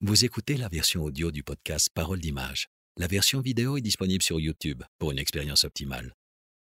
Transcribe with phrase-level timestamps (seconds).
[0.00, 2.68] Vous écoutez la version audio du podcast Parole d'image.
[2.98, 6.12] La version vidéo est disponible sur YouTube pour une expérience optimale.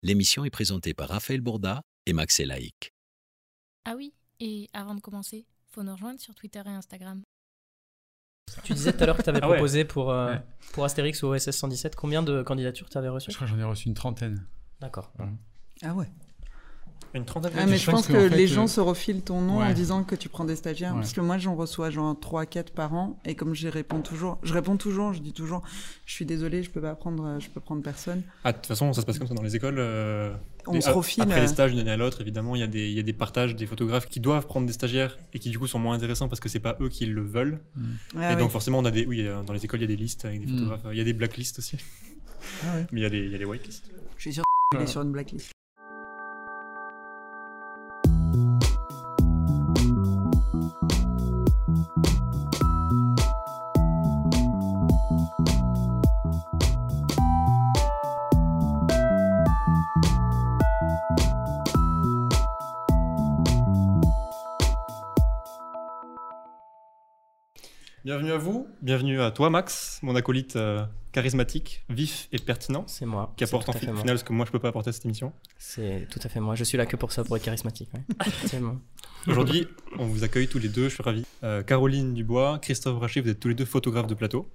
[0.03, 2.93] L'émission est présentée par Raphaël Bourda et Max Elaïc.
[3.85, 7.22] Ah oui, et avant de commencer, faut nous rejoindre sur Twitter et Instagram.
[8.64, 9.54] Tu disais tout à l'heure que tu avais Ah ouais.
[9.56, 10.42] proposé pour, euh, Ouais.
[10.72, 11.94] pour Astérix ou OSS 117.
[11.94, 13.31] Combien de candidatures tu avais reçues?
[13.31, 14.44] Je crois que j'en ai reçu une trentaine.
[14.81, 15.12] D'accord.
[15.83, 16.09] Ah ouais.
[17.12, 19.41] Une trentaine Ah, mais je je pense que, fait, les gens euh, se refilent ton
[19.41, 20.92] nom en disant que tu prends des stagiaires.
[20.92, 21.01] Ouais.
[21.01, 23.19] Parce que moi, j'en reçois genre 3 4 par an.
[23.24, 25.62] Et comme j'y réponds toujours, je réponds toujours, je dis toujours,
[26.06, 28.23] je suis désolé, je peux pas prendre, euh, je peux prendre personne.
[28.45, 29.77] Ah, de toute façon, ça se passe comme ça dans les écoles.
[29.80, 30.33] euh,
[30.69, 31.23] On se a- refile.
[31.25, 33.01] Après euh, les stages d'une année à l'autre, évidemment, il y, a des, il y
[33.01, 35.80] a des partages des photographes qui doivent prendre des stagiaires et qui du coup sont
[35.80, 37.59] moins intéressants parce que c'est pas eux qui le veulent.
[38.17, 38.41] ah et oui.
[38.41, 40.41] donc forcément, on a des, oui, dans les écoles, il y a des listes avec
[40.47, 40.56] des Mm.
[40.59, 40.83] photographes.
[40.92, 41.77] Il y a des blacklists aussi.
[42.64, 42.87] Ah ouais.
[42.92, 43.91] Mais il y a des, y a des whitelists.
[44.17, 45.51] Je suis sûr qu'il est sur une blacklist.
[68.11, 68.66] Bienvenue à vous.
[68.83, 73.33] Bienvenue à toi, Max, mon acolyte euh, charismatique, vif et pertinent, C'est moi.
[73.36, 75.33] qui apporte en fait final ce que moi je peux pas apporter à cette émission.
[75.58, 76.56] C'est tout à fait moi.
[76.56, 77.89] Je suis là que pour ça, pour être charismatique.
[77.94, 78.58] ouais.
[79.28, 81.25] Aujourd'hui, on vous accueille tous les deux, je suis ravi.
[81.44, 84.50] Euh, Caroline Dubois, Christophe Rachet, vous êtes tous les deux photographes de plateau.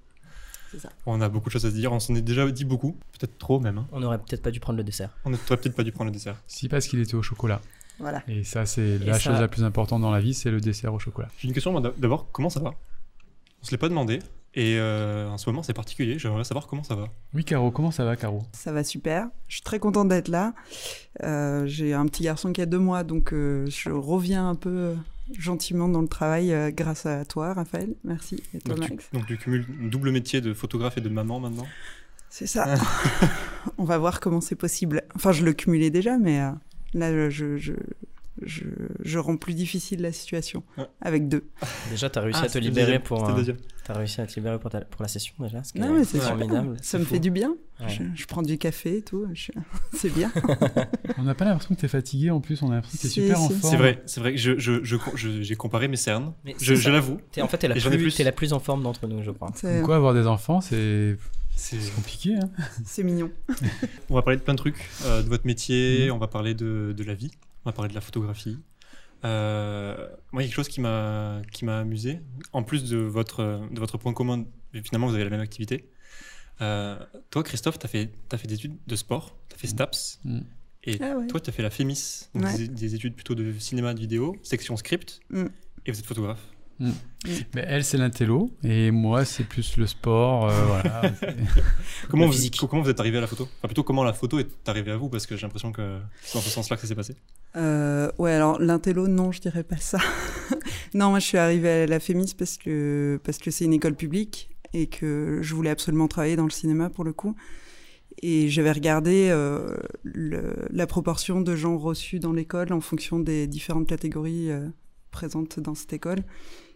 [0.70, 0.90] C'est ça.
[1.06, 3.38] On a beaucoup de choses à se dire, on s'en est déjà dit beaucoup, peut-être
[3.38, 3.78] trop même.
[3.78, 3.86] hein.
[3.90, 5.16] On aurait peut-être pas dû prendre le dessert.
[5.24, 6.36] On n'aurait peut-être pas dû prendre le dessert.
[6.46, 7.62] Si, parce qu'il était au chocolat.
[8.00, 8.22] Voilà.
[8.28, 10.92] Et ça, c'est la ça- chose la plus importante dans la vie, c'est le dessert
[10.92, 11.28] au chocolat.
[11.38, 12.74] J'ai une question, moi, d'abord, comment ça va?
[13.66, 14.20] On se l'est pas demandé,
[14.54, 17.08] et euh, en ce moment c'est particulier, j'aimerais savoir comment ça va.
[17.34, 18.44] Oui, Caro, comment ça va, Caro?
[18.52, 19.26] Ça va super.
[19.48, 20.54] Je suis très contente d'être là.
[21.24, 24.94] Euh, J'ai un petit garçon qui a deux mois, donc euh, je reviens un peu
[25.36, 27.96] gentiment dans le travail euh, grâce à toi, Raphaël.
[28.04, 28.40] Merci.
[28.54, 29.08] Et toi, Donc tu, Max?
[29.12, 31.66] donc tu cumules un double métier de photographe et de maman maintenant?
[32.30, 32.72] C'est ça.
[33.78, 35.02] On va voir comment c'est possible.
[35.16, 36.52] Enfin, je le cumulais déjà, mais euh,
[36.94, 37.72] là, je, je,
[38.42, 38.64] je,
[39.00, 40.62] je rends plus difficile la situation
[41.00, 41.44] avec deux.
[41.90, 43.28] Déjà, t'as réussi Ah, à te libérer deuxième, pour.
[43.28, 43.32] euh,
[43.94, 45.62] réussi à te libérer pour, ta- pour la session déjà.
[45.64, 46.76] ce Non, est mais c'est formidable.
[46.82, 47.56] Ça me fait du bien.
[47.80, 47.88] Ouais.
[47.88, 49.26] Je, je prends du café et tout.
[49.34, 49.52] je-
[49.94, 50.32] C'est bien.
[51.18, 53.20] On n'a pas l'impression que t'es fatigué en plus, on a l'impression que t'es Si,
[53.22, 53.60] super en forme.
[53.70, 56.74] C'est vrai, c'est vrai que je- je- je- je- j'ai comparé mes cernes, Mais je,
[56.90, 57.18] l'avoue.
[57.32, 57.58] T'es- en fait,
[57.98, 58.14] plus.
[58.14, 59.50] t'es la plus en forme d'entre nous, je crois.
[59.54, 61.16] C'est Comme quoi, avoir des enfants, c'est
[61.54, 62.34] C'est- c'est compliqué.
[62.34, 62.50] Hein
[62.84, 63.30] c'est mignon.
[64.10, 64.76] On va parler de plein de trucs,
[65.06, 66.12] euh, de votre métier, Mhm.
[66.14, 67.30] on va parler de, de la vie,
[67.66, 68.58] on va parler de la photographie.
[69.24, 72.20] Euh, moi, il y a quelque chose qui m'a qui m'a amusé,
[72.52, 74.44] en plus de votre, de votre point commun,
[74.84, 75.90] finalement vous avez la même activité.
[76.60, 76.96] Euh,
[77.30, 80.20] toi, Christophe, tu as fait, t'as fait des études de sport, tu as fait STAPS,
[80.24, 80.44] Mhm.
[80.84, 81.26] et Ah ouais.
[81.26, 82.56] toi, tu as fait la FEMIS, donc Ouais.
[82.56, 85.50] des, des études plutôt de cinéma, de vidéo, section script, Mhm.
[85.86, 86.46] et vous êtes photographe.
[86.78, 90.48] Mais elle, c'est l'intello, et moi, c'est plus le sport.
[90.48, 91.02] euh, voilà.
[92.10, 92.58] Comment vous, physique.
[92.68, 93.44] comment vous êtes arrivé à la photo?
[93.58, 96.34] Enfin, plutôt comment la photo est arrivée à vous, parce que j'ai l'impression que c'est
[96.38, 97.16] dans ce sens-là que ça s'est passé.
[97.56, 99.98] Euh, ouais, alors l'intello, non, je dirais pas ça.
[100.94, 103.94] non, moi je suis arrivée à la FEMIS parce que parce que c'est une école
[103.94, 107.34] publique et que je voulais absolument travailler dans le cinéma pour le coup.
[108.22, 113.46] Et j'avais regardé euh, le- la proportion de gens reçus dans l'école en fonction des
[113.46, 114.68] différentes catégories euh,
[115.10, 116.20] présentes dans cette école.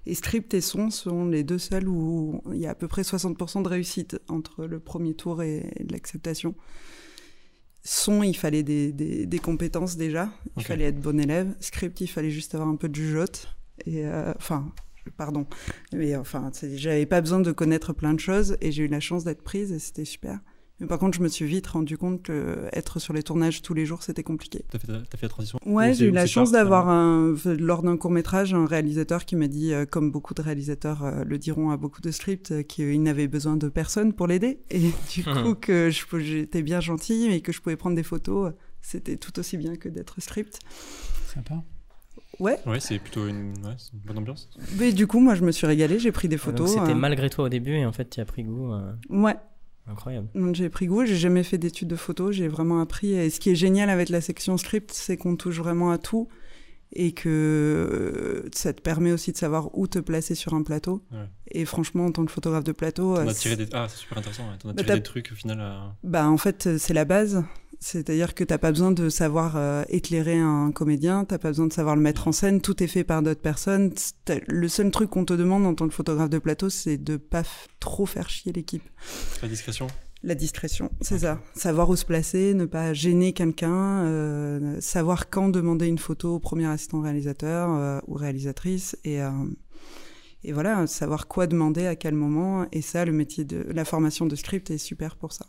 [0.07, 3.03] Et script et son sont les deux seuls où il y a à peu près
[3.03, 6.55] 60% de réussite entre le premier tour et l'acceptation.
[7.83, 10.31] Son, il fallait des, des, des compétences déjà.
[10.57, 11.55] Il fallait être bon élève.
[11.61, 13.49] Script, il fallait juste avoir un peu de jugeote.
[13.87, 14.73] Et euh, enfin,
[15.17, 15.47] pardon,
[15.93, 19.25] mais enfin, j'avais pas besoin de connaître plein de choses et j'ai eu la chance
[19.25, 20.41] d'être prise et c'était super.
[20.81, 23.75] Mais par contre, je me suis vite rendu compte que être sur les tournages tous
[23.75, 24.65] les jours, c'était compliqué.
[24.71, 25.59] Tu as, fait la transition?
[25.67, 29.37] Ouais, Ou j'ai eu la chance d'avoir un, lors d'un court métrage un réalisateur qui
[29.37, 32.63] m'a dit, euh, comme beaucoup de réalisateurs euh, le diront à beaucoup de scripts, euh,
[32.63, 34.61] qu'il n'avait besoin de personne pour l'aider.
[34.71, 38.53] Et du coup, que je- j'étais bien gentille et que je pouvais prendre des photos,
[38.81, 40.59] c'était tout aussi bien que d'être script.
[41.35, 41.63] Sympa.
[42.39, 44.49] Ouais, Ouais, c'est plutôt une, ouais, c'est une bonne ambiance.
[44.79, 46.71] mais du coup, moi, je me suis régalée, j'ai pris des Donc, photos.
[46.71, 48.73] C'était euh, malgré toi au début et en fait, tu as pris goût.
[48.73, 49.37] euh, Ouais,
[49.91, 50.29] Incroyable.
[50.35, 53.13] Donc, j'ai pris goût, j'ai jamais fait d'études de photo, j'ai vraiment appris.
[53.13, 56.29] Et ce qui est génial avec la section script, c'est qu'on touche vraiment à tout
[56.93, 61.03] et que euh, ça te permet aussi de savoir où te placer sur un plateau.
[61.13, 61.19] Ouais.
[61.53, 63.67] Et franchement, en tant que photographe de plateau, T'en euh, as tiré des...
[63.73, 64.45] Ah, c'est super intéressant.
[64.45, 64.57] ouais.
[64.59, 65.61] T'en as Bah, tiré des trucs au final.
[65.61, 67.45] à- bah, en fait, euh, c'est la base.
[67.83, 71.73] C'est-à-dire que t'as pas besoin de savoir euh, éclairer un comédien, t'as pas besoin de
[71.73, 73.95] savoir le mettre en scène, tout est fait par d'autres personnes.
[74.49, 77.43] Le seul truc qu'on te demande en tant que photographe de plateau, c'est de pas
[77.79, 78.83] trop faire chier l'équipe.
[79.41, 79.87] La discrétion.
[80.23, 81.41] La discrétion, c'est ça.
[81.55, 86.39] Savoir où se placer, ne pas gêner quelqu'un, euh, savoir quand demander une photo au
[86.39, 89.31] premier assistant réalisateur euh, ou réalisatrice et, euh,
[90.45, 92.67] et voilà, savoir quoi demander à quel moment.
[92.71, 95.47] Et ça, le métier de la formation de script est super pour ça.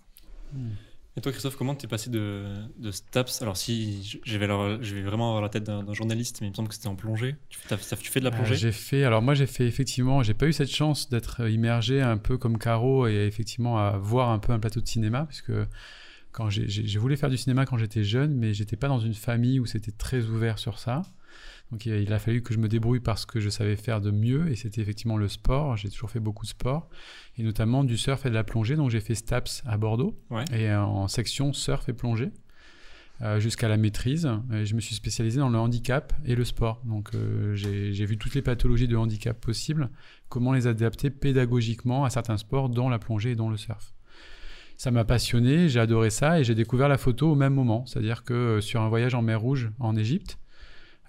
[1.18, 2.46] Et toi, Christophe, comment t'es passé de,
[2.78, 3.42] de STAPS?
[3.42, 6.52] Alors, si je vais, alors- je vais vraiment avoir la tête d'un journaliste, mais il
[6.52, 7.36] me semble que c'était en plongée.
[7.50, 8.56] Tu, fais- t'as- tu fais de la Euh, plongée?
[8.56, 12.18] j'ai fait, alors moi j'ai fait effectivement, j'ai pas eu cette chance d'être immergé un
[12.18, 15.52] peu comme Caro et effectivement à voir un peu un plateau de cinéma, puisque
[16.32, 19.60] quand j'ai voulu faire du cinéma quand j'étais jeune, mais j'étais pas dans une famille
[19.60, 21.02] où c'était très ouvert sur ça.
[21.72, 24.50] Donc il a, fallu que je me débrouille parce que je savais faire de mieux,
[24.52, 25.78] et c'était effectivement le sport.
[25.78, 26.90] J'ai toujours fait beaucoup de sport,
[27.38, 28.76] et notamment du surf et de la plongée.
[28.76, 30.44] Donc j'ai fait STAPS à Bordeaux, Ouais.
[30.52, 32.32] et euh, en section surf et plongée.
[33.24, 34.28] euh, jusqu'à la maîtrise.
[34.52, 36.82] Et je me suis spécialisé dans le handicap et le sport.
[36.86, 39.92] Donc euh, j'ai j'ai vu toutes les pathologies de handicap possibles,
[40.28, 43.94] comment les adapter pédagogiquement à certains sports, dont la plongée et dont le surf.
[44.76, 47.86] Ça m'a passionné, j'ai adoré ça et j'ai découvert la photo au même moment.
[47.86, 50.40] C'est-à-dire que euh, sur un voyage en mer Rouge en Égypte,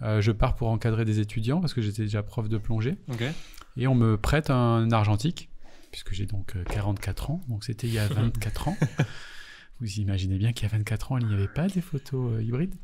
[0.02, 2.96] euh, je pars pour encadrer des étudiants parce que j'étais déjà prof de plongée
[3.76, 5.48] et on me prête un argentique
[5.90, 8.76] puisque j'ai donc euh, 44 ans, donc c'était il y a 24 ans.
[9.82, 12.42] Vous imaginez bien qu'il y a 24 ans, il n'y avait pas des photos euh,
[12.42, 12.76] hybrides.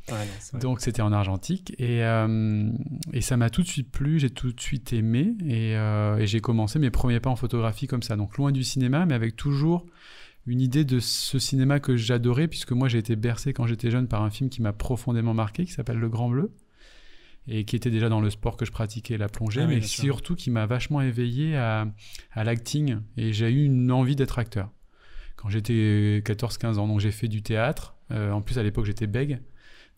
[0.53, 0.59] Non.
[0.59, 2.73] Donc c'était en argentique et, euh,
[3.12, 6.26] et ça m'a tout de suite plu, j'ai tout de suite aimé et, euh, et
[6.26, 8.17] j'ai commencé mes premiers pas en photographie comme ça.
[8.17, 9.87] Donc loin du cinéma, mais avec toujours
[10.47, 14.09] une idée de ce cinéma que j'adorais, puisque moi j'ai été bercé quand j'étais jeune
[14.09, 16.53] par un film qui m'a profondément marqué, qui s'appelle Le Grand Bleu,
[17.48, 19.80] et qui était déjà dans le sport que je pratiquais, la plongée, Ah oui, mais
[19.82, 21.86] surtout qui m'a vachement éveillé à,
[22.32, 24.70] à l'acting, et j'ai eu une envie d'être acteur
[25.36, 26.88] quand j'étais 14-15 ans.
[26.88, 29.40] Donc j'ai fait du théâtre, Euh, en plus à l'époque j'étais bègue,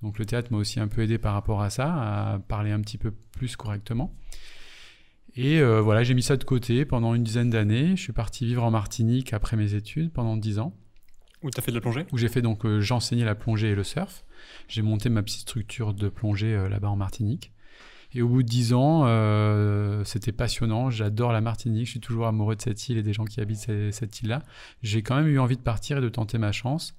[0.02, 1.86] donc le théâtre m'a aussi un peu aidé par rapport à ça,
[2.34, 4.14] à parler un petit peu plus correctement.
[5.36, 7.96] Et euh, voilà, j'ai mis ça de côté pendant une dizaine d'années.
[7.96, 10.74] Je suis parti vivre en Martinique après mes études pendant 10 ans,
[11.42, 12.04] Où t'as fait de la plongée?
[12.12, 14.24] Où j'ai fait donc, euh, j'enseignais la plongée et le surf.
[14.70, 17.52] J'ai monté ma petite structure de plongée euh, là-bas en Martinique.
[18.12, 20.90] Et au bout de 10 ans, euh, c'était passionnant.
[20.90, 21.86] J'adore la Martinique.
[21.86, 24.42] Je suis toujours amoureux de cette île et des gens qui habitent ce- cette île-là.
[24.82, 26.94] J'ai quand même eu envie de partir et de tenter ma chance.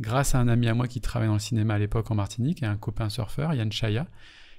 [0.00, 2.62] Grâce à un ami à moi qui travaillait dans le cinéma à l'époque en Martinique
[2.62, 4.06] et un copain surfeur, Yann Chaya,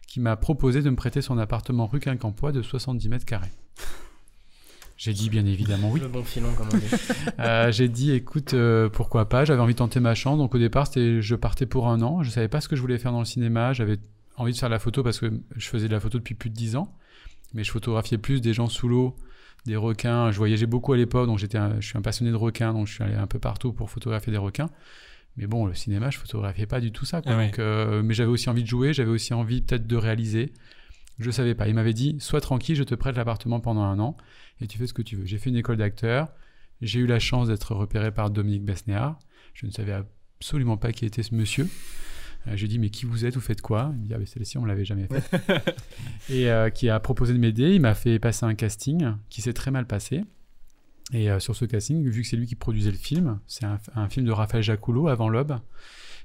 [0.08, 3.52] qui m'a proposé de me prêter son appartement rue Quincampoix de 70 mètres carrés.
[4.98, 6.00] J'ai dit bien évidemment oui.
[6.00, 6.86] Le bon filon, comme on dit.
[7.40, 10.38] Euh, j'ai dit écoute euh, pourquoi pas j'avais envie de tenter ma chance.
[10.40, 12.24] Donc au départ c'était je partais pour un an.
[12.24, 13.74] Je savais pas ce que je voulais faire dans le cinéma.
[13.74, 14.00] J'avais
[14.38, 16.50] envie de faire de la photo parce que je faisais de la photo depuis plus
[16.50, 16.94] de 10 ans.
[17.54, 19.16] Mais je photographiais plus des gens sous l'eau
[19.66, 20.32] des requins.
[20.32, 22.88] Je voyageais beaucoup à l'époque donc j'étais un- je suis un passionné de requins donc
[22.88, 24.70] je suis allé un peu partout pour photographier des requins.
[25.36, 27.34] Mais bon le cinéma je photographiais pas du tout ça quoi.
[27.34, 27.46] Ah ouais.
[27.48, 30.54] Donc, euh, mais j'avais aussi envie de jouer j'avais aussi envie peut-être de réaliser.
[31.20, 31.68] Je savais pas.
[31.68, 34.18] Il m'avait dit sois tranquille je te prête l'appartement pendant un an
[34.62, 36.30] et tu fais ce que tu veux j'ai fait une école d'acteur
[36.82, 39.18] j'ai eu la chance d'être repéré par Dominique Besnéard.
[39.54, 39.94] Je ne savais
[40.40, 41.68] absolument pas qui était ce monsieur.
[42.48, 43.34] Euh, J'ai dit, mais qui vous êtes?
[43.34, 43.92] Vous faites quoi?
[43.94, 45.74] Il me dit, ah, mais celle-ci, on ne l'avait jamais fait.
[46.30, 47.74] et euh, qui a proposé de m'aider.
[47.74, 50.24] Il m'a fait passer un casting qui s'est très mal passé.
[51.14, 53.80] Et euh, sur ce casting, vu que c'est lui qui produisait le film, c'est un,
[53.96, 55.58] un film de Raphaël Jacoulot avant l'aube,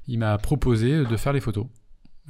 [0.06, 1.66] il m'a proposé de faire les photos.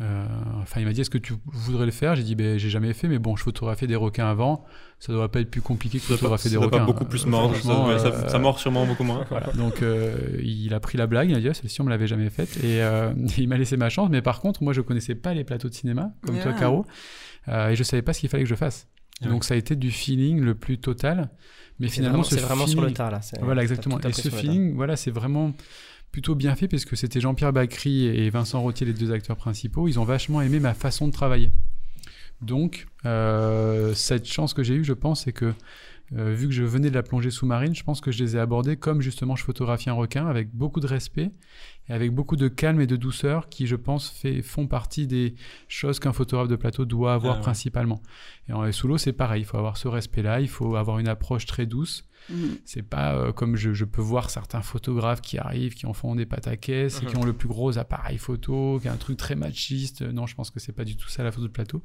[0.01, 0.25] Euh,
[0.63, 2.17] enfin, il m'a dit, est-ce que tu voudrais le faire?
[2.17, 4.65] J'ai dit, ben, j'ai jamais fait, mais bon, je photographiais des requins avant.
[4.99, 6.87] Ça doit pas être plus compliqué que Ça pas, photographier ça des doit pas requins.
[6.87, 7.55] beaucoup plus mordre.
[7.57, 7.63] Ça,
[7.99, 9.25] ça- euh, ça mord sûrement beaucoup moins.
[9.29, 9.49] voilà.
[9.53, 12.07] Donc euh, il a pris la blague, il a dit ah, celle-ci on me l'avait
[12.07, 14.09] jamais faite et euh, il m'a laissé ma chance.
[14.11, 16.59] Mais par contre, moi je connaissais pas les plateaux de cinéma comme toi Ah.
[16.59, 16.87] Caro
[17.49, 18.89] euh, et je savais pas ce qu'il fallait que je fasse.
[19.21, 21.31] Donc ça a été du feeling le plus total.
[21.79, 23.21] Mais C'est finalement vraiment, ce c'est vraiment sur le tas, là.
[23.23, 23.99] c'est- Voilà exactement.
[24.01, 25.53] Et ce feeling, voilà, c'est vraiment
[26.13, 29.89] plutôt bien fait parce que c'était Jean-Pierre Bacry et Vincent Rottier les deux acteurs principaux.
[29.89, 31.51] Ils ont vachement aimé ma façon de travailler.
[32.43, 35.55] Donc, euh, cette chance que j'ai eue, je pense, c'est que
[36.15, 38.39] euh, vu que je venais de la plongée sous-marine, je pense que je les ai
[38.39, 41.31] abordés comme justement je photographie un requin, avec beaucoup de respect
[41.89, 45.35] et avec beaucoup de calme et de douceur qui, je pense, fait, font partie des
[45.69, 47.43] choses qu'un photographe de plateau doit avoir Ah ouais.
[47.43, 48.03] principalement.
[48.49, 51.09] Et en sous l'eau, c'est pareil, il faut avoir ce respect-là, il faut avoir une
[51.09, 52.05] approche très douce.
[52.31, 52.59] Mhm.
[52.65, 56.15] C'est pas euh, comme je, je peux voir certains photographes qui arrivent, qui en font
[56.15, 57.23] des pâtes à caisse et qui Mhm.
[57.23, 60.03] ont le plus gros appareil photo, qui a un truc très machiste.
[60.03, 61.83] Non, je pense que c'est pas du tout ça la photo de plateau.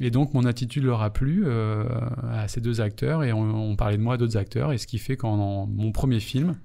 [0.00, 1.84] Et donc mon attitude leur a plu euh,
[2.32, 4.72] à ces deux acteurs et on, on parlait de moi à d'autres acteurs.
[4.72, 6.56] Et ce qui fait qu'en mon premier film,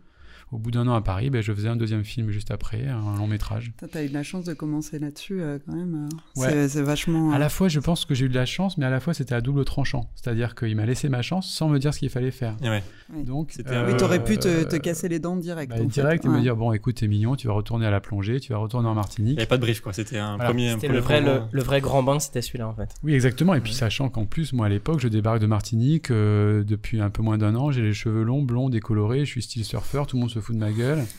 [0.51, 3.15] au bout d'un an à Paris, ben, je faisais un deuxième film juste après, un
[3.17, 3.71] long métrage.
[3.91, 6.07] T'as eu de la chance de commencer là-dessus euh, quand même.
[6.37, 6.41] euh.
[6.41, 6.49] Ouais.
[6.49, 7.31] C'est- C'est vachement.
[7.31, 8.99] À euh, la fois, je pense que j'ai eu de la chance, mais à la
[8.99, 10.09] fois c'était à double tranchant.
[10.15, 12.55] C'est-à-dire qu'il m'a laissé ma chance sans me dire ce qu'il fallait faire.
[12.63, 12.83] Et ouais.
[13.13, 13.23] Ouais.
[13.23, 15.71] Donc, C'était un Oui, Euh, t'aurais pu te, te euh, casser les dents direct.
[15.71, 15.85] bah, en fait.
[15.87, 18.51] direct et me dire bon écoute t'es mignon tu vas retourner à la plongée tu
[18.53, 19.93] vas retourner en Il n'y Martinique avait pas de brief, quoi.
[19.93, 20.49] C'était un Voilà.
[20.51, 20.69] premier.
[20.69, 22.89] un C'était premier le vrai, le, vrai grand bain, c'était celui-là, en fait.
[23.03, 23.77] oui exactement et puis Ouais.
[23.77, 27.37] sachant qu'en plus moi à l'époque je débarque de Martinique euh, depuis un peu moins
[27.39, 30.29] d'un an j'ai les cheveux longs blonds décolorés je suis style surfeur tout le monde
[30.31, 31.05] se se fout de ma gueule.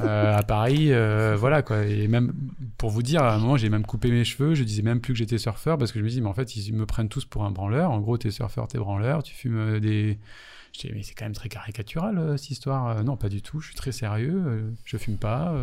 [0.00, 1.84] Euh, à Paris, euh, voilà quoi.
[1.84, 2.32] Et même
[2.78, 4.54] pour vous dire, à un moment, j'ai même coupé mes cheveux.
[4.54, 6.56] Je disais même plus que j'étais surfeur parce que je me dis, mais en fait,
[6.56, 7.90] ils me prennent tous pour un branleur.
[7.90, 10.18] En gros, t'es surfeur, t'es branleur, tu fumes euh, des.
[10.74, 13.02] Je dis, mais c'est quand même très caricatural cette histoire.
[13.04, 13.60] Non, pas du tout.
[13.60, 14.74] Je suis très sérieux.
[14.84, 15.54] je fume pas.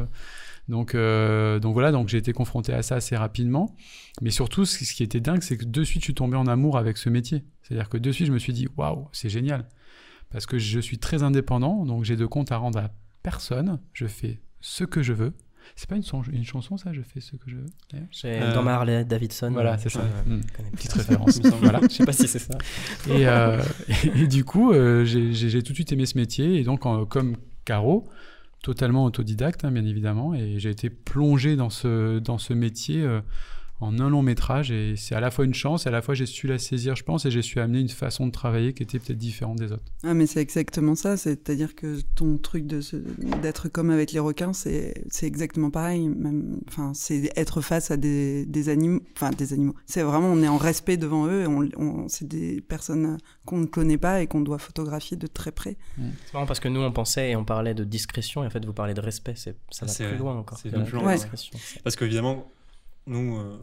[0.69, 3.75] Donc, donc voilà, donc j'ai été confronté à ça assez rapidement.
[4.21, 6.47] Mais surtout, ce ce qui était dingue, c'est que de suite, je suis tombé en
[6.47, 7.43] amour avec ce métier.
[7.63, 9.65] C'est-à-dire que de suite, je me suis dit, waouh, c'est génial.
[10.31, 12.91] Parce que je suis très indépendant, donc j'ai de compte à rendre à
[13.23, 13.79] personne.
[13.93, 15.33] Je fais ce que je veux.
[15.75, 17.65] C'est pas une, son- une chanson, ça Je fais ce que je veux
[18.25, 19.51] Euh, dans ma Harley Davidson.
[19.51, 20.01] Voilà, euh, c'est ça.
[20.25, 20.41] Mm.
[20.47, 21.39] je connais Petite référence.
[21.61, 21.79] Voilà.
[21.83, 22.57] Je sais pas si c'est ça.
[23.07, 23.61] Et, euh,
[24.03, 26.59] et, et du coup, euh, j'ai tout de suite aimé ce métier.
[26.59, 28.07] Et donc, en- comme Caro,
[28.63, 30.33] totalement autodidacte, hein, bien évidemment.
[30.33, 33.21] Et j'ai été plongé dans ce, dans ce métier euh,
[33.81, 34.71] en un long métrage.
[34.71, 36.95] Et c'est à la fois une chance, et à la fois j'ai su la saisir,
[36.95, 39.71] je pense, et j'ai su amener une façon de travailler qui était peut-être différente des
[39.71, 39.83] autres.
[40.03, 41.17] Ah, mais c'est exactement ça.
[41.17, 46.09] C'est-à-dire que ton truc d'être comme avec les requins, c'est c'est exactement pareil.
[46.67, 49.01] Enfin, c'est être face à des, des animaux.
[49.15, 49.75] Enfin, des animaux.
[49.85, 51.41] C'est vraiment, on est en respect devant eux.
[51.43, 55.27] et On, on- c'est des personnes qu'on ne connaît pas et qu'on doit photographier de
[55.27, 55.77] très près.
[56.25, 58.63] C'est marrant parce que nous on pensait et on parlait de discrétion et en fait
[58.65, 59.33] vous parlez de respect.
[59.35, 60.19] C'est ça va C'est plus vrai.
[60.19, 60.57] loin encore.
[60.57, 61.13] C'est ouais.
[61.15, 61.57] discrétion.
[61.83, 62.49] Parce qu'évidemment,
[63.07, 63.57] nous, euh,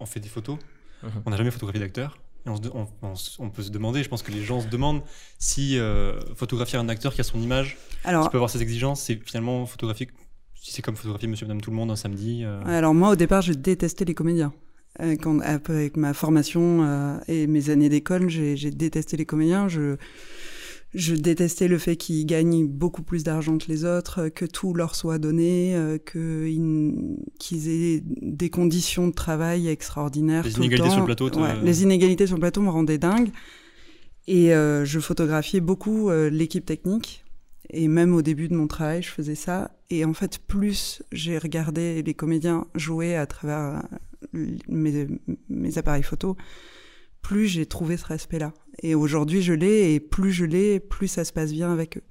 [0.00, 0.58] on fait des photos.
[1.02, 1.10] Mhm.
[1.26, 2.18] On n'a jamais photographié d'acteur.
[2.46, 4.42] Et on, se de- on- on se- on peut se demander, je pense que les
[4.44, 5.02] gens se demandent
[5.38, 9.20] si euh, photographier un acteur qui a son image, qui peut avoir ses exigences, c'est
[9.24, 10.08] finalement photographier.
[10.54, 12.42] Si c'est comme photographier Monsieur Madame Tout le Monde un samedi.
[12.44, 14.52] euh, alors moi, au départ, je détestais les comédiens.
[15.00, 19.68] Euh, Quand, avec ma formation euh, et mes années d'école, j'ai j'ai détesté les comédiens.
[19.68, 19.96] Je,
[20.94, 24.72] je détestais le fait qu'ils gagnent beaucoup plus d'argent que les autres, euh, que tout
[24.74, 30.44] leur soit donné, euh, qu'ils aient des conditions de travail extraordinaires.
[30.44, 30.94] Les tout le inégalités temps.
[30.94, 33.30] sur le plateau, te- Ouais, les inégalités sur le plateau me rendaient dingue.
[34.26, 37.24] Et euh, je photographiais beaucoup euh, l'équipe technique.
[37.70, 39.70] Et même au début de mon travail, je faisais ça.
[39.90, 43.82] Et en fait, plus j'ai regardé les comédiens jouer à travers
[44.34, 45.06] euh, mes,
[45.50, 46.36] mes appareils photo,
[47.28, 48.54] plus j'ai trouvé ce respect-là.
[48.82, 52.02] Et aujourd'hui, je l'ai, et plus je l'ai, plus ça se passe bien avec eux.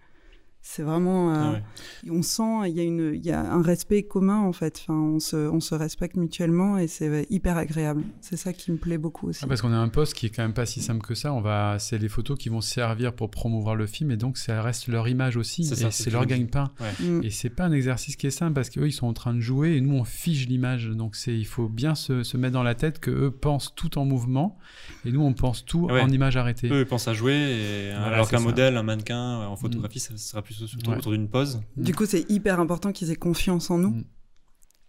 [0.70, 1.34] C'est vraiment.
[1.34, 1.64] ah euh, ouais.
[2.12, 4.82] On sent, il y, a une- il y a un respect commun, en fait.
[4.84, 8.04] Enfin, on, se, on se respecte mutuellement, et c'est hyper agréable.
[8.20, 9.40] C'est ça qui me plaît beaucoup aussi.
[9.44, 11.32] Ah, parce qu'on a un poste qui est quand même pas si simple que ça.
[11.34, 14.62] On va, c'est les photos qui vont servir pour promouvoir le film, et donc ça
[14.62, 16.70] reste leur image aussi, C'est et ça, c'est c'est ce leur gagne-pain.
[17.00, 17.22] Mm.
[17.24, 19.40] Et c'est pas un exercice qui est simple parce qu'eux ils sont en train de
[19.40, 20.88] jouer et nous on fige l'image.
[20.90, 23.98] Donc c'est il faut bien se, se mettre dans la tête que eux pensent tout
[23.98, 24.58] en mouvement
[25.06, 26.02] et nous on pense tout Ouais.
[26.02, 26.70] en image arrêtée.
[26.70, 28.44] Eux ils pensent à jouer, et, Voilà, alors qu'un ça.
[28.44, 31.00] modèle, un mannequin en photographie, ça sera plus autour, Ouais.
[31.00, 31.62] autour d'une pose.
[31.76, 33.90] Du coup, c'est hyper important qu'ils aient confiance en nous.
[33.92, 34.04] Mm.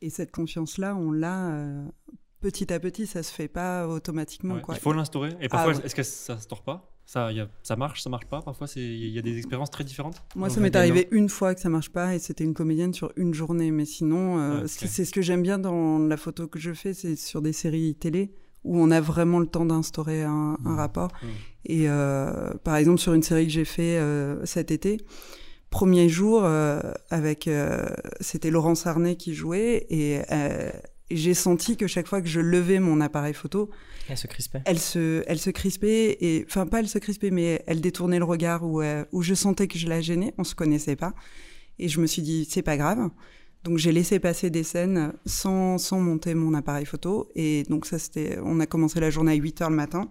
[0.03, 1.85] Et cette confiance-là, on l'a euh,
[2.41, 4.55] petit à petit, ça se fait pas automatiquement.
[4.57, 4.75] Ouais, quoi.
[4.77, 5.31] Il faut l'instaurer.
[5.41, 5.85] Et parfois, Ah ouais.
[5.87, 6.93] est-ce que ça se tord pas?
[7.05, 8.43] Ça, y a- ça marche, ça marche pas?
[8.43, 10.23] Parfois, il y a des expériences très différentes?
[10.37, 12.93] Moi, On ça m'est arrivé une fois que ça marche pas et c'était une comédienne
[12.93, 13.71] sur une journée.
[13.71, 16.93] Mais sinon, euh, Ouais, c'est ce que j'aime bien dans la photo que je fais,
[16.95, 21.09] c'est sur des séries télé où on a vraiment le temps d'instaurer un, un rapport.
[21.23, 21.27] Mm.
[21.65, 24.99] Et euh, par exemple, sur une série que j'ai fait euh, cet été,
[25.71, 27.87] premier jour, euh, avec euh,
[28.21, 30.71] c'était Laurence Arnay qui jouait et, euh,
[31.11, 33.71] j'ai senti que chaque fois que je levais mon appareil photo,
[34.09, 34.63] Elle se crispait.
[34.67, 38.25] elle se, elle se crispait et enfin pas elle se crispait, mais elle détournait le
[38.25, 40.35] regard où, euh, où je sentais que je la gênais.
[40.39, 41.15] On se connaissait pas
[41.79, 43.11] et je me suis dit c'est pas grave.
[43.65, 47.99] Donc j'ai laissé passer des scènes sans, sans monter mon appareil photo et donc ça
[47.99, 50.09] c'était, on a commencé la journée à 8 heures le matin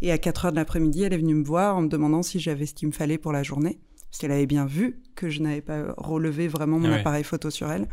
[0.00, 2.40] et à 4 heures de l'après-midi elle est venue me voir en me demandant si
[2.40, 3.78] j'avais ce qu'il me fallait pour la journée
[4.10, 7.00] parce qu'elle avait bien vu que je n'avais pas relevé vraiment mon ouais.
[7.00, 7.88] appareil photo sur elle.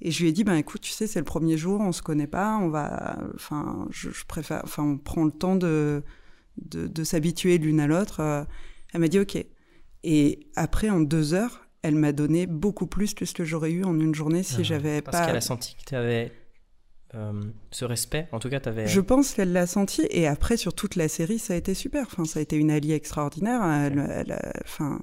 [0.00, 2.02] Et je lui ai dit, ben écoute, tu sais, c'est le premier jour, on se
[2.02, 6.02] connaît pas, on va, enfin, je, je préfère, enfin, on prend le temps de,
[6.60, 8.20] de, de s'habituer l'une à l'autre.
[8.20, 8.44] Euh,
[8.92, 9.42] Elle m'a dit, ok.
[10.02, 13.84] Et après, en deux heures, elle m'a donné beaucoup plus que ce que j'aurais eu
[13.84, 15.26] en une journée si Ah, j'avais Parce pas.
[15.26, 16.32] qu'elle a senti que tu avais
[17.70, 18.28] ce respect.
[18.32, 18.86] En tout cas, tu avais.
[18.86, 20.02] Je pense qu'elle l'a senti.
[20.10, 22.02] Et après, sur toute la série, ça a été super.
[22.06, 23.62] Enfin, ça a été une alliée extraordinaire.
[23.64, 25.00] Elle, elle a- enfin,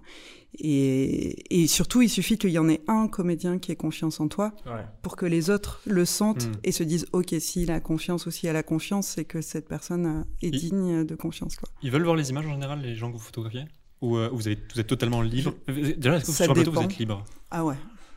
[0.59, 4.27] et, et surtout, il suffit qu'il y en ait un comédien qui ait confiance en
[4.27, 4.83] toi Ouais.
[5.01, 6.51] pour que les autres le sentent Mm.
[6.65, 9.67] et se disent ok s'il a confiance ou si elle a confiance c'est que cette
[9.69, 11.69] personne euh, est digne de confiance quoi.
[11.81, 13.63] Ils veulent voir les images en général, les gens que vous photographiez?
[14.01, 15.53] Ou euh, vous, avez, vous êtes totalement libre?
[15.67, 16.89] Déjà, est-ce que Ça sur un plateau, vous dépend.
[16.91, 17.23] êtes libre?
[17.51, 17.75] Ah ouais,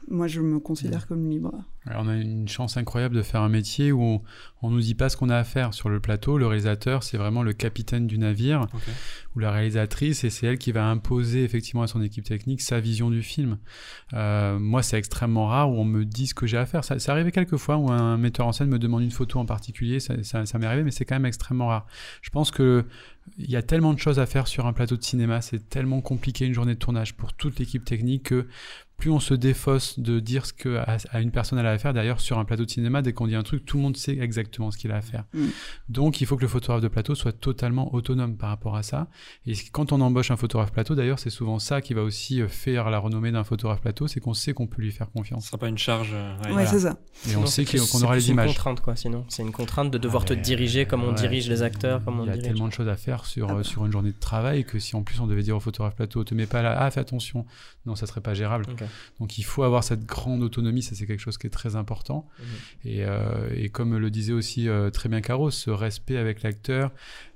[0.09, 1.65] moi je me considère comme libre.
[1.87, 4.23] Alors, on a une chance incroyable de faire un métier où on,
[4.63, 6.39] on nous dit pas ce qu'on a à faire sur le plateau.
[6.39, 8.67] Le réalisateur, c'est vraiment le capitaine du navire
[9.37, 12.81] ou la réalisatrice, et c'est elle qui va imposer effectivement à son équipe technique sa
[12.81, 13.59] vision du film.
[14.15, 16.85] Euh, moi, c'est extrêmement rare où on me dit ce que j'ai à faire.
[16.85, 19.47] Ça, ça arrivé quelques fois où un metteur en scène me demande une photo en
[19.47, 21.87] particulier, ça, ça, ça m'est arrivé, mais c'est quand même extrêmement rare.
[22.23, 22.87] Je pense que
[23.39, 26.01] il y a tellement de choses à faire sur un plateau de cinéma, c'est tellement
[26.01, 28.47] compliqué une journée de tournage pour toute l'équipe technique que
[28.97, 30.77] plus on se défausse de dire ce que
[31.11, 31.93] à, une personne elle a à faire.
[31.93, 34.17] D'ailleurs, sur un plateau de cinéma, dès qu'on dit un truc, tout le monde sait
[34.19, 35.25] exactement ce qu'il a à faire.
[35.35, 35.47] Mm.
[35.89, 39.09] Donc, il faut que le photographe de plateau soit totalement autonome par rapport à ça.
[39.47, 42.49] Et quand on embauche un photographe plateau, d'ailleurs, c'est souvent ça qui va aussi euh,
[42.49, 45.47] faire la renommée d'un photographe plateau, c'est qu'on sait qu'on peut lui faire Ce confiance.
[45.47, 46.11] sera pas une charge.
[46.15, 46.53] euh, ouais.
[46.53, 46.67] Voilà.
[46.67, 46.97] c'est ça.
[47.27, 48.49] Et Sinon, on sait qu'on aura les une images.
[48.49, 48.97] contrainte, quoi.
[48.97, 52.21] Sinon, c'est une contrainte de devoir Ah, te diriger comme on dirige les acteurs, comme
[52.21, 52.49] on Il y a dirige.
[52.53, 53.59] tellement de choses à faire sur, Ah bah.
[53.61, 55.97] euh, sur une journée de travail que si en plus on devait dire au photographe
[55.97, 57.45] plateau, te mets pas là, ah fais attention,
[57.87, 58.67] non, ça serait pas gérable.
[59.21, 62.29] Donc il faut avoir cette grande autonomie, ça c'est quelque chose qui est très important.
[62.39, 62.47] Mhm.
[62.85, 66.93] Et, euh, et comme le disait aussi euh, très bien Caro, ce respect avec l'acteur.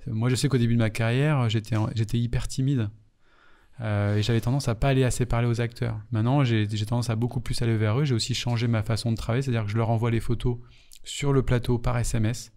[0.07, 2.91] Moi je sais qu'au début de ma carrière, j'étais hyper timide.
[3.81, 6.01] Euh, et j'avais tendance à pas aller assez parler aux acteurs.
[6.11, 8.05] Maintenant, j'ai j'ai tendance à beaucoup plus aller vers eux.
[8.05, 10.59] J'ai aussi changé ma façon de travailler, c'est-à-dire que je leur envoie les photos
[11.05, 12.53] sur le plateau par SMS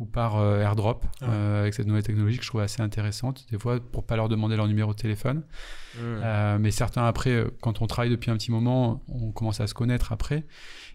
[0.00, 1.30] ou par euh, AirDrop Ah ouais.
[1.32, 3.46] euh, avec cette nouvelle technologie que je trouve assez intéressante.
[3.50, 5.44] Des fois, pour pas leur demander leur numéro de téléphone.
[5.96, 6.00] Mhm.
[6.02, 9.74] Euh, mais certains après, quand on travaille depuis un petit moment, on commence à se
[9.74, 10.44] connaître après.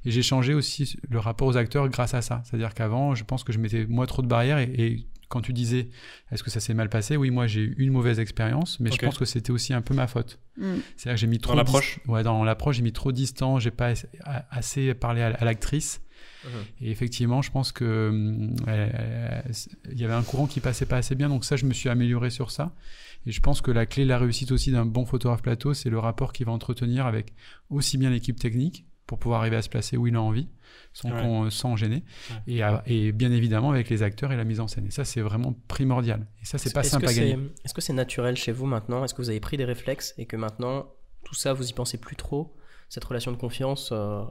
[0.06, 2.42] Et j'ai changé aussi le rapport aux acteurs grâce à ça.
[2.44, 4.58] C'est-à-dire qu'avant, je pense que je mettais moi trop de barrières.
[4.58, 5.90] Et, et quand tu disais,
[6.32, 7.16] est-ce que ça s'est mal passé?
[7.16, 9.94] Oui, moi j'ai eu une mauvaise expérience, mais je pense que c'était aussi un peu
[9.94, 10.40] ma faute.
[10.58, 10.64] Mm.
[10.98, 13.60] C'est-à-dire que j'ai mis trop l'approche dis- Ouais, dans l'approche, j'ai mis trop distant.
[13.60, 13.94] J'ai pas
[14.52, 16.02] assez- parlé à, à l'actrice.
[16.82, 19.52] Et effectivement, je pense que hum, elle- elle-
[19.92, 21.30] il y avait un courant qui passait pas assez bien.
[21.30, 22.74] Donc ça, je me suis amélioré sur ça.
[23.26, 25.90] Et je pense que la clé de la réussite aussi d'un bon photographe plateau, c'est
[25.90, 27.34] le rapport qu'il va entretenir avec
[27.70, 30.48] aussi bien l'équipe technique pour pouvoir arriver à se placer où il a envie,
[30.94, 31.22] sans, Ouais.
[31.22, 32.36] qu'on- sans gêner, Ouais.
[32.56, 34.86] et, à- et bien évidemment avec les acteurs et la mise en scène.
[34.86, 36.28] Et ça, c'est vraiment primordial.
[36.42, 37.38] Et ça, c'est pas Est-ce simple à gagner.
[37.66, 39.04] Est-ce que c'est naturel chez vous maintenant?
[39.04, 40.88] Est-ce que vous avez pris des réflexes et que maintenant,
[41.26, 42.56] tout ça, vous y pensez plus trop?
[42.88, 44.24] Cette relation de confiance, euh,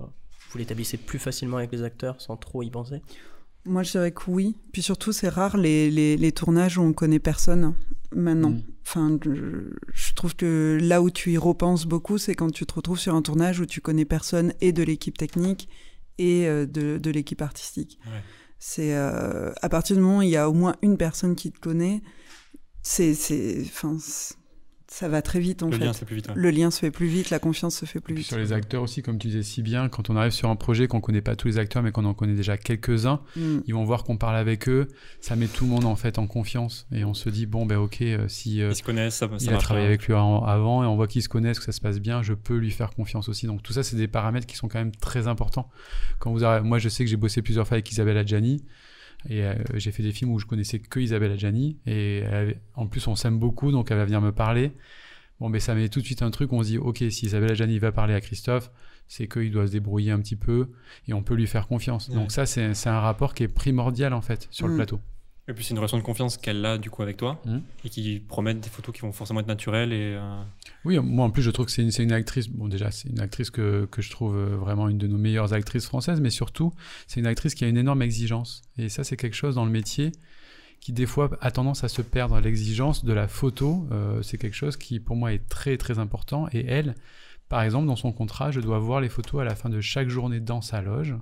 [0.50, 3.02] vous l'établissez plus facilement avec les acteurs sans trop y penser
[3.64, 4.56] Moi, je dirais que oui.
[4.72, 7.74] Puis surtout, c'est rare les, les, les tournages où on connaît personne
[8.14, 8.50] maintenant.
[8.50, 8.62] Mm.
[8.86, 12.72] Enfin, je, je trouve que là où tu y repenses beaucoup, c'est quand tu te
[12.74, 15.68] retrouves sur un tournage où tu connais personne et de l'équipe technique
[16.16, 17.98] et euh, de, de l'équipe artistique.
[18.06, 18.22] Ouais.
[18.58, 21.52] C'est euh, à partir du moment où il y a au moins une personne qui
[21.52, 22.02] te connaît,
[22.82, 24.34] c'est, c'est, enfin, c'est-
[24.90, 25.84] ça va très vite en Le fait.
[25.84, 26.28] lien, c'est plus vite.
[26.28, 26.34] ouais.
[26.34, 28.26] Le lien se fait plus vite, la confiance se fait plus vite.
[28.26, 30.88] sur les acteurs aussi, comme tu disais si bien, quand on arrive sur un projet
[30.88, 33.58] qu'on connaît pas tous les acteurs, mais qu'on en connaît déjà quelques-uns, Mm.
[33.66, 34.88] ils vont voir qu'on parle avec eux,
[35.20, 37.76] ça met tout le monde en fait en confiance et on se dit bon ben
[37.76, 39.94] ok euh, si euh, Ils se connaissent, ça, ça il a travaillé bien.
[39.94, 42.32] avec lui avant et on voit qu'ils se connaissent, que ça se passe bien, je
[42.32, 43.46] peux lui faire confiance aussi.
[43.46, 45.68] Donc tout ça c'est des paramètres qui sont quand même très importants.
[46.18, 48.64] Quand vous arri- moi je sais que j'ai bossé plusieurs fois avec Isabelle Adjani
[49.28, 52.86] et euh, j'ai fait des films où je connaissais que Isabelle Adjani et avait- en
[52.86, 54.72] plus on s'aime beaucoup donc elle va venir me parler.
[55.40, 57.52] Bon ben ça met tout de suite un truc, on se dit ok si Isabelle
[57.52, 58.70] Adjani va parler à Christophe,
[59.06, 60.68] c'est qu'il doit se débrouiller un petit peu
[61.06, 62.08] et on peut lui faire confiance.
[62.08, 62.14] Ouais.
[62.14, 64.76] Donc ça c'est c'est un rapport qui est primordial en fait sur le Mm.
[64.76, 65.00] plateau.
[65.48, 67.62] Et puis c'est une relation de confiance qu'elle a du coup avec toi Mhm.
[67.84, 70.42] et qui promettent des photos qui vont forcément être naturelles et euh,
[70.84, 73.20] Oui, moi en plus je trouve que c'est une, une actrice, bon déjà c'est une
[73.20, 76.72] actrice que, que je trouve euh, vraiment une de nos meilleures actrices françaises, mais surtout
[77.06, 78.60] c'est une actrice qui a une énorme exigence.
[78.76, 80.12] Et ça c'est quelque chose dans le métier
[80.80, 82.38] qui des fois a tendance à se perdre.
[82.40, 86.46] L'exigence de la photo, euh, c'est quelque chose qui pour moi est très très important.
[86.52, 86.94] Et elle,
[87.48, 90.08] par exemple dans son contrat, je dois voir les photos à la fin de chaque
[90.08, 91.16] journée dans sa loge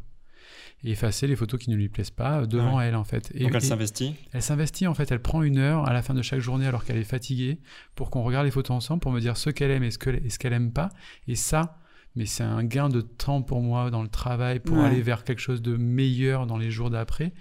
[0.84, 3.30] et effacer les photos qui ne lui plaisent pas devant elle en fait.
[3.34, 4.14] Et, donc elle s'investit.
[4.32, 6.84] elle s'investit en fait, elle prend une heure à la fin de chaque journée alors
[6.84, 7.58] qu'elle est fatiguée
[7.94, 9.98] pour qu'on regarde les photos ensemble pour me dire ce qu'elle aime et ce
[10.38, 10.90] qu'elle aime pas.
[11.28, 11.78] Et ça,
[12.14, 14.84] mais c'est un gain de temps pour moi dans le travail pour Ouais.
[14.84, 17.32] aller vers quelque chose de meilleur dans les jours d'après.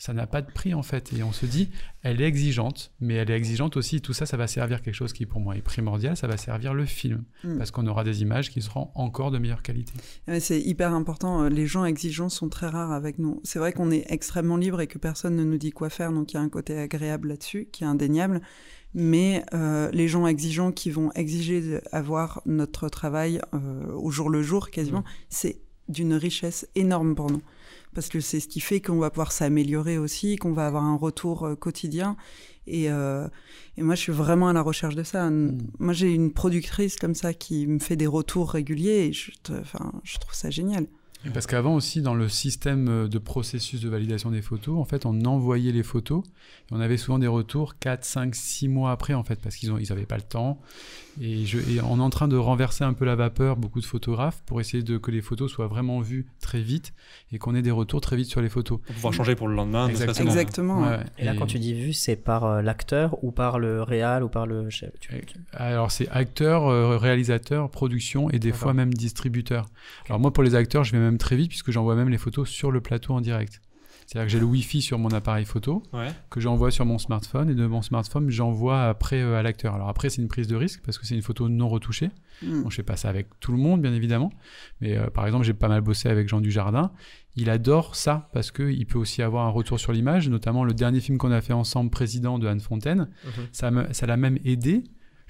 [0.00, 1.12] Ça n'a pas de prix en fait.
[1.12, 1.68] Et on se dit,
[2.02, 4.00] elle est exigeante, mais elle est exigeante aussi.
[4.00, 6.16] Tout ça, ça va servir quelque chose qui pour moi est primordial.
[6.16, 7.58] Ça va servir le film Mm.
[7.58, 9.92] parce qu'on aura des images qui seront encore de meilleure qualité.
[10.40, 11.42] C'est hyper important.
[11.44, 13.40] Euh, Les gens exigeants sont très rares avec nous.
[13.44, 16.32] C'est vrai qu'on est extrêmement libre et que personne ne nous dit quoi faire, donc
[16.32, 18.40] il y a un côté agréable là-dessus qui est indéniable.
[18.94, 24.42] Mais euh, les gens exigeants qui vont exiger d'avoir notre travail euh, au jour le
[24.42, 27.42] jour, quasiment, c'est d'une richesse énorme pour nous.
[27.94, 30.96] Parce que c'est ce qui fait qu'on va pouvoir s'améliorer aussi, qu'on va avoir un
[30.96, 32.16] retour euh, quotidien.
[32.66, 33.26] Et, euh,
[33.76, 35.28] et moi, je suis vraiment à la recherche de ça.
[35.30, 39.52] Moi, j'ai une productrice comme ça qui me fait des retours réguliers et je, te-
[39.60, 40.86] enfin, je trouve ça génial.
[41.26, 44.84] Et Parce qu'avant aussi, dans le système euh, de processus de validation des photos, en
[44.86, 48.90] fait, on envoyait les photos et on avait souvent des retours 4, 5, 6 mois
[48.92, 50.60] après, en fait, parce qu'ils n'avaient ils pas le temps.
[51.20, 53.84] Et, je, et on est en train de renverser un peu la vapeur, beaucoup de
[53.84, 56.94] photographes, pour essayer de, que les photos soient vraiment vues très vite
[57.30, 58.80] et qu'on ait des retours très vite sur les photos.
[58.86, 59.86] Pour pouvoir changer pour le lendemain.
[59.86, 60.30] que- Exactement.
[60.82, 61.04] Ouais, ouais.
[61.18, 64.28] Et là, quand tu dis vu, c'est par euh, l'acteur ou par le réal ou
[64.28, 68.94] par le chef tu- Et- Alors c'est acteur, euh, réalisateur, production et des fois même
[68.94, 69.66] distributeur.
[70.08, 72.48] Alors moi pour les acteurs je vais même très vite puisque j'envoie même les photos
[72.48, 73.60] sur le plateau en direct.
[74.12, 76.08] C'est-à-dire que j'ai le Wi-Fi sur mon appareil photo, Ouais.
[76.30, 79.72] que j'envoie sur mon smartphone, et de mon smartphone, j'envoie après euh, à l'acteur.
[79.76, 82.10] Alors après, c'est une prise de risque, parce que c'est une photo non retouchée.
[82.42, 82.62] Mm.
[82.64, 84.32] Bon, je fais pas ça avec tout le monde, bien évidemment.
[84.80, 86.90] Mais euh, par exemple, j'ai pas mal bossé avec Jean Dujardin.
[87.36, 90.98] Il adore ça parce qu'il peut aussi avoir un retour sur l'image, notamment le dernier
[90.98, 93.08] film qu'on a fait ensemble, Président de Anne Fontaine.
[93.24, 93.30] Mhm.
[93.52, 94.82] Ça me- ça l'a même aidé,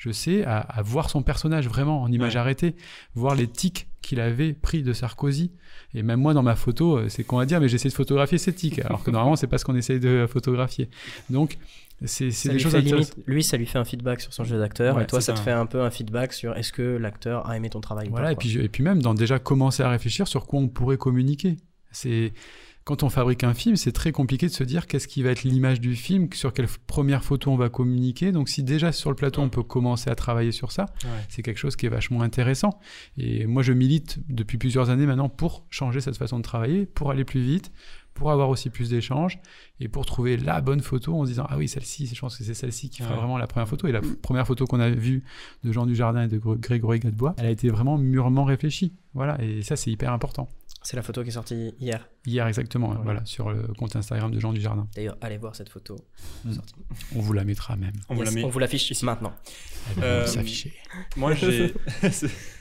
[0.02, 2.40] je sais, à, à voir son personnage vraiment en image Ouais.
[2.40, 2.74] arrêtée,
[3.14, 5.52] voir les tics qu'il avait pris de Sarkozy.
[5.92, 8.38] Et même moi, dans ma photo, euh, c'est qu'on va dire, mais j'essaie de photographier
[8.38, 10.88] ces tics, alors que normalement, c'est pas ce qu'on essaie de photographier.
[11.28, 11.58] Donc,
[12.06, 15.02] c'est des choses limite- lui, ça lui fait un feedback sur son jeu d'acteur, Ouais,
[15.02, 17.68] et toi, ça te fait un peu un feedback sur est-ce que l'acteur a aimé
[17.68, 20.26] ton travail ou Voilà, pas, et puis, et puis même dans déjà commencer à réfléchir
[20.26, 21.56] sur quoi on pourrait communiquer.
[21.92, 22.32] C'est
[22.84, 25.42] quand on fabrique un film, c'est très compliqué de se dire qu'est-ce qui va être
[25.44, 28.32] l'image du film, sur quelle première photo on va communiquer.
[28.32, 31.10] Donc si déjà sur le plateau on peut commencer à travailler sur ça, Ouais.
[31.28, 32.80] c'est quelque chose qui est vachement intéressant.
[33.16, 37.10] Et moi je milite depuis plusieurs années maintenant pour changer cette façon de travailler, pour
[37.10, 37.70] aller plus vite,
[38.20, 39.38] pour avoir aussi plus d'échanges
[39.80, 42.44] et pour trouver la bonne photo en se disant ah oui celle-ci, je pense que
[42.44, 43.16] c'est celle-ci qui fera Ouais.
[43.18, 43.86] vraiment la première photo.
[43.88, 45.24] Et la première photo qu'on a vue
[45.64, 48.92] de Jean Dujardin et de Gr- Grégory Gadebois, elle a été vraiment mûrement réfléchie.
[49.14, 50.48] Voilà, et ça c'est hyper important.
[50.82, 52.08] C'est la photo qui est sortie hier.
[52.26, 52.96] Hier exactement, Ouais.
[53.02, 54.86] voilà, sur le compte Instagram de Jean Dujardin.
[54.94, 55.96] D'ailleurs, allez voir cette photo.
[56.44, 56.52] Mm.
[57.16, 57.92] On vous la mettra même.
[58.10, 59.32] On vous Yes, l'affiche maintenant.
[59.96, 60.74] Elle va Euh, s'afficher.
[61.16, 61.74] Moi, j'ai.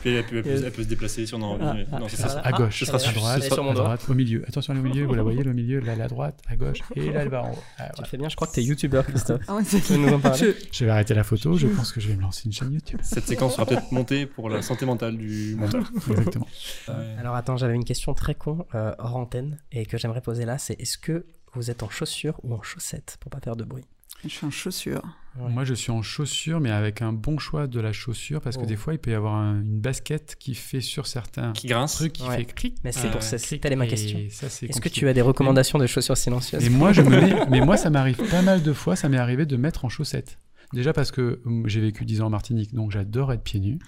[0.00, 1.62] Puis elle, peut, elle peut- elle peut se déplacer si on a envie.
[1.64, 2.40] Ah, ah, non, c'est ah, ça.
[2.40, 4.42] À gauche, ce sera à sur- droite, elle est sur mon à droite, au milieu.
[4.48, 6.78] Attention, le milieu, vous la voyez, le milieu, là, elle est à droite, à gauche,
[6.96, 7.58] et là, elle va en haut.
[7.78, 7.92] Ah, Tu voilà.
[7.98, 9.42] le fais bien, je crois que t'es youtubeur, Christophe.
[9.48, 11.66] Ah ouais, c'est- Tu veux nous en parler Je- Je vais arrêter la photo, je
[11.68, 13.00] pense que je vais me lancer une chaîne YouTube.
[13.02, 15.90] Cette séquence sera peut-être montée pour la santé mentale du monteur.
[16.10, 16.46] Exactement.
[16.88, 16.94] Ouais.
[17.18, 20.58] Alors attends, j'avais une question très con euh, hors antenne et que j'aimerais poser là,
[20.58, 23.84] c'est est-ce que vous êtes en chaussures ou en chaussettes pour pas faire de bruit?
[24.24, 25.02] Je suis en chaussures.
[25.38, 25.48] Ouais.
[25.48, 28.62] Moi, je suis en chaussures, mais avec un bon choix de la chaussure, parce que
[28.64, 28.66] Oh.
[28.66, 31.94] des fois, il peut y avoir un- une basket qui fait sur certains Qui grince.
[31.94, 32.38] trucs, qui Ouais.
[32.38, 32.76] fait clic.
[32.84, 34.18] Mais c'est pour ça, est ma question.
[34.30, 37.08] ça, c'est Est-ce que tu as des recommandations de chaussures silencieuses Et moi, je me
[37.20, 39.88] mets, mais moi, ça m'arrive pas mal de fois, ça m'est arrivé de mettre en
[39.88, 40.38] chaussettes.
[40.72, 43.78] Déjà parce que hum, j'ai vécu 10 ans en Martinique, donc j'adore être pieds nus.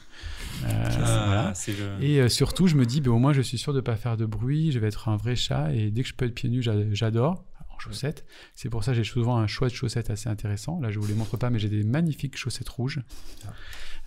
[0.64, 1.54] Euh, Ah, voilà.
[1.54, 2.04] c'est le.
[2.04, 4.16] Et euh, surtout, je me dis, ben, au moins, je suis sûr de pas faire
[4.16, 6.48] de bruit, je vais être un vrai chat, et dès que je peux être pieds
[6.50, 7.44] nus, j'a- j'adore.
[7.82, 8.24] Chaussettes.
[8.54, 10.80] C'est pour ça que j'ai souvent un choix de chaussettes assez intéressant.
[10.80, 13.00] Là, je vous les montre pas, mais j'ai des magnifiques chaussettes rouges.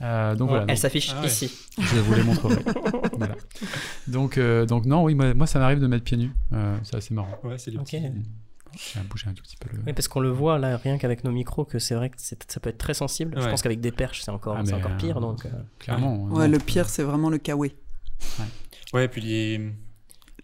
[0.02, 0.64] Euh, donc voilà.
[0.64, 1.28] Elle donc, s'affiche Ah ouais.
[1.28, 1.52] ici.
[1.80, 2.62] je vous les montrerai.
[3.18, 3.36] voilà.
[4.08, 6.32] Donc, euh, donc non, oui, moi, moi, ça m'arrive de mettre pieds nus.
[6.54, 7.38] Euh, c'est assez marrant.
[7.44, 7.86] Ouais, c'est les Ok.
[7.86, 8.02] petits-
[8.94, 9.82] J'ai bougé un tout petit peu le.
[9.88, 12.52] Oui, parce qu'on le voit là, rien qu'avec nos micros, que c'est vrai que c'est-
[12.52, 13.34] ça peut être très sensible.
[13.38, 13.50] Je Ouais.
[13.50, 15.18] pense qu'avec des perches, c'est encore, Ah, encore pire.
[15.18, 16.24] euh, Donc, euh, Clairement.
[16.26, 16.52] Ouais, non.
[16.52, 17.74] le pire, c'est vraiment le kawaii.
[18.94, 19.72] Ouais, puis les,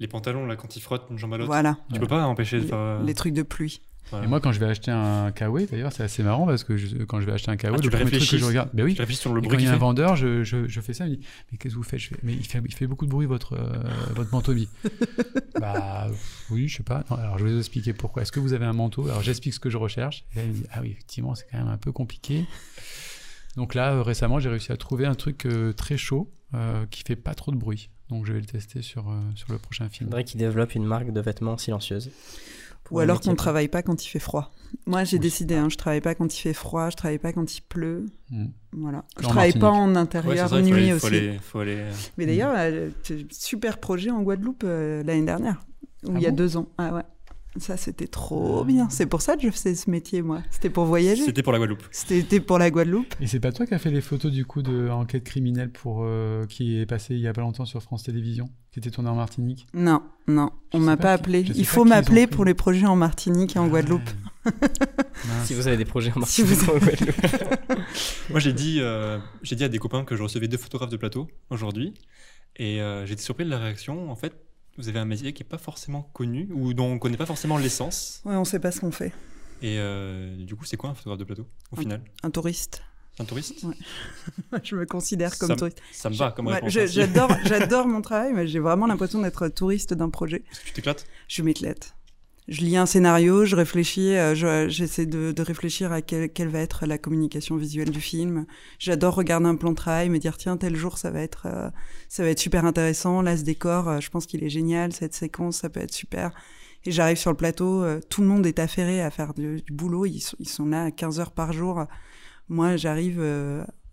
[0.02, 2.60] les pantalons, là, quand ils frottent une jambe à l'autre, Voilà, tu peux pas empêcher
[2.60, 2.78] de faire.
[2.78, 3.82] euh, les trucs de pluie.
[4.10, 4.26] voilà.
[4.26, 6.98] Et moi, quand je vais acheter un kawaii, d'ailleurs, c'est assez marrant parce que je-
[7.04, 8.96] quand je vais acheter un kawaii, Ah, le premier truc que je regarde, ben oui,
[9.16, 11.12] sur le bruit quand il y a un vendeur, je, je, je fais ça, il
[11.12, 12.00] me dit Mais qu'est-ce que vous faites?
[12.00, 13.84] Je fais, Mais il fait, il fait beaucoup de bruit, votre, euh,
[14.16, 14.54] votre manteau.
[14.54, 14.68] Dit
[15.60, 16.08] Bah
[16.50, 17.04] oui, je sais pas.
[17.12, 18.24] Non, alors je vais vous expliquer pourquoi.
[18.24, 19.08] Est-ce que vous avez un manteau?
[19.08, 20.26] Alors j'explique ce que je recherche.
[20.34, 22.46] Et là, il me dit Ah oui, effectivement, c'est quand même un peu compliqué.
[23.56, 27.04] Donc là, euh, récemment, j'ai réussi à trouver un truc euh, très chaud euh, qui
[27.06, 27.90] fait pas trop de bruit.
[28.12, 30.10] Donc je vais le tester sur, euh, sur le prochain il film.
[30.10, 32.12] faudrait qu'ils développent une marque de vêtements silencieuse.
[32.92, 34.52] Ou alors qu'on ne travaille pas quand il fait froid.
[34.86, 35.22] Moi, j'ai Oui.
[35.22, 38.06] décidé, hein, je travaille pas quand il fait froid, je travaille pas quand il pleut.
[38.30, 38.48] Mm.
[38.74, 39.06] Voilà.
[39.18, 41.00] Je en travaille pas en Ouais, intérieur il faut nuit aller, aussi.
[41.00, 45.26] faut aller, faut aller, euh, Mais d'ailleurs, euh, t- super projet en Guadeloupe euh, l'année
[45.26, 45.62] dernière,
[46.04, 46.36] ou Ah il y a bon?
[46.36, 46.68] deux ans.
[46.78, 47.04] Ah ouais.
[47.58, 48.90] Ça, c'était trop bien.
[48.90, 50.42] C'est pour ça que je faisais ce métier, moi.
[50.52, 51.24] C'était pour voyager.
[51.26, 51.84] C'était pour la Guadeloupe.
[51.92, 53.14] C'était pour la Guadeloupe.
[53.20, 56.04] Et c'est pas toi qui as fait les photos du coup de enquête criminelle pour
[56.06, 59.10] euh, qui est passé il y a pas longtemps sur France Télévisions, qui était tourné
[59.10, 59.68] en Martinique?
[59.74, 61.42] Non, non, Je on m'a pas appelé.
[61.56, 64.10] Il faut m'appeler pour les projets en Martinique et en Guadeloupe.
[64.46, 64.50] Ah,
[65.28, 65.44] mince.
[65.46, 67.16] Si vous avez des projets en Si Martinique vous- ou en Guadeloupe.
[68.30, 70.98] Moi, j'ai dit, euh, j'ai dit à des copains que je recevais deux photographes de
[70.98, 71.94] plateau aujourd'hui.
[72.56, 74.10] Et euh, j'ai été surpris de la réaction.
[74.10, 74.34] En fait,
[74.78, 77.26] vous avez un métier qui n'est pas forcément connu ou dont on ne connaît pas
[77.26, 78.22] forcément l'essence.
[78.26, 79.14] Ouais, on sait pas ce qu'on fait.
[79.62, 82.02] Et euh, du coup, c'est quoi un photographe de plateau au final?
[82.24, 82.82] Un touriste.
[83.20, 83.66] Un touriste?
[84.64, 85.82] Je me considère comme Ça- touriste.
[85.92, 86.88] Ça me va comme Ouais, merci.
[87.46, 90.44] J'adore, mon travail, mais j'ai vraiment l'impression d'être touriste d'un projet.
[90.52, 91.06] Est-ce que tu t'éclates?
[91.28, 91.94] Je m'éclate.
[92.52, 96.86] Je lis un scénario, je réfléchis, euh, je- j'essaie de, réfléchir à quelle, va être
[96.86, 98.46] la communication visuelle du film.
[98.78, 101.70] J'adore regarder un plan de travail, me dire tiens tel jour ça va être euh,
[102.10, 103.22] ça va être super intéressant.
[103.22, 104.92] Là ce décor, euh, je pense qu'il est génial.
[104.92, 106.32] Cette séquence, ça peut être super.
[106.84, 110.06] Et j'arrive sur le plateau, tout le monde est affairé à faire du, boulot.
[110.06, 111.86] Ils, sont- là à 15 heures par jour.
[112.50, 113.22] Moi j'arrive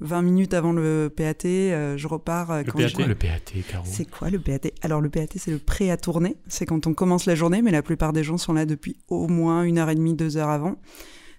[0.01, 2.51] 20 minutes avant le PAT, euh, je repars.
[2.53, 2.89] euh, Le quand PAT?
[2.89, 5.97] je- le PAT, Caro c'est quoi le PAT Alors le PAT, c'est le prêt à
[5.97, 6.37] tourner.
[6.47, 9.27] C'est quand on commence la journée, mais la plupart des gens sont là depuis au
[9.29, 10.77] moins une heure et demie, deux heures avant.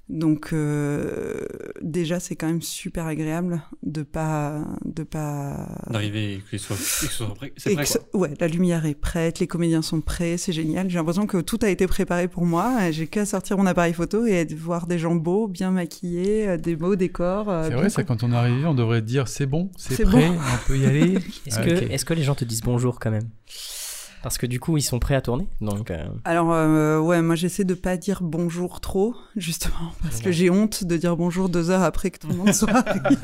[0.09, 1.45] Donc euh,
[1.81, 6.75] déjà c'est quand même super agréable de pas de pas D'arriver et que ce soit,
[6.75, 7.53] soit prêt.
[7.57, 8.01] C'est prêt, que quoi.
[8.11, 10.89] ce- ouais, la lumière est prête, les comédiens sont prêts, c'est génial.
[10.89, 12.89] J'ai l'impression que tout a été préparé pour moi.
[12.89, 16.75] J'ai qu'à sortir mon appareil photo et voir des gens beaux, bien maquillés, euh, des
[16.75, 17.47] beaux décors.
[17.49, 20.27] euh, C'est vrai, ça, quand on est arrivé, on devrait dire c'est bon, c'est prêt,
[20.27, 20.35] bon.
[20.37, 21.13] on peut y aller.
[21.45, 23.29] Est-ce Ah, que, est-ce que les gens te disent bonjour quand même?
[24.21, 25.47] Parce que du coup, ils sont prêts à tourner.
[25.61, 30.31] Donc, euh, Alors euh, ouais, moi j'essaie de pas dire bonjour trop, justement, parce que
[30.31, 33.15] j'ai honte de dire bonjour deux heures après que tout le monde soit arrivé.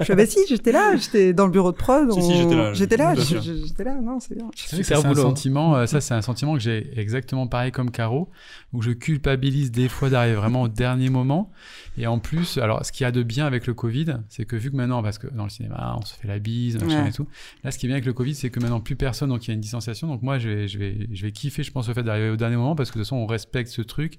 [0.00, 2.10] je fais bah si, j'étais là, j'étais dans le bureau de prod.
[2.12, 4.50] Si, j'étais là, J'étais là, j'étais là, non, c'est bien.
[4.54, 5.22] C'est un boulot.
[5.22, 8.30] sentiment, euh, ça c'est un sentiment que j'ai exactement pareil comme Caro,
[8.72, 11.50] où je culpabilise des fois d'arriver vraiment au dernier moment.
[11.98, 14.56] Et en plus, alors ce qu'il y a de bien avec le Covid, c'est que
[14.56, 17.08] vu que maintenant, parce que dans le cinéma, on se fait la bise, machin Ouais.
[17.10, 17.26] et tout,
[17.64, 19.48] là ce qui est bien avec le Covid, c'est que maintenant plus personne, donc il
[19.48, 20.08] y a une distanciation.
[20.08, 22.36] Donc moi, je vais, je vais, je vais kiffer, je pense, le fait d'arriver au
[22.36, 24.18] dernier moment, parce que de toute façon, on respecte ce truc.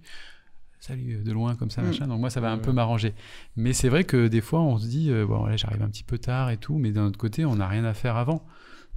[0.79, 1.85] Salut euh, de loin comme ça Mm.
[1.85, 3.13] machin donc moi ça va un peu m'arranger
[3.55, 6.03] mais c'est vrai que des fois on se dit euh, bon là j'arrive un petit
[6.03, 8.45] peu tard et tout mais d'un autre côté on n'a rien à faire avant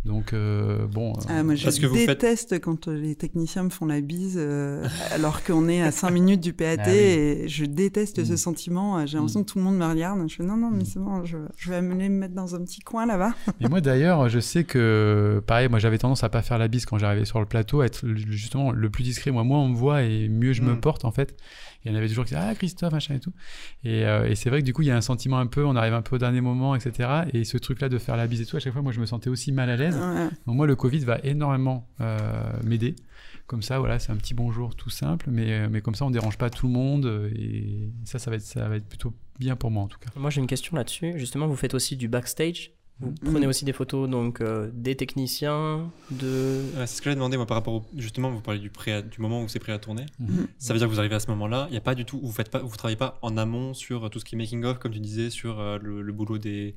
[0.06, 3.14] donc euh, bon euh, Ah, moi, je Parce que vous faites- déteste quand euh, les
[3.14, 6.84] techniciens me font la bise euh, alors qu'on est à 5 minutes du PAT Ah
[6.86, 6.94] oui.
[6.96, 8.36] et je déteste ce Mm.
[8.36, 9.06] sentiment.
[9.06, 10.18] J'ai l'impression que tout le monde me regarde.
[10.28, 10.86] Je fais non, non, mais Mm.
[10.86, 13.34] c'est bon, je, je vais aller me mettre dans un petit coin là-bas.
[13.60, 16.86] Et moi d'ailleurs, je sais que, pareil, moi j'avais tendance à pas faire la bise
[16.86, 19.30] quand j'arrivais sur le plateau, à être justement le plus discret.
[19.30, 20.80] Moi, moins on me voit et mieux je me Mm.
[20.80, 21.36] porte en fait.
[21.86, 23.32] Il y en avait toujours qui disaient Ah, Christophe, machin et tout.
[23.84, 25.64] Et, euh, et c'est vrai que du coup, il y a un sentiment un peu,
[25.64, 27.08] on arrive un peu au dernier moment, etc.
[27.32, 29.06] Et ce truc-là de faire la bise et tout, à chaque fois, moi je me
[29.06, 29.96] sentais aussi mal à l'aise.
[29.96, 30.28] Ouais.
[30.46, 32.18] Donc moi, le Covid va énormément euh,
[32.64, 32.96] m'aider.
[33.46, 36.10] Comme ça, voilà, c'est un petit bonjour tout simple, mais, euh, mais comme ça, on
[36.10, 37.30] dérange pas tout le monde.
[37.36, 40.08] Et ça, ça va être, ça va être plutôt bien pour moi en tout cas.
[40.16, 41.12] moi j'ai une question là-dessus.
[41.16, 42.72] Justement, vous faites aussi du backstage.
[42.98, 46.62] Vous prenez aussi des photos donc euh, des techniciens, de.
[46.76, 48.92] Ouais, c'est ce que j'ai demandé moi par rapport au, justement vous parlez du prêt
[48.92, 50.06] à- du moment où c'est prêt à tourner.
[50.18, 50.46] Mhm.
[50.58, 52.18] Ça veut dire que vous arrivez à ce moment-là, il y a pas du tout
[52.22, 54.78] vous faites pas vous travaillez pas en amont sur tout ce qui est making of
[54.78, 56.74] comme tu disais sur euh, le, le boulot des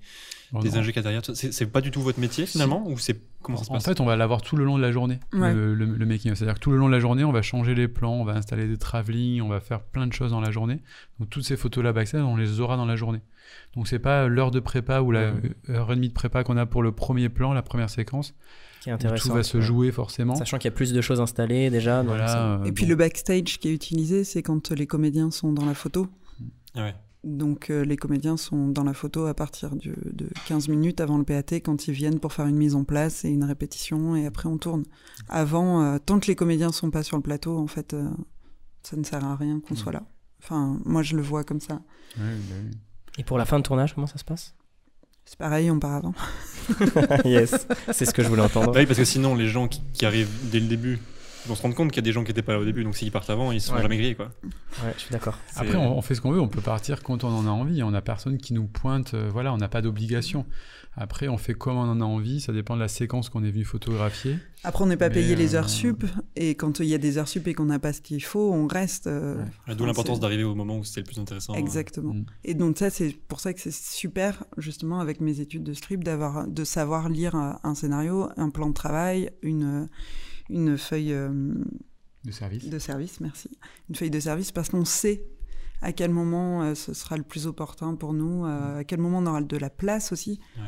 [0.51, 1.21] Bon, des a derrière.
[1.33, 3.85] C'est c'est pas du tout votre métier finalement ou c'est comment ça se En passe?
[3.85, 5.53] fait, on va l'avoir tout le long de la journée, Ouais.
[5.53, 6.33] le, le- le making.
[6.35, 8.33] C'est-à-dire que tout le long de la journée, on va changer les plans, on va
[8.33, 10.79] installer des travelling, on va faire plein de choses dans la journée.
[11.19, 13.21] Donc toutes ces photos-là backstage, on les aura dans la journée.
[13.75, 15.33] Donc c'est pas l'heure de prépa ou la
[15.69, 18.33] heure et demie de prépa qu'on a pour le premier plan, la première séquence.
[18.81, 19.29] Qui est intéressant.
[19.29, 20.35] tout va se jouer forcément.
[20.35, 22.01] Sachant qu'il y a plus de choses installées déjà.
[22.01, 22.47] donc ça- Voilà.
[22.61, 22.89] euh, Et puis bon.
[22.91, 26.07] le backstage qui est utilisé, c'est quand les comédiens sont dans la photo.
[26.75, 26.95] Ah ouais.
[27.25, 31.17] Donc euh, les comédiens sont dans la photo à partir du- de 15 minutes avant
[31.17, 34.25] le PAT quand ils viennent pour faire une mise en place et une répétition et
[34.25, 34.85] après on tourne.
[35.27, 38.07] Avant, euh, tant que les comédiens sont pas sur le plateau, en fait, euh,
[38.83, 40.03] ça ne sert à rien qu'on soit là.
[40.41, 41.81] Enfin, moi je le vois comme ça.
[42.15, 42.71] Bah oui.
[43.19, 44.55] Et pour la fin de tournage, comment ça se passe?
[45.25, 46.13] C'est pareil, on part avant.
[47.25, 48.71] Yes, c'est ce que je voulais entendre.
[48.71, 50.99] Bah oui parce que sinon les gens qui, qui arrivent dès le début
[51.47, 52.83] vont se rendre compte qu'il y a des gens qui étaient pas là au début
[52.83, 53.81] donc s'ils partent avant ils se sont Ouais.
[53.81, 54.29] jamais grillés quoi.
[54.83, 55.37] Ouais, je suis d'accord.
[55.55, 57.81] Après, on, on fait ce qu'on veut, on peut partir quand on en a envie.
[57.83, 60.45] On n'a personne qui nous pointe, euh, voilà, on n'a pas d'obligation.
[61.01, 63.51] Après, on fait comme on en a envie, ça dépend de la séquence qu'on est
[63.51, 64.37] venu photographier.
[64.65, 66.03] Après, on n'est pas payé les euh, heures sup
[66.35, 68.51] et quand il y a des heures sup et qu'on n'a pas ce qu'il faut,
[68.51, 69.07] on reste.
[69.07, 69.75] euh, Ouais.
[69.75, 71.53] D'où l'importance d'arriver au moment où c'était le plus intéressant.
[71.53, 72.13] Exactement.
[72.15, 72.25] Mm.
[72.43, 76.03] Et donc ça, c'est pour ça que c'est super, justement, avec mes études de script,
[76.03, 79.87] d'avoir, de savoir lire un un scénario, un plan de travail, une,
[80.49, 81.53] une feuille euh,
[82.25, 82.67] De service.
[82.69, 83.49] de service, merci,
[83.89, 85.23] une feuille de service, parce qu'on sait
[85.81, 89.19] à quel moment euh, ce sera le plus opportun pour nous, euh, à quel moment
[89.19, 90.39] on aura de la place aussi.
[90.57, 90.63] Ouais.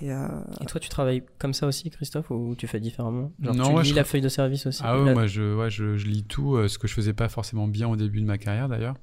[0.00, 0.28] Et, euh,
[0.60, 3.32] Et toi, tu travailles comme ça aussi, Christophe, ou tu fais différemment?
[3.42, 5.26] Genre, Non, tu ouais, lis je la feuille de service aussi Ah ouais, La- moi
[5.26, 7.96] je, ouais, je, je lis tout, euh, ce que je faisais pas forcément bien au
[7.96, 8.94] début de ma carrière d'ailleurs.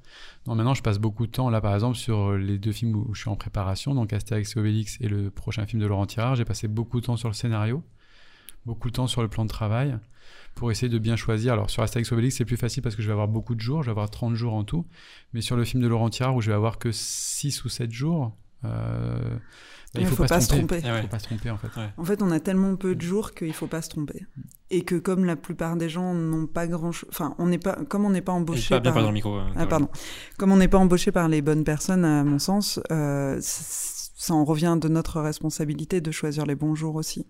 [0.46, 2.96] Non, maintenant je passe beaucoup de temps là par exemple sur euh, les deux films
[2.96, 6.06] où je suis en préparation, donc Astérix et Obélix et le prochain film de Laurent
[6.06, 6.36] Tirard.
[6.36, 7.82] J'ai passé beaucoup de temps sur le scénario,
[8.64, 9.96] beaucoup de temps sur le plan de travail
[10.54, 11.52] pour essayer de bien choisir.
[11.52, 13.60] Alors sur Astérix et Obélix c'est plus facile parce que je vais avoir beaucoup de
[13.60, 14.86] jours, je vais avoir 30 jours en tout,
[15.34, 17.92] mais sur le film de Laurent Tirard où je vais avoir que 6 ou 7
[17.92, 19.36] jours, euh,
[19.94, 20.80] bah, il faut pas se tromper.
[20.84, 20.98] Ah ouais.
[20.98, 21.68] Il faut pas se tromper en fait.
[21.96, 24.26] En fait, on a tellement peu de jours qu'il faut pas se tromper.
[24.70, 27.76] Et que comme la plupart des gens n'ont pas grand chose, enfin, on n'est pas,
[27.88, 29.36] comme on n'est pas embauché pas bien par, dans le micro.
[29.38, 29.88] euh, Ah, pardon.
[30.36, 33.38] Comme on n'est pas embauché par les bonnes personnes, à mon sens, euh,
[34.18, 37.24] ça en revient de notre responsabilité de choisir les bons jours aussi.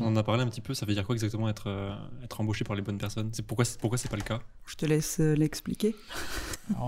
[0.00, 1.94] On en a parlé un petit peu, ça veut dire quoi exactement être, euh,
[2.24, 3.30] être embauché par les bonnes personnes?
[3.32, 4.40] C'est pourquoi, pourquoi c'est pas le cas?
[4.66, 5.94] Je te laisse euh, l'expliquer.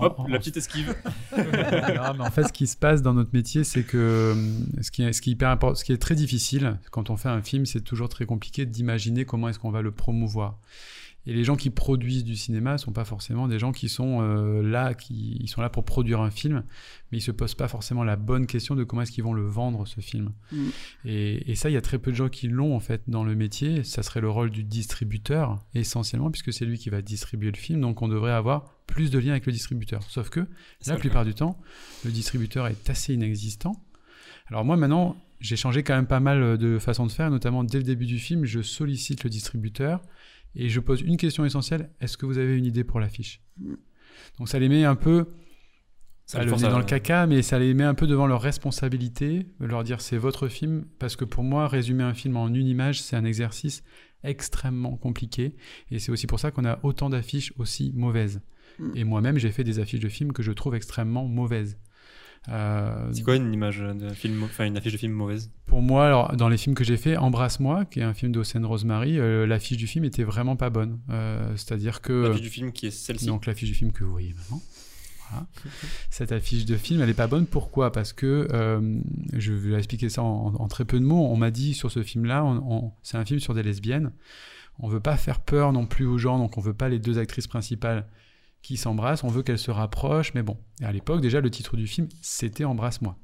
[0.01, 0.93] Hop, la petite esquive.
[1.37, 4.91] Non, mais en fait, ce qui se passe dans notre métier, c'est que euh, ce
[4.91, 7.29] qui est, ce qui est hyper important, ce qui est très difficile quand on fait
[7.29, 10.59] un film, c'est toujours très compliqué d'imaginer comment est-ce qu'on va le promouvoir.
[11.27, 14.21] Et les gens qui produisent du cinéma ne sont pas forcément des gens qui sont
[14.21, 16.63] euh, là, qui ils sont là pour produire un film,
[17.11, 19.45] mais ils se posent pas forcément la bonne question de comment est-ce qu'ils vont le
[19.45, 20.31] vendre ce film.
[20.53, 20.67] Mm.
[21.03, 23.25] Et, et ça, il y a très peu de gens qui l'ont en fait dans
[23.25, 23.83] le métier.
[23.83, 27.81] Ça serait le rôle du distributeur essentiellement, puisque c'est lui qui va distribuer le film.
[27.81, 30.03] Donc on devrait avoir plus de liens avec le distributeur.
[30.03, 30.47] Sauf que
[30.85, 31.59] la plupart du temps,
[32.05, 33.83] le distributeur est assez inexistant.
[34.47, 37.79] Alors moi maintenant, j'ai changé quand même pas mal de façon de faire, notamment dès
[37.79, 40.01] le début du film, je sollicite le distributeur
[40.57, 43.73] et je pose une question essentielle est-ce que vous avez une idée pour l'affiche Mm.
[44.39, 45.25] Donc ça les met un peu
[46.25, 48.41] Ça pas le à- dans le caca, mais ça les met un peu devant leur
[48.41, 52.67] responsabilité, leur dire c'est votre film, parce que pour moi, résumer un film en une
[52.67, 53.83] image, c'est un exercice
[54.23, 55.55] extrêmement compliqué,
[55.91, 58.41] et c'est aussi pour ça qu'on a autant d'affiches aussi mauvaises.
[58.79, 58.91] Mm.
[58.95, 61.77] Et moi-même, j'ai fait des affiches de films que je trouve extrêmement mauvaises.
[62.49, 65.51] Euh, C'est quoi une image de film, enfin une affiche de film mauvaise?
[65.65, 68.65] Pour moi, alors, dans les films que j'ai fait, Embrasse-moi, qui est un film d'Océane
[68.65, 70.99] Rosemary, euh, l'affiche du film était vraiment pas bonne.
[71.09, 72.27] Euh, C'est-à-dire que...
[72.27, 73.25] L'affiche du film qui est celle-ci.
[73.25, 74.61] Donc l'affiche du film que vous voyez maintenant.
[75.29, 75.45] Voilà.
[76.09, 77.47] Cette affiche de film, elle est pas bonne.
[77.47, 77.91] Pourquoi?
[77.91, 78.47] Parce que
[79.33, 81.27] je vais expliquer ça en, en très peu de mots.
[81.27, 82.45] On m'a dit sur ce film-là,
[83.03, 84.11] c'est un film sur des lesbiennes.
[84.79, 87.17] On veut pas faire peur non plus aux gens, donc on veut pas les deux
[87.17, 88.05] actrices principales
[88.67, 89.23] qui s'embrassent.
[89.23, 90.57] On veut qu'elles se rapprochent, mais bon.
[90.81, 93.17] Et à l'époque, déjà, le titre du film, c'était Embrasse-moi.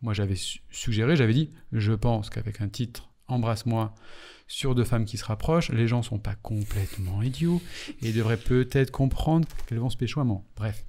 [0.00, 3.94] Moi, j'avais su- suggéré, j'avais dit, je pense qu'avec un titre Embrasse-moi
[4.46, 7.60] sur deux femmes qui se rapprochent, les gens sont pas complètement idiots
[8.00, 10.22] et devraient peut-être comprendre qu'elles vont se pécho.
[10.56, 10.86] Bref.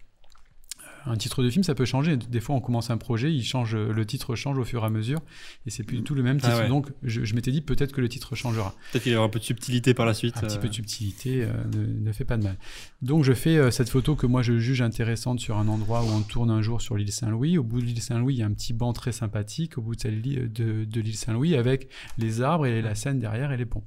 [1.07, 2.17] Un titre de film, ça peut changer.
[2.17, 4.89] Des fois, on commence un projet, il change, le titre change au fur et à
[4.89, 5.19] mesure,
[5.65, 6.61] et c'est plus du tout le même Ah titre.
[6.63, 6.67] ouais.
[6.67, 8.75] Donc, je, je m'étais dit peut-être que le titre changera.
[8.91, 10.37] Peut-être qu'il y aura un peu de subtilité par la suite.
[10.37, 12.57] Un petit euh, peu de subtilité euh, ne, ne fait pas de mal.
[13.01, 16.07] Donc, je fais euh, cette photo que moi je juge intéressante sur un endroit où
[16.09, 17.57] on tourne un jour sur l'île Saint-Louis.
[17.57, 19.95] Au bout de l'île Saint-Louis, il y a un petit banc très sympathique au bout
[19.95, 23.83] de, de, de l'île Saint-Louis avec les arbres et la Seine derrière et les ponts.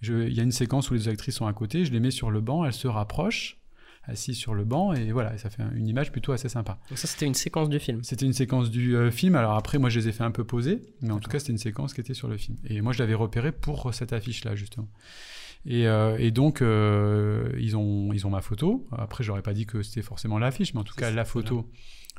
[0.00, 2.10] Je- Il y a une séquence où les actrices sont à côté, je les mets
[2.10, 3.58] sur le banc, elles se rapprochent,
[4.04, 6.78] assises sur le banc, et voilà, ça fait un- une image plutôt assez sympa.
[6.88, 8.02] Donc ça, c'était une séquence du film.
[8.02, 9.34] C'était une séquence du euh, film.
[9.36, 11.52] Alors après, moi, je les ai fait un peu poser, mais en tout cas, c'était
[11.52, 12.56] une séquence qui était sur le film.
[12.64, 14.88] Et moi, je l'avais repéré pour cette affiche-là, justement.
[15.66, 18.86] Et, euh, et donc, euh, ils, ont, ils ont ma photo.
[18.92, 21.70] Après, j'aurais pas dit que c'était forcément l'affiche, mais en tout cas, ça, la photo.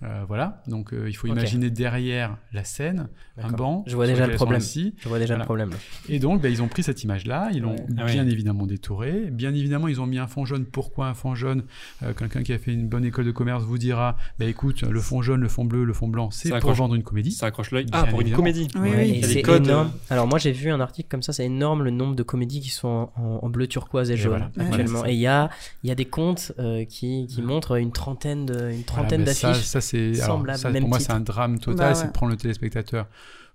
[0.04, 0.64] Euh, voilà.
[0.68, 3.08] Donc, euh, il faut imaginer derrière la scène
[3.42, 3.84] un banc.
[3.88, 4.62] Je vois déjà le problème.
[4.62, 5.44] Je vois déjà Voilà.
[5.44, 5.70] le problème.
[6.10, 7.86] Et donc, bah, ils ont pris cette image-là, ils l'ont Ouais.
[8.00, 8.32] Ah bien oui.
[8.32, 9.30] évidemment détourée.
[9.32, 10.66] Bien évidemment, ils ont mis un fond jaune.
[10.66, 11.64] Pourquoi un fond jaune?
[12.04, 15.00] Euh, Quelqu'un qui a fait une bonne école de commerce vous dira bah, écoute, le
[15.00, 16.78] fond jaune, le fond bleu, le fond blanc, c'est pour accroche.
[16.78, 17.32] vendre une comédie.
[17.32, 17.86] Ça accroche l'œil.
[17.92, 18.68] Ah, pour une comédie.
[18.76, 19.22] Oui, oui.
[19.24, 19.92] c'est énorme.
[20.10, 22.70] Alors moi j'ai vu un article comme ça, c'est énorme le nombre de comédies qui
[22.70, 24.68] sont en, en- en bleu turquoise et, Et jaune voilà.
[24.70, 25.06] Actuellement.
[25.06, 25.50] et il y a,
[25.84, 29.48] il y a des comptes euh, qui, qui montrent une trentaine de, une trentaine ça,
[29.50, 29.66] d'affiches.
[30.58, 32.08] C'est pour moi, c'est un drame total, Bah c'est ouais.
[32.08, 33.08] de prendre le téléspectateur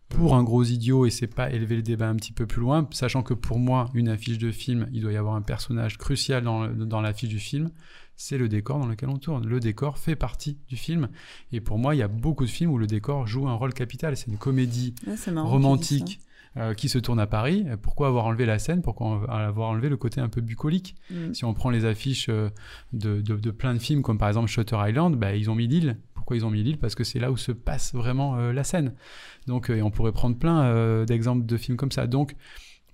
[0.08, 2.86] pour un gros idiot et c'est pas élever le débat un petit peu plus loin,
[2.92, 6.44] sachant que pour moi, une affiche de film, il doit y avoir un personnage crucial
[6.44, 7.70] dans, le- dans l'affiche du film,
[8.14, 9.44] c'est le décor dans lequel on tourne.
[9.46, 11.08] Le décor fait partie du film
[11.52, 13.74] et pour moi, il y a beaucoup de films où le décor joue un rôle
[13.74, 14.16] capital.
[14.16, 14.94] C'est une comédie
[15.50, 16.20] romantique
[16.56, 17.66] euh, qui se tourne à Paris.
[17.82, 18.80] Pourquoi avoir enlevé la scène?
[18.82, 20.94] Pourquoi avoir enlevé le côté un peu bucolique?
[21.10, 21.34] Mm.
[21.34, 22.48] si on prend les affiches euh,
[22.92, 25.66] de, de- de plein de films, comme par exemple Shutter Island, bah, ils ont mis
[25.66, 25.98] l'île.
[26.26, 28.64] Pourquoi ils ont mis l'île Parce que c'est là où se passe vraiment euh, la
[28.64, 28.94] scène.
[29.46, 32.08] Donc, euh, et on pourrait prendre plein euh, d'exemples de films comme ça.
[32.08, 32.34] Donc,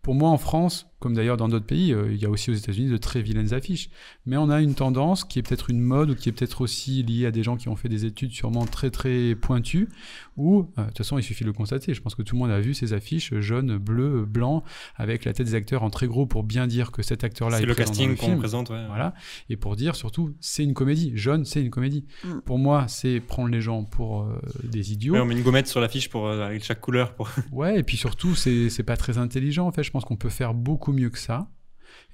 [0.03, 2.55] pour moi, en France, comme d'ailleurs dans d'autres pays, euh, il y a aussi aux
[2.55, 3.91] États-Unis de très vilaines affiches.
[4.25, 7.03] Mais on a une tendance qui est peut-être une mode ou qui est peut-être aussi
[7.03, 9.89] liée à des gens qui ont fait des études sûrement très très pointues.
[10.37, 11.93] Où, euh, de toute façon, il suffit de le constater.
[11.93, 14.63] Je pense que tout le monde a vu ces affiches jaunes, bleues, blancs,
[14.95, 17.61] avec la tête des acteurs en très gros pour bien dire que cet acteur-là est,
[17.61, 18.87] C'est le casting qu'on présente, ouais.
[18.87, 19.13] Voilà.
[19.51, 21.13] Et pour dire surtout, c'est une comédie.
[21.17, 22.05] Jaune, c'est une comédie.
[22.25, 22.39] Mm.
[22.45, 25.15] Pour moi, c'est prendre les gens pour euh, des idiots.
[25.15, 27.29] Ouais, on met une gommette sur l'affiche pour euh, avec chaque couleur pour.
[27.51, 29.67] Ouais, et puis surtout, c'est pas très intelligent.
[29.67, 31.49] En fait, je pense qu'on peut faire beaucoup mieux que ça.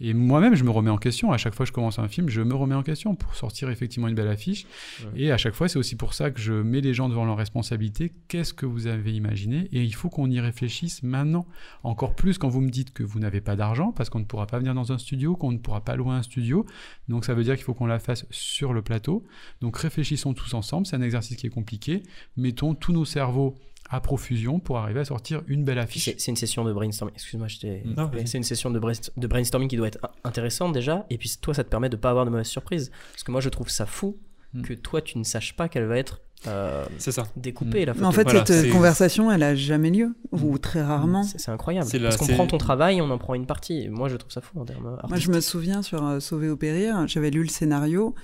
[0.01, 1.33] Et moi-même, je me remets en question.
[1.33, 3.71] À chaque fois que je commence un film, je me remets en question pour sortir
[3.71, 4.67] effectivement une belle affiche.
[5.05, 5.23] Ouais.
[5.23, 7.37] Et à chaque fois, c'est aussi pour ça que je mets les gens devant leurs
[7.37, 8.13] responsabilités.
[8.29, 9.69] Qu'est-ce que vous avez imaginé?
[9.73, 11.47] Et il faut qu'on y réfléchisse maintenant.
[11.83, 14.47] Encore plus quand vous me dites que vous n'avez pas d'argent, parce qu'on ne pourra
[14.47, 16.65] pas venir dans un studio, qu'on ne pourra pas louer un studio.
[17.09, 19.25] Donc ça veut dire qu'il faut qu'on la fasse sur le plateau.
[19.61, 20.87] Donc réfléchissons tous ensemble.
[20.87, 22.03] C'est un exercice qui est compliqué.
[22.37, 23.57] Mettons tous nos cerveaux
[23.91, 26.11] à profusion pour arriver à sortir une belle affiche.
[26.19, 27.15] C'est une session de brainstorming.
[27.15, 27.57] Excuse-moi, je.
[27.97, 28.11] Non.
[28.27, 31.07] C'est une session de, brainst- de brainstorming qui doit être in- intéressante déjà.
[31.11, 32.91] Et puis toi, ça te permet de pas avoir de mauvaises surprises.
[33.13, 34.17] Parce que moi, je trouve ça fou
[34.55, 34.63] Mm.
[34.63, 37.25] que toi, tu ne saches pas quelle va être euh, C'est ça.
[37.37, 38.09] découper la Mais photo.
[38.09, 41.23] en fait, Voilà, cette c'est- conversation, elle a jamais lieu, ou très rarement.
[41.25, 41.87] C'est incroyable.
[41.93, 43.83] La- Parce qu'on prend ton travail, on en prend une partie.
[43.83, 45.35] Et moi, je trouve ça fou en termes Moi, je artistiques.
[45.35, 48.15] me souviens sur euh, Sauver ou Périr, j'avais lu le scénario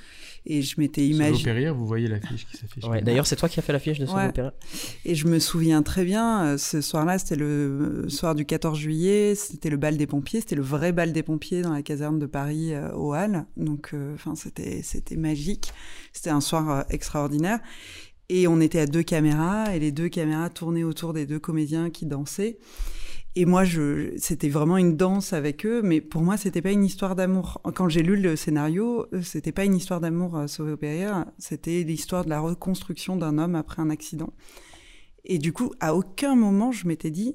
[0.47, 1.43] et je m'étais imaginé.
[1.43, 2.85] périr, vous voyez l'affiche qui s'affiche.
[2.85, 4.29] Ouais, D'ailleurs, c'est toi qui as fait l'affiche de ce Ouais.
[4.29, 4.53] opéra.
[5.05, 9.35] Et je me souviens très bien, euh, ce soir-là, c'était le soir du 14 juillet,
[9.35, 12.27] c'était le bal des pompiers, c'était le vrai bal des pompiers dans la caserne de
[12.27, 13.47] Paris euh, aux Halles.
[13.57, 15.73] Donc, euh, enfin, c'était c'était magique.
[16.13, 17.61] C'était un soir euh, extraordinaire.
[18.31, 21.91] Et on était à deux caméras, et les deux caméras tournaient autour des deux comédiens
[21.91, 22.57] qui dansaient.
[23.37, 26.85] Et moi, je, c'était vraiment une danse avec eux, mais pour moi, c'était pas une
[26.85, 27.61] histoire d'amour.
[27.75, 31.25] Quand j'ai lu le scénario, euh, c'était pas une histoire d'amour euh, sauvé au périr,
[31.39, 34.33] c'était l'histoire de la reconstruction d'un homme après un accident.
[35.25, 37.35] Et du coup, à aucun moment, je m'étais dit,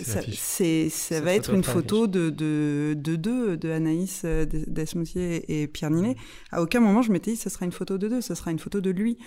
[0.00, 0.88] ça, c'est,
[1.20, 5.90] va être une photo de, de, de deux, de Anaïs euh, Des- Desmoutier et Pierre
[5.90, 6.16] Ninet.
[6.52, 8.58] À aucun moment, je m'étais dit, ce sera une photo de deux, ce sera une
[8.58, 9.18] photo de lui.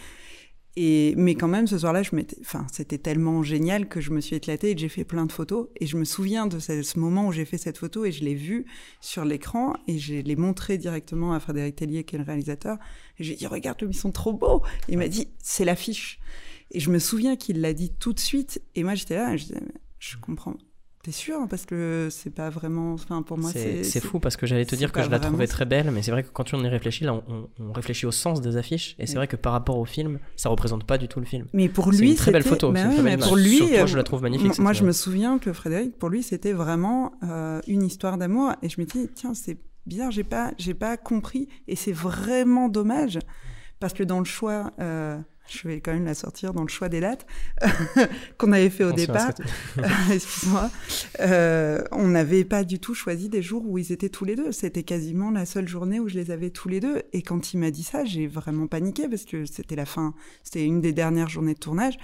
[0.80, 4.22] Et, mais quand même, ce soir-là, je m'étais, enfin, c'était tellement génial que je me
[4.22, 5.70] suis éclatée et j'ai fait plein de photos.
[5.78, 8.36] Et je me souviens de ce, moment où j'ai fait cette photo et je l'ai
[8.36, 8.68] vue
[9.02, 12.78] sur l'écran et je l'ai montrée directement à Frédéric Tellier, qui est le réalisateur.
[13.18, 14.62] Et j'ai dit, regarde, ils sont trop beaux.
[14.88, 16.20] Il m'a dit, c'est l'affiche.
[16.70, 18.62] Et je me souviens qu'il l'a dit tout de suite.
[18.76, 19.62] Et moi, j'étais là je disais,
[19.98, 20.58] je comprends.
[21.08, 22.92] T'es sûr Parce que c'est pas vraiment.
[22.92, 23.92] Enfin, pour moi, C'est c'est.
[23.92, 26.02] c'est fou parce que j'allais te c'est dire que je la trouvais très belle, mais
[26.04, 28.94] c'est vrai que quand on y réfléchit, là, on, on réfléchit au sens des affiches,
[29.00, 31.46] et c'est vrai que par rapport au film, ça représente pas du tout le film.
[31.54, 33.26] Mais pour C'est lui, une très belle photo, mais c'est une ouais, très mais belle
[33.26, 33.50] pour image.
[33.70, 36.52] lui, euh, je la trouve magnifique, Moi, je me souviens que Frédéric, pour lui, c'était
[36.52, 38.52] vraiment euh, une histoire d'amour.
[38.62, 41.48] Et je me dis, tiens, c'est bizarre, j'ai pas, j'ai pas compris.
[41.70, 43.18] Et c'est vraiment dommage
[43.80, 45.18] parce que dans le choix, euh,
[45.50, 47.26] je vais quand même la sortir dans le choix des dates
[48.38, 49.32] qu'on avait fait au ce départ.
[50.12, 50.70] Excuse-moi.
[51.20, 54.52] Euh, on n'avait pas du tout choisi des jours où ils étaient tous les deux.
[54.52, 57.02] C'était quasiment la seule journée où je les avais tous les deux.
[57.14, 60.66] Et quand il m'a dit ça, j'ai vraiment paniqué parce que c'était la fin, c'était
[60.66, 61.98] une des dernières journées de tournage.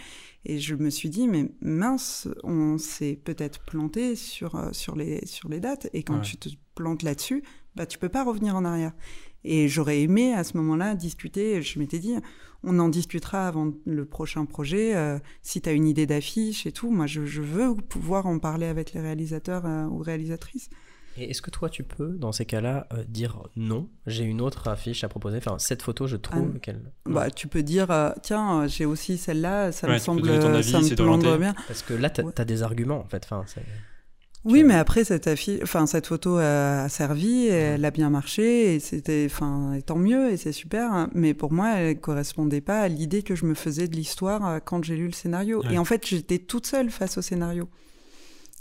[0.46, 5.26] Et je me suis dit, mais mince, on s'est peut-être planté sur, euh, sur, les,
[5.26, 5.88] sur les dates.
[5.94, 6.22] Et quand Ouais.
[6.22, 7.44] tu te plantes là-dessus,
[7.76, 8.92] bah, tu peux pas revenir en arrière.
[9.46, 11.62] Et j'aurais aimé à ce moment-là discuter.
[11.62, 12.14] Je m'étais dit,
[12.64, 14.96] on en discutera avant le prochain projet.
[14.96, 18.40] euh, si tu as une idée d'affiche et tout, moi je, je veux pouvoir en
[18.40, 20.70] parler avec les réalisateurs euh, ou réalisatrices.
[21.16, 24.68] Et est-ce que toi, tu peux, dans ces cas-là, euh, dire non J'ai une autre
[24.68, 25.38] affiche à proposer.
[25.38, 26.82] Enfin, cette photo, je trouve Ah, qu'elle.
[27.06, 30.56] Bah, tu peux dire, euh, tiens, j'ai aussi celle-là, ça Ouais, me tu semble, ton
[30.56, 31.54] avis, ça me bien.
[31.68, 32.34] Parce que là, t'as Ouais.
[32.36, 33.24] as des arguments, en fait.
[33.26, 33.46] Enfin,
[34.46, 38.76] Oui, mais après cette affiche, enfin cette photo a servi, et elle a bien marché
[38.76, 40.92] et c'était, enfin et tant mieux et c'est super.
[40.92, 41.10] hein.
[41.14, 44.60] Mais pour moi, elle correspondait pas à l'idée que je me faisais de l'histoire euh,
[44.60, 45.62] quand j'ai lu le scénario.
[45.64, 45.76] Ouais.
[45.76, 47.70] Et en fait, j'étais toute seule face au scénario.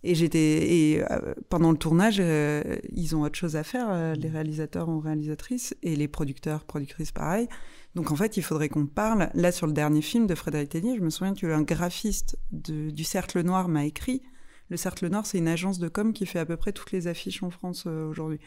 [0.05, 0.39] Et j'étais
[0.73, 2.63] et euh, pendant le tournage, euh,
[2.93, 7.13] ils ont autre chose à faire, euh, les réalisateurs ou réalisatrices et les producteurs, productrices,
[7.13, 7.49] pareil.
[7.97, 9.31] Donc en fait, il faudrait qu'on parle.
[9.35, 13.05] Là, sur le dernier film de Frédéric Tellier, je me souviens qu'un graphiste de- du
[13.05, 14.23] Cercle Noir m'a écrit.
[14.71, 17.07] Le Cercle Noir, c'est une agence de com qui fait à peu près toutes les
[17.07, 18.39] affiches en France euh, aujourd'hui.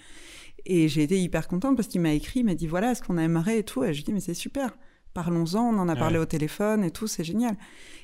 [0.66, 3.18] Et j'ai été hyper contente parce qu'il m'a écrit, il m'a dit voilà ce qu'on
[3.18, 3.84] aimerait et tout?
[3.84, 4.76] Et je lui ai dit mais c'est super,
[5.14, 7.58] parlons-en, on en a parlé au téléphone et tout, c'est génial.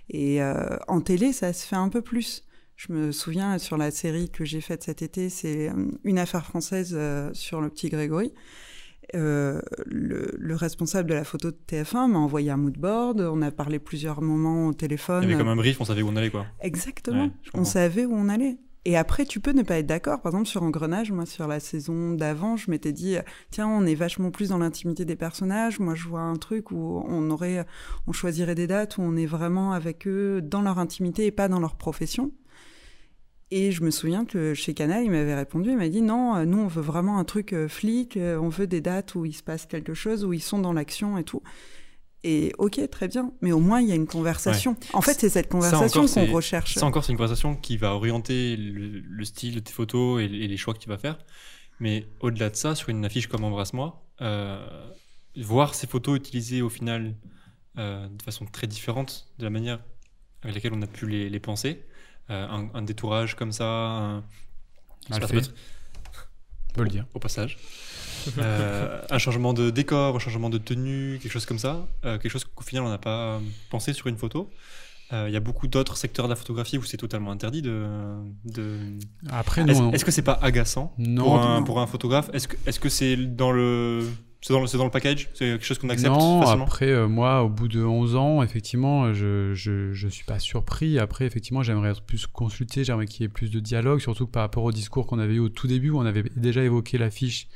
[0.09, 2.43] Et euh, en télé, ça se fait un peu plus.
[2.75, 6.45] Je me souviens sur la série que j'ai faite cet été, c'est euh, une affaire
[6.45, 8.33] française euh, sur le petit Grégory.
[9.15, 13.19] Euh, le, le responsable de la photo de TF1 m'a envoyé un mood board.
[13.19, 15.23] On a parlé plusieurs moments au téléphone.
[15.23, 16.45] Il y avait comme un brief, on savait où on allait, quoi.
[16.61, 17.25] Exactement.
[17.25, 18.57] Ouais, on savait où on allait.
[18.83, 20.21] Et après, tu peux ne pas être d'accord.
[20.21, 23.15] Par exemple, sur Engrenage, moi, sur la saison d'avant, je m'étais dit,
[23.51, 25.79] tiens, on est vachement plus dans l'intimité des personnages.
[25.79, 27.65] Moi, je vois un truc où on aurait,
[28.07, 31.47] on choisirait des dates où on est vraiment avec eux dans leur intimité et pas
[31.47, 32.31] dans leur profession.
[33.51, 36.45] Et je me souviens que chez Canal, il m'avait répondu, il m'a dit non, euh,
[36.45, 39.33] nous on veut vraiment un truc euh, flic, euh, on veut des dates où il
[39.33, 41.43] se passe quelque chose, où ils sont dans l'action et tout.
[42.23, 44.77] Et ok, très bien, mais au moins il y a une conversation.
[44.93, 46.75] En fait, c'est cette conversation qu'on recherche.
[46.75, 50.25] Ça encore, c'est une conversation qui va orienter le, le style de tes photos et,
[50.25, 51.17] et les choix que tu vas faire.
[51.81, 54.63] Mais au-delà de ça, sur une affiche comme Embrasse-moi, euh,
[55.35, 57.15] voir ces photos utilisées au final
[57.79, 59.79] euh, de façon très différente de la manière
[60.43, 61.83] avec laquelle on a pu les, les penser,
[62.33, 64.23] un, un détourage comme ça, un,
[65.09, 65.51] Mal fait.
[66.73, 67.05] peut le dire.
[67.13, 67.57] au passage.
[68.37, 72.31] Euh, un changement de décor, un changement de tenue, quelque chose comme ça, euh, quelque
[72.31, 73.39] chose qu'au final on n'a pas euh,
[73.71, 74.49] pensé sur une photo.
[75.11, 77.85] Euh, Il y a beaucoup d'autres secteurs de la photographie où c'est totalement interdit de.
[78.45, 78.77] de...
[79.29, 81.63] Après, Est-ce on- est-ce que c'est pas agaçant Non, pour, un, non.
[81.65, 82.29] pour un photographe?
[82.31, 84.07] Est-ce que est-ce que c'est dans le
[84.41, 85.29] c'est dans dans le package?
[85.33, 86.65] C'est quelque chose qu'on accepte non, facilement?
[86.65, 90.99] après, euh, moi, au bout de 11 ans, effectivement, je, je, je suis pas surpris.
[90.99, 94.31] Après, effectivement, j'aimerais être plus consulté, j'aimerais qu'il y ait plus de dialogue, surtout que
[94.31, 96.97] par rapport au discours qu'on avait eu au tout début, où on avait déjà évoqué
[96.97, 97.47] l'affiche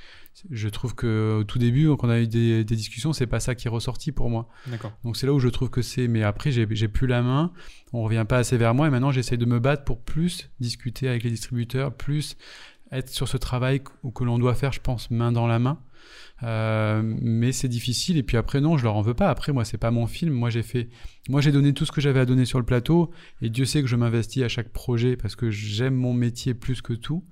[0.52, 3.40] je trouve que au tout début, quand on a eu des, des discussions, c'est pas
[3.40, 4.50] ça qui est ressorti pour moi.
[5.04, 6.08] Donc c'est là où je trouve que c'est.
[6.08, 7.52] Mais après, j'ai plus la main,
[7.94, 11.08] on revient pas assez vers moi, et maintenant j'essaie de me battre pour plus discuter
[11.08, 12.36] avec les distributeurs, plus
[12.92, 15.80] être sur ce travail que, que l'on doit faire, je pense, main dans la main.
[16.44, 19.30] Euh, mais c'est difficile et puis après non je leur en veux pas.
[19.30, 20.34] Après moi c'est pas mon film.
[20.34, 20.90] Moi j'ai fait
[21.30, 23.12] moi j'ai donné tout ce que j'avais à donner sur le plateau
[23.42, 26.82] et Dieu sait que je m'investis à chaque projet parce que j'aime mon métier plus
[26.82, 27.24] que tout.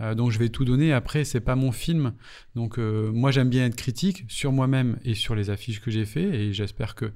[0.00, 0.92] Euh, donc je vais tout donner.
[0.92, 2.14] Après c'est pas mon film.
[2.56, 6.04] Donc euh, moi j'aime bien être critique sur moi-même et sur les affiches que j'ai
[6.04, 7.12] fait et j'espère que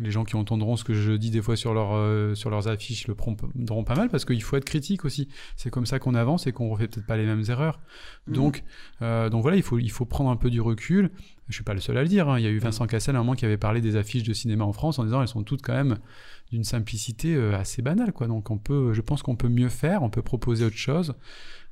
[0.00, 2.68] les gens qui entendront ce que je dis des fois sur, leur, euh, sur leurs
[2.68, 5.28] affiches le prendront pas mal parce qu'il faut être critique aussi.
[5.56, 7.80] C'est comme ça qu'on avance et qu'on refait peut-être pas les mêmes erreurs.
[8.26, 8.34] Mhm.
[8.34, 8.64] Donc,
[9.02, 11.10] euh, donc voilà, il faut, il faut prendre un peu du recul.
[11.48, 12.28] Je suis pas le seul à le dire.
[12.28, 12.38] hein.
[12.38, 14.34] Il y a eu Vincent Cassel à un moment qui avait parlé des affiches de
[14.34, 15.98] cinéma en France en disant elles sont toutes quand même
[16.52, 18.12] d'une simplicité euh, assez banale.
[18.12, 18.26] Quoi.
[18.26, 21.14] Donc on peut, je pense qu'on peut mieux faire, on peut proposer autre chose.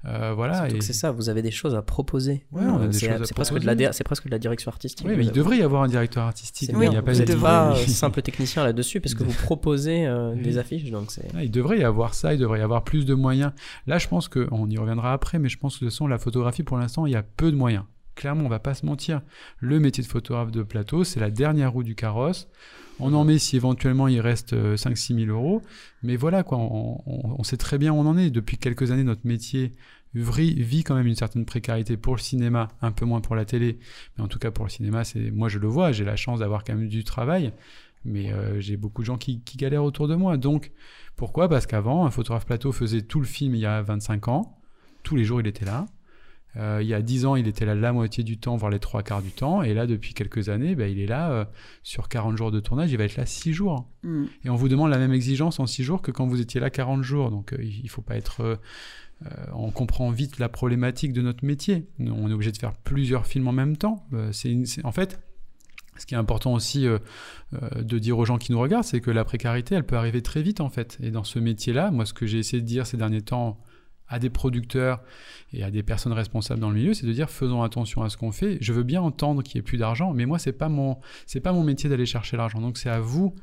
[0.04, 0.68] Euh, voilà.
[0.68, 2.46] Et- c'est ça, vous avez des choses à proposer.
[2.52, 5.04] Ouais, Euh, c'est presque, de la dé- c'est presque de la direction artistique.
[5.08, 5.36] Oui, mais il avez.
[5.36, 6.70] devrait y avoir un directeur artistique.
[6.76, 10.06] Mais il y a pas vous n'êtes pas simple technicien là-dessus parce que vous proposez
[10.06, 10.42] euh, Oui.
[10.42, 11.10] des affiches, donc.
[11.34, 13.52] Ah, il devrait y avoir ça, il devrait y avoir plus de moyens.
[13.88, 16.06] Là, je pense que, on y reviendra après, mais je pense que de toute façon,
[16.06, 17.82] la photographie, pour l'instant, il y a peu de moyens.
[18.14, 19.22] Clairement, on va pas se mentir.
[19.58, 22.48] Le métier de photographe de plateau, c'est la dernière roue du carrosse.
[22.98, 25.62] On en met si éventuellement il reste 5-6 000 euros.
[26.02, 28.30] Mais voilà, quoi, on, on- sait très bien où on en est.
[28.30, 29.72] Depuis quelques années, notre métier
[30.14, 33.78] vit quand même une certaine précarité pour le cinéma, un peu moins pour la télé.
[34.16, 35.92] Mais en tout cas, pour le cinéma, c'est moi, je le vois.
[35.92, 37.52] J'ai la chance d'avoir quand même du travail.
[38.04, 40.36] Mais euh, j'ai beaucoup de gens qui, qui galèrent autour de moi.
[40.38, 40.70] Donc,
[41.16, 41.48] pourquoi?
[41.48, 44.58] Parce qu'avant, un photographe plateau faisait tout le film il y a 25 ans.
[45.02, 45.86] Tous les jours, il était là.
[46.56, 48.78] Euh, il y a 10 ans, il était là la moitié du temps, voire les
[48.78, 49.62] trois quarts du temps.
[49.62, 51.44] Et là, depuis quelques années, ben, il est là euh,
[51.82, 52.90] sur 40 jours de tournage.
[52.90, 53.88] Il va être là 6 jours.
[54.02, 54.24] Mm.
[54.44, 56.70] Et on vous demande la même exigence en 6 jours que quand vous étiez là
[56.70, 57.30] 40 jours.
[57.30, 58.40] Donc, euh, il faut pas être.
[58.40, 58.56] euh,
[59.54, 61.88] on comprend vite la problématique de notre métier.
[62.00, 64.06] On est obligé de faire plusieurs films en même temps.
[64.32, 65.18] C'est en fait,
[65.98, 66.98] ce qui est important aussi euh,
[67.54, 70.22] euh, de dire aux gens qui nous regardent, c'est que la précarité, elle peut arriver
[70.22, 70.98] très vite en fait.
[71.02, 73.58] Et dans ce métier-là, moi, ce que j'ai essayé de dire ces derniers temps
[74.08, 75.00] à des producteurs
[75.52, 78.16] et à des personnes responsables dans le milieu, c'est de dire faisons attention à ce
[78.16, 78.58] qu'on fait.
[78.60, 80.98] Je veux bien entendre qu'il n'y ait plus d'argent, mais moi, c'est pas mon,
[81.42, 82.60] pas mon métier d'aller chercher l'argent.
[82.60, 83.34] Donc, c'est à vous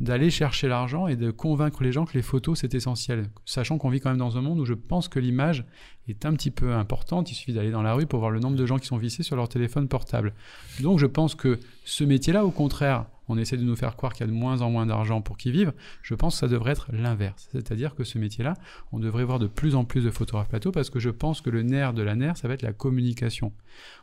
[0.00, 3.88] d'aller chercher l'argent et de convaincre les gens que les photos c'est essentiel, sachant qu'on
[3.88, 5.64] vit quand même dans un monde où je pense que l'image
[6.08, 7.30] est un petit peu importante.
[7.30, 9.22] Il suffit d'aller dans la rue pour voir le nombre de gens qui sont vissés
[9.22, 10.34] sur leur téléphone portable.
[10.80, 14.26] Donc je pense que ce métier-là, au contraire, on essaie de nous faire croire qu'il
[14.26, 15.72] y a de moins en moins d'argent pour qu'ils vivent.
[16.02, 17.48] Je pense que ça devrait être l'inverse.
[17.52, 18.54] C'est-à-dire que ce métier-là,
[18.92, 21.50] on devrait voir de plus en plus de photographes plateau parce que je pense que
[21.50, 23.52] le nerf de la nerf, ça va être la communication.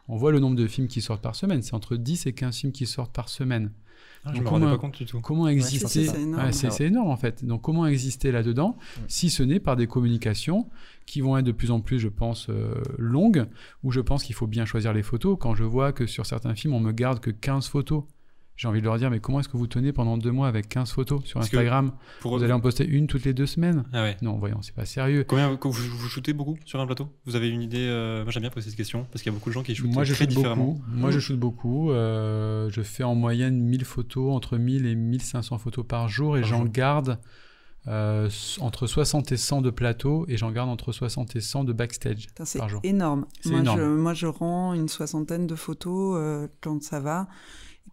[0.08, 1.62] On voit le nombre de films qui sortent par semaine.
[1.62, 3.72] C'est entre 10 et 15 films qui sortent par semaine.
[4.26, 5.22] Ah, je Donc, me comment- pas compte du tout.
[5.22, 6.06] Comment exister?
[6.06, 6.46] c'est énorme.
[6.46, 7.46] Ouais, énorme en fait.
[7.46, 8.78] Donc comment exister là-dedans
[9.08, 10.68] si ce n'est par des communications
[11.06, 13.46] qui vont être de plus en plus, je pense, euh, longues,
[13.84, 15.38] où je pense qu'il faut bien choisir les photos.
[15.40, 18.04] Quand je vois que sur certains films, on me garde que 15 photos,
[18.60, 20.68] j'ai envie de leur dire, mais comment est-ce que vous tenez pendant deux mois avec
[20.68, 22.38] 15 photos sur Instagram Pour...
[22.38, 24.18] Vous allez en poster une toutes les deux semaines Ah ouais.
[24.22, 25.24] Non, voyons, c'est pas sérieux.
[25.26, 27.08] Combien vous, vous, vous shootez beaucoup sur un plateau?
[27.26, 29.38] Vous avez une idée euh, Moi j'aime bien poser cette question parce qu'il y a
[29.38, 30.74] beaucoup de gens qui shootent Moi, je très shoot différemment.
[30.74, 30.82] beaucoup.
[30.90, 31.92] Moi, je shoot beaucoup.
[31.92, 36.44] Euh, je fais en moyenne 1000 photos, entre 1000 et 1500 photos par jour, et
[36.44, 37.18] j'en garde
[37.88, 38.30] euh,
[38.60, 42.28] entre 60 et 100 de plateau, et j'en garde entre 60 et 100 de backstage
[42.28, 42.82] Putain, par jour.
[42.84, 43.26] énorme.
[43.40, 43.80] C'est Moi énorme.
[43.80, 47.30] Je, moi, je rends une soixantaine de photos euh, quand ça va.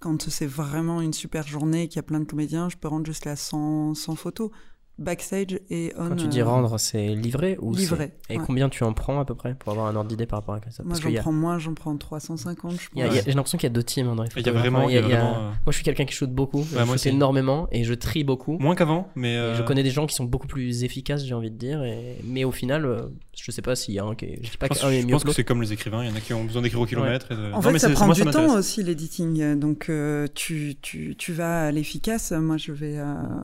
[0.01, 3.07] Quand c'est vraiment une super journée qu'il y a plein de comédiens, je peux rendre
[3.07, 4.51] jusqu'à 100, 100 photos.
[4.99, 6.09] Backstage et on.
[6.11, 8.12] Quand tu dis euh, rendre, c'est livré ou Livré.
[8.30, 8.44] Et ouais.
[8.47, 10.70] combien tu en prends à peu près pour avoir un ordre d'idée par rapport à
[10.70, 10.82] ça?
[10.84, 13.14] Moi, j'en a- prends moins, j'en prends 350, je il y a- pense.
[13.14, 14.53] il y a- j'ai l'impression qu'il y a deux teams dans les Il y a
[14.53, 14.88] vraiment.
[14.88, 16.64] il y a Il y a- vraiment, euh, Moi, je suis quelqu'un qui shoot beaucoup,
[16.70, 18.57] je Ouais, moi shoot énormément et je trie beaucoup.
[18.59, 19.34] Moins qu'avant, mais.
[19.34, 21.82] Et euh, Je connais des gens qui sont beaucoup plus efficaces, j'ai envie de dire.
[21.84, 24.38] et- Mais au final, je sais pas s'il y a un qui est...
[24.42, 26.11] Je dis pas Je qu'un est je mieux pense que c'est comme les écrivains, il
[26.11, 27.32] y en a qui ont besoin d'écrire au kilomètre.
[27.32, 29.57] et de- En Non, fait, mais ça prend moi, du temps aussi l'éditing.
[29.59, 29.90] Donc,
[30.34, 32.32] tu, tu, tu vas à l'efficace.
[32.32, 32.99] Moi, je vais,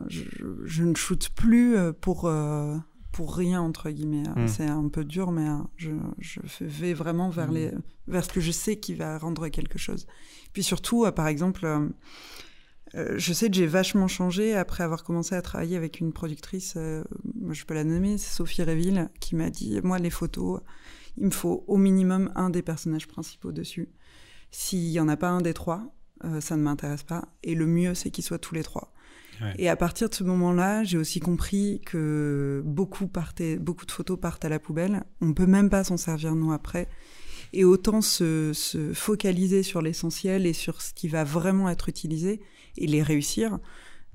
[0.09, 0.20] je,
[0.64, 2.76] je ne shoote plus euh, pour euh,
[3.12, 4.28] pour rien entre guillemets.
[4.36, 4.49] Mm.
[4.49, 5.59] C'est un peu dur, mais euh,
[6.18, 7.55] je, vais vraiment vers Hmm.
[7.55, 7.70] les
[8.09, 10.07] vers ce que je sais qui va rendre quelque chose.
[10.53, 11.66] Puis surtout, par exemple.
[12.95, 16.74] euh, je sais que j'ai vachement changé après avoir commencé à travailler avec une productrice,
[16.76, 17.03] euh,
[17.51, 20.61] je peux la nommer, c'est Sophie Réville, qui m'a dit, moi les photos,
[21.16, 23.88] il me faut au minimum un des personnages principaux dessus.
[24.51, 27.28] S'il n'y en a pas un des trois, euh, ça ne m'intéresse pas.
[27.43, 28.93] Et le mieux, c'est qu'ils soient tous les trois.
[29.59, 34.18] Et à partir de ce moment-là, j'ai aussi compris que beaucoup, partaient, beaucoup de photos
[34.18, 35.05] partent à la poubelle.
[35.20, 36.88] On peut même pas s'en servir nous après.
[37.53, 42.40] Et autant se, se focaliser sur l'essentiel et sur ce qui va vraiment être utilisé
[42.78, 43.59] et les réussir,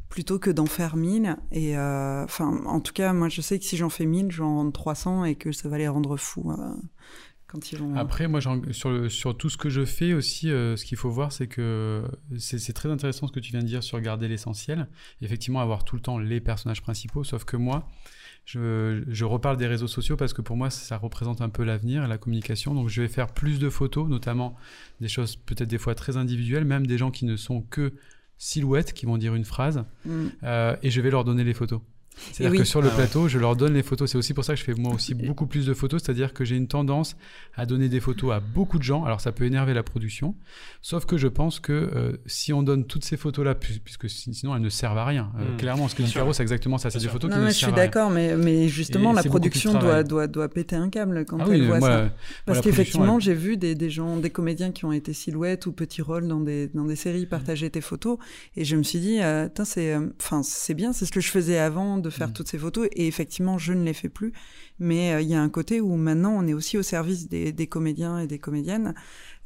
[0.10, 1.36] plutôt que d'en faire 1000.
[1.52, 4.38] Et euh, enfin, en tout cas, moi, je sais que si j'en fais 1000, je
[4.38, 6.52] vais en rendre 300 et que ça va les rendre fous.
[6.52, 6.74] euh.
[7.48, 7.96] Quand ils vont.
[7.96, 11.10] Après, moi, sur, le- sur tout ce que je fais aussi, euh, ce qu'il faut
[11.10, 12.04] voir, c'est que
[12.38, 14.88] c'est c'est très intéressant ce que tu viens de dire sur garder l'essentiel.
[15.22, 17.88] Effectivement, avoir tout le temps les personnages principaux, sauf que moi,
[18.46, 22.04] je, je reparle des réseaux sociaux parce que pour moi, ça représente un peu l'avenir
[22.04, 22.74] et la communication.
[22.74, 24.56] Donc, je vais faire plus de photos, notamment
[25.02, 27.94] des choses peut-être des fois très individuelles, même des gens qui ne sont que
[28.38, 30.26] silhouettes, qui vont dire une phrase, Mm.
[30.44, 31.82] euh, et je vais leur donner les photos.
[32.32, 32.58] C'est-à-dire oui.
[32.60, 32.98] que sur le Ah ouais.
[32.98, 34.12] plateau, je leur donne les photos.
[34.12, 36.02] C'est aussi pour ça que je fais moi aussi beaucoup plus de photos.
[36.04, 37.16] C'est-à-dire que j'ai une tendance
[37.56, 39.04] à donner des photos à beaucoup de gens.
[39.06, 40.36] Alors ça peut énerver la production.
[40.82, 44.34] Sauf que je pense que euh, si on donne toutes ces photos-là, pu- puisque si-
[44.34, 45.32] sinon elles ne servent à rien.
[45.40, 45.58] Euh, Mm.
[45.58, 46.12] clairement, ce que dit.
[46.14, 46.90] Caro, c'est exactement ça.
[46.90, 47.86] C'est des photos Non, qui ne mais je suis servent à rien.
[47.86, 51.44] d'accord, mais, mais justement, Et la production doit, doit, doit péter un câble quand Ah
[51.48, 51.96] elle oui, voit moi, ça.
[51.98, 52.12] euh, moi,
[52.46, 55.72] Parce qu'effectivement, production, j'ai vu des, des gens, des comédiens qui ont été silhouettes ou
[55.72, 58.18] petits rôles dans des, dans des séries partager tes photos.
[58.56, 59.48] Et je me suis dit, euh,
[59.78, 60.00] euh,
[60.44, 62.34] c'est bien, c'est ce que je faisais avant de faire Mm.
[62.34, 62.88] toutes ces photos.
[62.94, 64.34] Et effectivement, je ne les fais plus.
[64.80, 67.52] Mais euh, il y a un côté où maintenant, on est aussi au service des,
[67.52, 68.94] des comédiens et des comédiennes.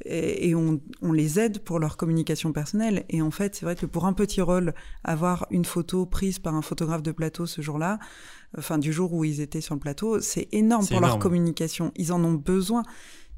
[0.04, 3.04] Et, et on, on les aide pour leur communication personnelle.
[3.08, 6.54] Et en fait, c'est vrai que pour un petit rôle, avoir une photo prise par
[6.54, 7.98] un photographe de plateau ce jour-là,
[8.58, 11.92] enfin du jour où ils étaient sur le plateau, c'est énorme pour leur communication.
[11.96, 12.82] Ils en ont besoin.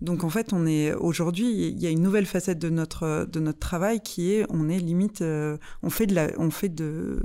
[0.01, 3.41] Donc en fait, on est aujourd'hui, il y a une nouvelle facette de notre de
[3.41, 7.21] notre travail qui est, on est limite, euh, on fait de la, on fait de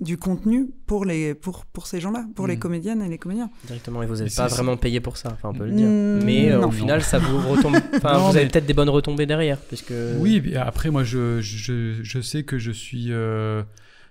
[0.00, 2.60] du contenu pour les pour pour ces gens-là, pour les Mm.
[2.60, 3.50] comédiennes et les comédiens.
[3.66, 5.86] Directement, et vous c'est- pas vraiment payé pour ça, enfin on peut le dire.
[5.88, 7.76] Mm, Mais euh, au final, ça vous retombe.
[7.96, 9.92] Enfin, Non, vous avez mais- peut-être des bonnes retombées derrière, puisque.
[10.18, 13.62] Oui, mais après, moi, je, je, je sais que je suis euh,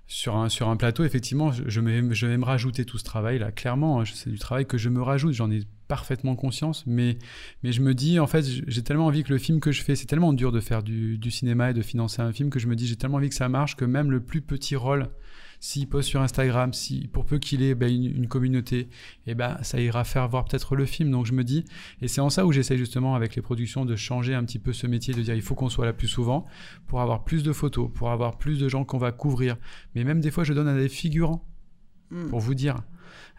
[0.08, 1.04] sur, un, sur un plateau.
[1.04, 3.52] Effectivement, je, je, vais, je vais me rajouter tout ce travail-là.
[3.52, 5.34] Clairement, hein, c'est du travail que je me rajoute.
[5.34, 6.84] J'en ai parfaitement conscience.
[6.88, 7.18] Mais,
[7.64, 9.96] mais je me dis, en fait, j'ai tellement envie que le film que je fais,
[9.96, 12.68] c'est tellement dur de faire du, du cinéma et de financer un film que je
[12.68, 15.10] me dis, j'ai tellement envie que ça marche que même le plus petit rôle.
[15.62, 18.88] S'il poste sur Instagram, si pour peu qu'il ait ben, une, une communauté,
[19.28, 21.12] et ben ça ira faire voir peut-être le film.
[21.12, 21.66] Donc je me dis,
[22.02, 24.72] et c'est en ça où j'essaie justement avec les productions de changer un petit peu
[24.72, 26.46] ce métier, de dire il faut qu'on soit là plus souvent
[26.88, 29.58] pour avoir plus de photos, pour avoir plus de gens qu'on va couvrir.
[29.96, 31.46] Mais même des fois, je donne à des figurants,
[32.12, 32.30] Mm.
[32.30, 32.76] pour vous dire.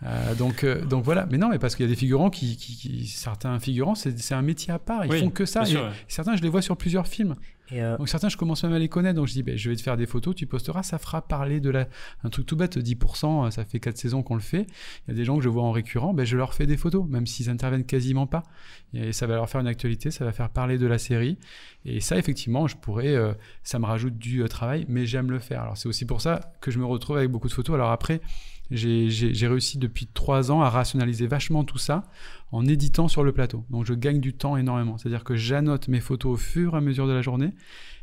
[0.04, 1.26] Euh, donc, euh, donc voilà.
[1.30, 4.32] Mais non, mais parce qu'il y a des figurants qui, qui- qui- certains figurants, c'est
[4.32, 5.04] un métier à part.
[5.06, 5.60] Ils Oui, font que ça.
[5.62, 5.90] bien Et sûr, ouais.
[6.08, 7.34] certains, je les vois sur plusieurs films.
[7.72, 9.16] Euh, Donc certains, je commence même à les connaître.
[9.16, 11.60] Donc je dis, ben, je vais te faire des photos, tu posteras, ça fera parler
[11.60, 11.88] de la...
[12.24, 14.66] un truc tout bête, 10%, euh, ça fait 4 saisons qu'on le fait.
[15.06, 16.76] Il y a des gens que je vois en récurrent, ben, je leur fais des
[16.76, 18.42] photos, même s'ils interviennent quasiment pas.
[18.94, 21.38] Et ça va leur faire une actualité, ça va faire parler de la série.
[21.84, 25.62] Et ça, effectivement, je pourrais, euh, ça me rajoute du travail, mais j'aime le faire.
[25.62, 27.74] Alors c'est aussi pour ça que je me retrouve avec beaucoup de photos.
[27.74, 28.20] Alors après,
[28.70, 32.04] j'ai réussi depuis 3 ans à rationaliser vachement tout ça
[32.52, 33.64] en éditant sur le plateau.
[33.70, 34.98] Donc je gagne du temps énormément.
[34.98, 37.52] C'est-à-dire que j'annote mes photos au fur et à mesure de la journée.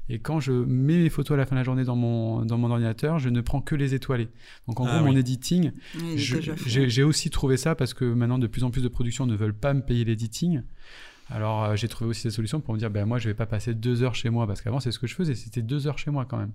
[0.10, 2.58] Et quand je mets mes photos à la fin de la journée dans mon, dans
[2.58, 4.30] mon ordinateur, je ne prends que les étoilés.
[4.68, 5.12] Donc en Ah gros, oui.
[5.12, 5.72] mon editing,
[6.02, 9.26] Oui, j'ai j'ai aussi trouvé ça parce que maintenant, de plus en plus de productions
[9.26, 10.62] ne veulent pas me payer l'editing.
[11.30, 13.46] Alors euh, j'ai trouvé aussi cette solution pour me dire, ben moi je vais pas
[13.46, 16.00] passer deux heures chez moi parce qu'avant c'est ce que je faisais, c'était deux heures
[16.00, 16.54] chez moi quand même.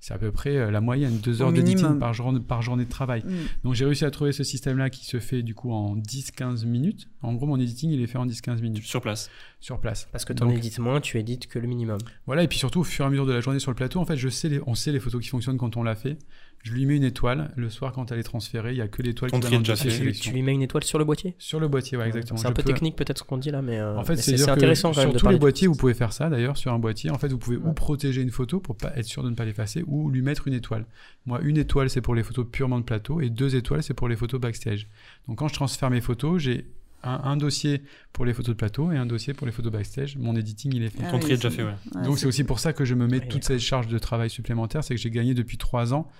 [0.00, 1.98] C'est à peu près euh, la moyenne, deux heures d'editing minimum.
[1.98, 3.22] par, jour- par journée de travail.
[3.24, 3.32] Mm.
[3.64, 7.08] Donc j'ai réussi à trouver ce système-là qui se fait du coup en 10-15 minutes.
[7.22, 9.28] En gros, mon editing il est fait en 10-15 minutes Sur place.
[9.60, 10.08] sur place.
[10.12, 11.98] Parce que tu en édites moins, tu édites que le minimum.
[12.26, 13.98] Voilà, et puis surtout au fur et à mesure de la journée sur le plateau,
[13.98, 16.16] en fait, je sais les- on sait les photos qui fonctionnent quand on l'a fait.
[16.64, 17.52] Je lui mets une étoile.
[17.56, 20.12] Le soir, quand elle est transférée, il n'y a que l'étoile qui est déjà fait.
[20.12, 21.36] Tu, lui mets une étoile sur le boîtier?
[21.38, 22.36] Sur le boîtier, ouais, exactement.
[22.36, 24.16] C'est un Je peu peux- technique peut-être ce qu'on dit là, mais, euh, En fait,
[24.16, 26.72] c'est intéressant quand sur même de tous les boîtiers, vous pouvez faire ça d'ailleurs sur
[26.72, 27.10] un boîtier.
[27.10, 29.44] En fait, vous pouvez ou protéger une photo pour pas être sûr de ne pas
[29.44, 30.84] l'effacer, ou lui mettre une étoile.
[31.26, 34.08] Moi, une étoile c'est pour les photos purement de plateau et deux étoiles c'est pour
[34.08, 34.86] les photos backstage.
[35.26, 36.66] Donc quand je transfère mes photos, j'ai
[37.02, 37.82] un, un dossier
[38.12, 40.16] pour les photos de plateau et un dossier pour les photos backstage.
[40.16, 41.02] Mon editing il est fait.
[41.06, 41.74] Ah Ton tri est déjà c'est- fait, ouais.
[41.94, 43.98] Ouais, Donc c'est aussi pour ça que je me mets Ouais, toutes ces charges de
[43.98, 46.10] travail supplémentaires, c'est que j'ai gagné depuis trois ans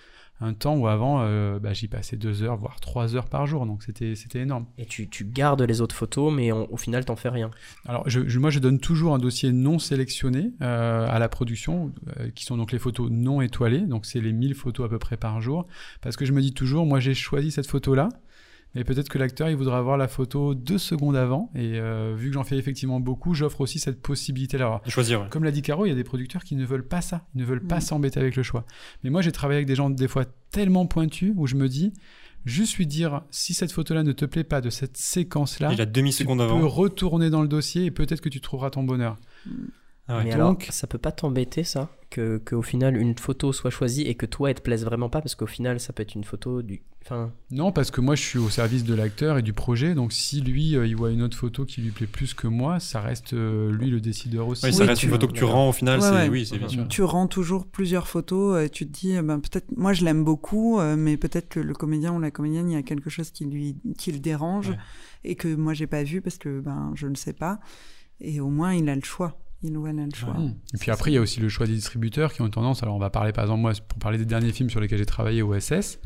[0.41, 3.67] un temps où avant euh, bah, j'y passais deux heures voire trois heures par jour,
[3.67, 4.67] donc c'était énorme.
[4.79, 7.51] Et tu, tu gardes les autres photos, mais au final, t'en fais rien.
[7.87, 11.93] Alors, je, je- moi, je donne toujours un dossier non sélectionné euh, à la production,
[12.21, 13.81] euh, qui sont donc les photos non étoilées.
[13.81, 15.67] Donc, c'est les 1000 photos à peu près par jour.
[16.03, 18.09] Parce que je me dis toujours, moi, j'ai choisi cette photo-là.
[18.79, 21.51] Mais peut-être que l'acteur, il voudra avoir la photo deux secondes avant.
[21.57, 24.81] Et euh, vu que j'en fais effectivement beaucoup, j'offre aussi cette possibilité-là.
[24.87, 25.27] Choisir, ouais.
[25.31, 27.27] comme l'a dit Caro, il y a des producteurs qui ne veulent pas ça.
[27.35, 27.81] Ils ne veulent pas Mm.
[27.81, 28.65] s'embêter avec le choix.
[29.03, 31.93] Mais moi, j'ai travaillé avec des gens, des fois, tellement pointus, où je me dis,
[32.45, 35.87] juste lui dire, si cette photo-là ne te plaît pas de cette séquence-là, Il a
[35.87, 36.69] tu demi-seconde peux avant.
[36.69, 39.17] retourner dans le dossier et peut-être que tu trouveras ton bonheur.
[40.09, 40.25] Ah ouais.
[40.25, 44.03] Mais Donc- alors, ça peut pas t'embêter ça que qu'au final une photo soit choisie
[44.03, 46.25] et que toi elle te plaise vraiment pas parce qu'au final ça peut être une
[46.25, 46.83] photo du.
[47.05, 50.13] Enfin, Non, parce que moi je suis au service de l'acteur et du projet, donc
[50.13, 53.01] si lui euh, il voit une autre photo qui lui plaît plus que moi, ça
[53.03, 54.65] reste euh, lui le décideur aussi.
[54.67, 56.01] Oui, ça Oui, reste tu- une photo que tu rends au final.
[56.01, 56.29] Ouais, c'est ouais.
[56.31, 56.89] Oui, c'est bien sûr.
[56.89, 60.25] Tu rends toujours plusieurs photos et tu te dis, eh ben, peut-être, moi je l'aime
[60.25, 63.31] beaucoup, euh, mais peut-être que le comédien ou la comédienne, il y a quelque chose
[63.31, 64.79] qui, lui, qui le dérange Ouais.
[65.25, 67.59] et que moi j'ai pas vu parce que ben, je ne sais pas.
[68.21, 69.39] Et au moins il a le choix.
[70.39, 70.55] Il.
[70.75, 72.83] Et puis après, il y a aussi le choix des distributeurs qui ont tendance.
[72.83, 75.07] Alors, on va parler par exemple, moi, pour parler des derniers films sur lesquels j'ai
[75.07, 75.99] travaillé au SS.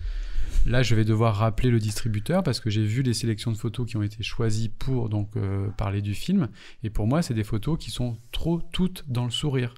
[0.65, 3.87] Là, je vais devoir rappeler le distributeur parce que j'ai vu les sélections de photos
[3.87, 6.49] qui ont été choisies pour donc euh, parler du film.
[6.85, 9.75] Et pour moi, c'est des photos qui sont trop toutes dans le sourire.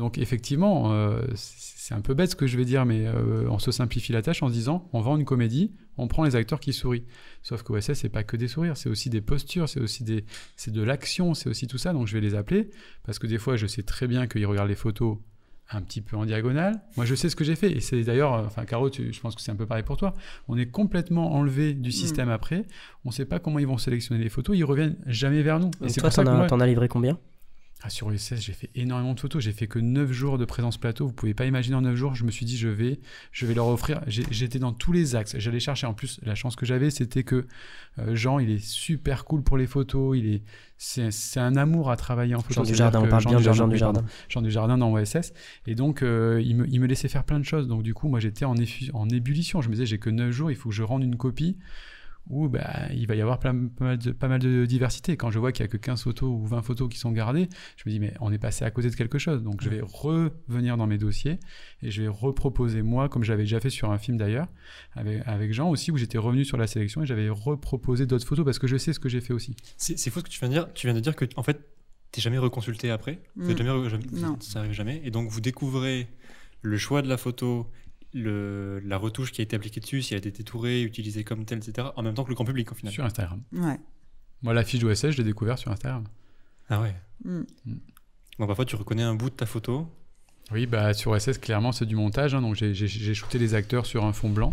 [0.00, 3.58] Donc effectivement, euh, c'est un peu bête ce que je vais dire, mais euh, on
[3.58, 6.58] se simplifie la tâche en se disant on vend une comédie, on prend les acteurs
[6.58, 7.04] qui sourient.
[7.42, 10.24] Sauf qu'au SS, c'est pas que des sourires, c'est aussi des postures, c'est aussi des,
[10.56, 11.92] c'est de l'action, c'est aussi tout ça.
[11.92, 12.70] Donc je vais les appeler
[13.04, 15.18] parce que des fois, je sais très bien qu'ils regardent les photos
[15.72, 16.80] un petit peu en diagonale.
[16.96, 17.70] Moi, je sais ce que j'ai fait.
[17.70, 19.96] Et c'est d'ailleurs, euh, enfin, Caro, tu- je pense que c'est un peu pareil pour
[19.96, 20.14] toi.
[20.48, 22.64] On est complètement enlevé du système après.
[23.04, 24.56] On ne sait pas comment ils vont sélectionner les photos.
[24.56, 25.70] Ils reviennent jamais vers nous.
[25.82, 27.18] Et donc toi as, moi- t'en as livré combien?
[27.82, 29.42] Ah, sur le SS, j'ai fait énormément de photos.
[29.42, 31.06] J'ai fait que 9 jours de présence plateau.
[31.06, 32.14] Vous pouvez pas imaginer en 9 jours.
[32.14, 33.00] Je me suis dit, je vais,
[33.32, 34.02] je vais leur offrir.
[34.06, 35.34] J'ai- J'étais dans tous les axes.
[35.38, 35.86] J'allais chercher.
[35.86, 37.46] En plus, la chance que j'avais, c'était que
[37.98, 40.16] euh, Jean, il est super cool pour les photos.
[40.18, 40.42] Il est,
[40.76, 42.54] c'est c'est un amour à travailler en photo.
[42.54, 44.00] Jean du C'est-à-dire Jardin, on parle bien de Jean du oui, pardon.
[44.00, 44.12] Jardin.
[44.28, 45.32] Jean du Jardin dans OSS.
[45.66, 47.66] Et donc, euh, il, me, il me laissait faire plein de choses.
[47.66, 48.54] Donc, du coup, moi, j'étais en,
[48.92, 49.62] en ébullition.
[49.62, 51.56] Je me disais, j'ai que 9 jours, il faut que je rende une copie
[52.28, 55.16] où bah, il va y avoir plein- pas, mal de, pas mal de diversité.
[55.16, 57.48] Quand je vois qu'il n'y a que 15 photos ou 20 photos qui sont gardées,
[57.76, 59.42] je me dis, mais on est passé à côté de quelque chose.
[59.42, 61.40] Donc, je vais revenir dans mes dossiers
[61.82, 64.46] et je vais reproposer, moi, comme j'avais déjà fait sur un film d'ailleurs,
[64.92, 68.44] avec, avec Jean aussi, où j'étais revenu sur la sélection et j'avais reproposé d'autres photos
[68.44, 69.56] parce que je sais ce que j'ai fait aussi.
[69.76, 70.72] C'est faux ce que tu viens de dire.
[70.74, 71.60] Tu viens de dire que, en fait,
[72.12, 73.22] t'es jamais reconsulté après.
[73.36, 73.64] Vous êtes Mm.
[73.66, 74.36] jamais, re- jamais- Non.
[74.40, 75.00] Ça arrive jamais.
[75.04, 76.08] Et donc, vous découvrez
[76.62, 77.70] le choix de la photo,
[78.12, 81.44] le, la retouche qui a été appliquée dessus, si elle a été détourée, utilisée comme
[81.44, 81.88] telle, etc.
[81.96, 82.92] En même temps que le grand public, au final.
[82.92, 83.42] Sur Instagram.
[83.52, 83.78] Ouais.
[84.42, 86.04] Moi, la fiche d'OSS, je l'ai découvert sur Instagram.
[86.68, 86.94] Ah ouais.
[87.24, 87.42] Mm.
[88.38, 89.86] Donc, parfois, tu reconnais un bout de ta photo.
[90.52, 92.34] Oui, bah sur SS, clairement, c'est du montage.
[92.34, 92.74] hein, donc j'ai-
[93.14, 94.52] shooté les acteurs sur un fond blanc,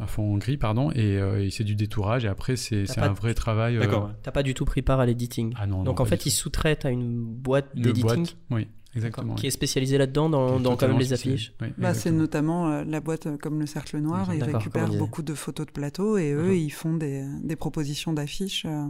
[0.00, 2.26] un fond gris, pardon, et, euh, et c'est du détourage.
[2.26, 3.76] Et après, c'est un vrai travail.
[3.76, 4.10] euh, D'accord.
[4.22, 5.54] T'as pas du tout pris part à l'editing.
[5.56, 8.68] Ah non, non, donc en fait ils sous-traitent à une boîte Une d'editing boîte, oui,
[8.94, 9.34] exactement.
[9.34, 9.48] qui oui.
[9.48, 11.34] est spécialisée là-dedans dans, quand même les spécialisé.
[11.48, 11.52] affiches.
[11.60, 14.32] Oui, Bah, c'est notamment euh, la boîte euh, comme le Cercle Noir.
[14.34, 18.64] Ils récupèrent beaucoup de photos de plateau et eux, ils font des, des propositions d'affiches.
[18.66, 18.86] euh,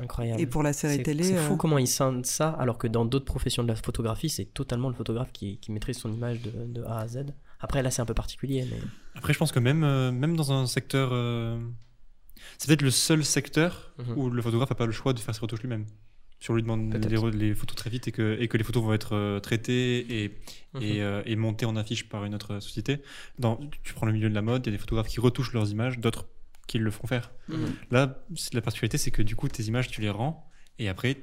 [0.00, 0.40] Incroyable.
[0.40, 1.24] et pour la série télé.
[1.24, 4.28] C'est fou euh, comment ils scindent ça, alors que dans d'autres professions de la photographie,
[4.28, 7.26] c'est totalement le photographe qui, qui maîtrise son image de, de A à Z.
[7.58, 8.78] Après, là, c'est un peu particulier, mais
[9.16, 11.10] Après, je pense que même, euh, même dans un secteur.
[11.12, 11.58] euh,
[12.56, 14.16] C'est peut-être le seul secteur Mhm.
[14.16, 15.84] où le photographe n'a pas le choix de faire ses retouches lui-même.
[16.40, 18.82] Si on lui demande les, les photos très vite et que, et que les photos
[18.82, 20.38] vont être euh, traitées et,
[20.72, 20.82] Mhm.
[20.82, 22.98] et, euh, et montées en affiche par une autre société,
[23.38, 25.52] dans, tu prends le milieu de la mode, il y a des photographes qui retouchent
[25.52, 26.26] leurs images, d'autres
[26.68, 27.32] qui le font faire.
[27.48, 27.66] Mhm.
[27.90, 31.18] Là, la particularité, c'est que du coup, tes images, tu les rends et après,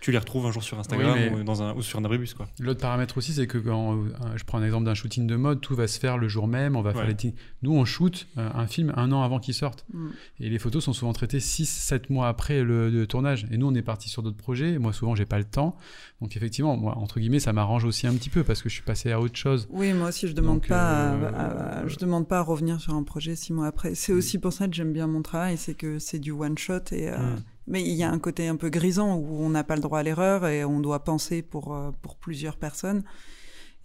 [0.00, 2.34] tu les retrouves un jour sur Instagram ou, dans un, ou sur un abribus.
[2.34, 2.48] Quoi.
[2.58, 3.98] L'autre paramètre aussi, c'est que quand euh,
[4.36, 6.74] je prends un exemple d'un shooting de mode, tout va se faire le jour même.
[6.76, 7.14] On va faire les
[7.62, 9.84] Nous, on shoot euh, un film un an avant qu'il sorte.
[9.92, 10.08] mm.
[10.40, 13.46] Et les photos sont souvent traitées 6-7 mois après le, le tournage.
[13.50, 14.78] Et nous, on est parti sur d'autres projets.
[14.78, 15.76] Moi, souvent, j'ai pas le temps.
[16.20, 18.82] Donc, effectivement, moi, entre guillemets, ça m'arrange aussi un petit peu parce que je suis
[18.84, 19.68] passé à autre chose.
[19.70, 22.80] Oui, moi aussi, je demande Donc, pas, euh, à, à- je demande pas à revenir
[22.80, 23.94] sur un projet six mois après.
[23.94, 26.74] C'est aussi pour ça que j'aime bien mon travail, c'est que c'est du one shot
[26.92, 27.08] et.
[27.10, 27.36] euh, Mm.
[27.66, 30.00] Mais il y a un côté un peu grisant où on n'a pas le droit
[30.00, 33.02] à l'erreur et on doit penser pour euh, pour plusieurs personnes.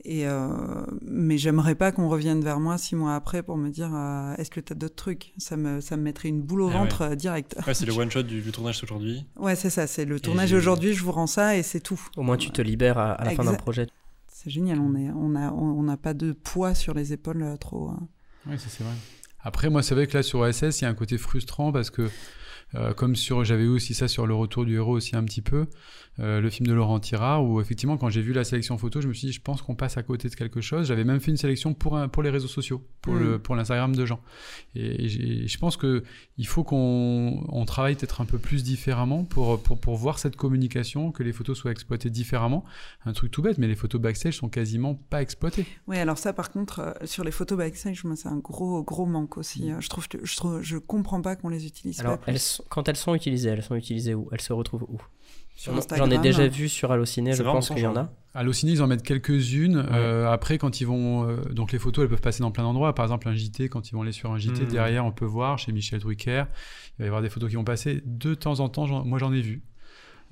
[0.07, 0.49] Et euh,
[1.01, 4.51] mais j'aimerais pas qu'on revienne vers moi six mois après pour me dire euh, est-ce
[4.51, 5.33] que tu as d'autres trucs?
[5.37, 7.55] Ça me ça me mettrait une boule au Ah ventre direct.
[7.65, 9.25] Ouais, c'est le one shot du, du tournage aujourd'hui.
[9.37, 9.87] Ouais, c'est ça.
[9.87, 10.93] C'est le tournage aujourd'hui.
[10.93, 11.99] Je vous rends ça et c'est tout.
[12.17, 13.87] au moins tu te libères à, à la fin d'un projet.
[14.27, 14.79] C'est génial.
[14.79, 17.89] On est on a on n'a pas de poids sur les épaules trop.
[17.89, 18.07] hein.
[18.47, 18.93] Oui, ça c'est vrai.
[19.47, 21.91] Après, moi, c'est vrai que là, sur OSS, il y a un côté frustrant parce
[21.91, 22.09] que,
[22.95, 25.67] comme sur, j'avais aussi ça sur Le Retour du Héros aussi un petit peu,
[26.19, 29.07] euh, le film de Laurent Tirard, où effectivement, quand j'ai vu la sélection photo, je
[29.07, 30.87] me suis dit, je pense qu'on passe à côté de quelque chose.
[30.87, 33.19] J'avais même fait une sélection pour, un- pour les réseaux sociaux, pour Mm.
[33.19, 34.19] le pour l'Instagram de Jean.
[34.75, 35.07] Et,
[35.47, 36.03] je pense que
[36.37, 40.35] il faut qu'on on travaille peut-être un peu plus différemment pour, pour, pour voir cette
[40.35, 42.63] communication, que les photos soient exploitées différemment.
[43.05, 45.65] Un truc tout bête, mais les photos backstage sont quasiment pas exploitées.
[45.87, 49.05] Oui, alors ça, par contre, euh, sur les photos backstage, moi, c'est un gros, gros
[49.05, 49.71] manque aussi.
[49.71, 52.31] Euh, Je trouve que je, trouve, je comprends pas qu'on les utilise Alors, pas plus.
[52.31, 54.29] elles sont- quand elles sont utilisées, elles sont utilisées où?
[54.31, 54.99] Elles se retrouvent où?
[55.63, 56.09] J'en- Instagram.
[56.11, 58.09] J'en ai déjà vu sur Allociné, je pense qu'il y en a.
[58.33, 59.85] Allociné, ils en mettent quelques-unes.
[59.91, 61.29] Euh, après, quand ils vont.
[61.29, 62.93] euh, donc, les photos, elles peuvent passer dans plein d'endroits.
[62.93, 64.67] Par exemple, un JT, quand ils vont aller sur un JT, Mhm.
[64.67, 66.43] derrière, on peut voir chez Michel Drucker.
[66.97, 68.01] Il va y avoir des photos qui vont passer.
[68.05, 69.63] De temps en temps, moi, j'en ai vu.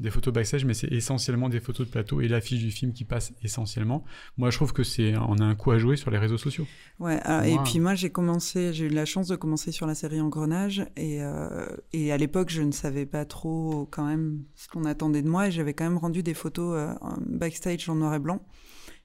[0.03, 3.05] Des photos backstage, mais c'est essentiellement des photos de plateau et l'affiche du film qui
[3.05, 4.03] passe essentiellement.
[4.37, 6.67] Moi, je trouve que c'est, on a un coup à jouer sur les réseaux sociaux.
[6.99, 9.95] Ouais, alors, et puis moi j'ai commencé, j'ai eu la chance de commencer sur la
[9.95, 14.67] série Engrenage et, euh, et à l'époque je ne savais pas trop quand même ce
[14.67, 16.93] qu'on attendait de moi et j'avais quand même rendu des photos euh,
[17.25, 18.45] backstage en noir et blanc,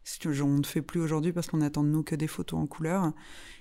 [0.03, 2.59] ce que on ne fait plus aujourd'hui parce qu'on attend de nous que des photos
[2.59, 3.12] en couleur.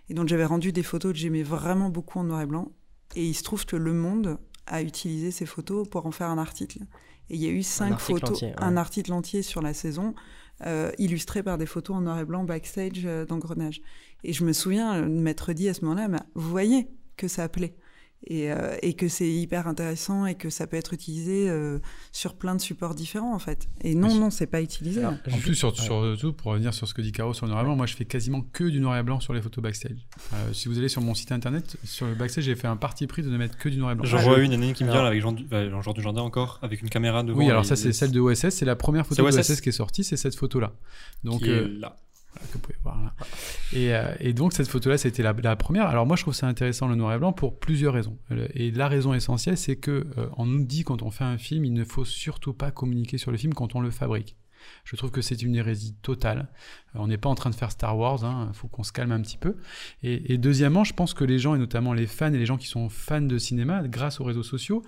[0.10, 2.72] Et donc j'avais rendu des photos que j'aimais vraiment beaucoup en noir et blanc
[3.16, 6.38] et il se trouve que Le Monde a utilisé ces photos pour en faire un
[6.38, 6.80] article.
[7.30, 8.56] Et il y a eu cinq photos, entier, ouais.
[8.58, 10.16] un article entier sur la saison,
[10.66, 13.82] euh, illustré par des photos en noir et blanc backstage euh, d'engrenage.
[14.24, 17.50] Et je me souviens de m'être dit à ce moment-là, bah, vous voyez que ça
[17.50, 17.76] plaît.
[18.26, 21.80] Et, euh, et que c'est hyper intéressant et que ça peut être utilisé euh,
[22.12, 23.70] sur plein de supports différents en fait.
[23.84, 24.20] Et non, Oui.
[24.20, 25.00] non, c'est pas utilisé.
[25.02, 26.32] Alors, En je- plus, sur, ouais.
[26.34, 28.06] pour revenir sur ce que dit Caro sur le noir et blanc, moi je fais
[28.06, 29.98] quasiment que du noir et blanc sur les photos backstage.
[30.34, 33.06] Euh, si vous allez sur mon site internet, sur le backstage, j'ai fait un parti
[33.08, 34.04] pris de ne mettre que du noir et blanc.
[34.06, 36.22] J'en Ah, vois je- une année qui me vient là, avec Jean, du, Jean Dujardin
[36.24, 37.38] encore, avec une caméra devant.
[37.40, 38.50] Oui, alors ça, c'est celle de OSS.
[38.50, 39.62] C'est la première photo de OSS.
[39.62, 40.74] Qui est sortie, c'est cette photo-là.
[41.24, 41.96] Donc, qui est euh, là.
[42.34, 43.14] Voilà, que vous pouvez voir là.
[43.74, 45.88] Et, euh, donc cette photo-là, c'était la, première.
[45.88, 48.18] Alors moi, je trouve ça intéressant le noir et blanc pour plusieurs raisons.
[48.54, 51.66] Et la raison essentielle, c'est que euh, on nous dit quand on fait un film,
[51.66, 54.36] il ne faut surtout pas communiquer sur le film quand on le fabrique.
[54.84, 56.50] Je trouve que c'est une hérésie totale.
[56.96, 58.20] Euh, on n'est pas en train de faire Star Wars,
[58.50, 59.58] il faut qu'on se calme un petit peu.
[60.04, 62.68] Et deuxièmement, je pense que les gens, et notamment les fans et les gens qui
[62.68, 64.84] sont fans de cinéma, grâce aux réseaux sociaux,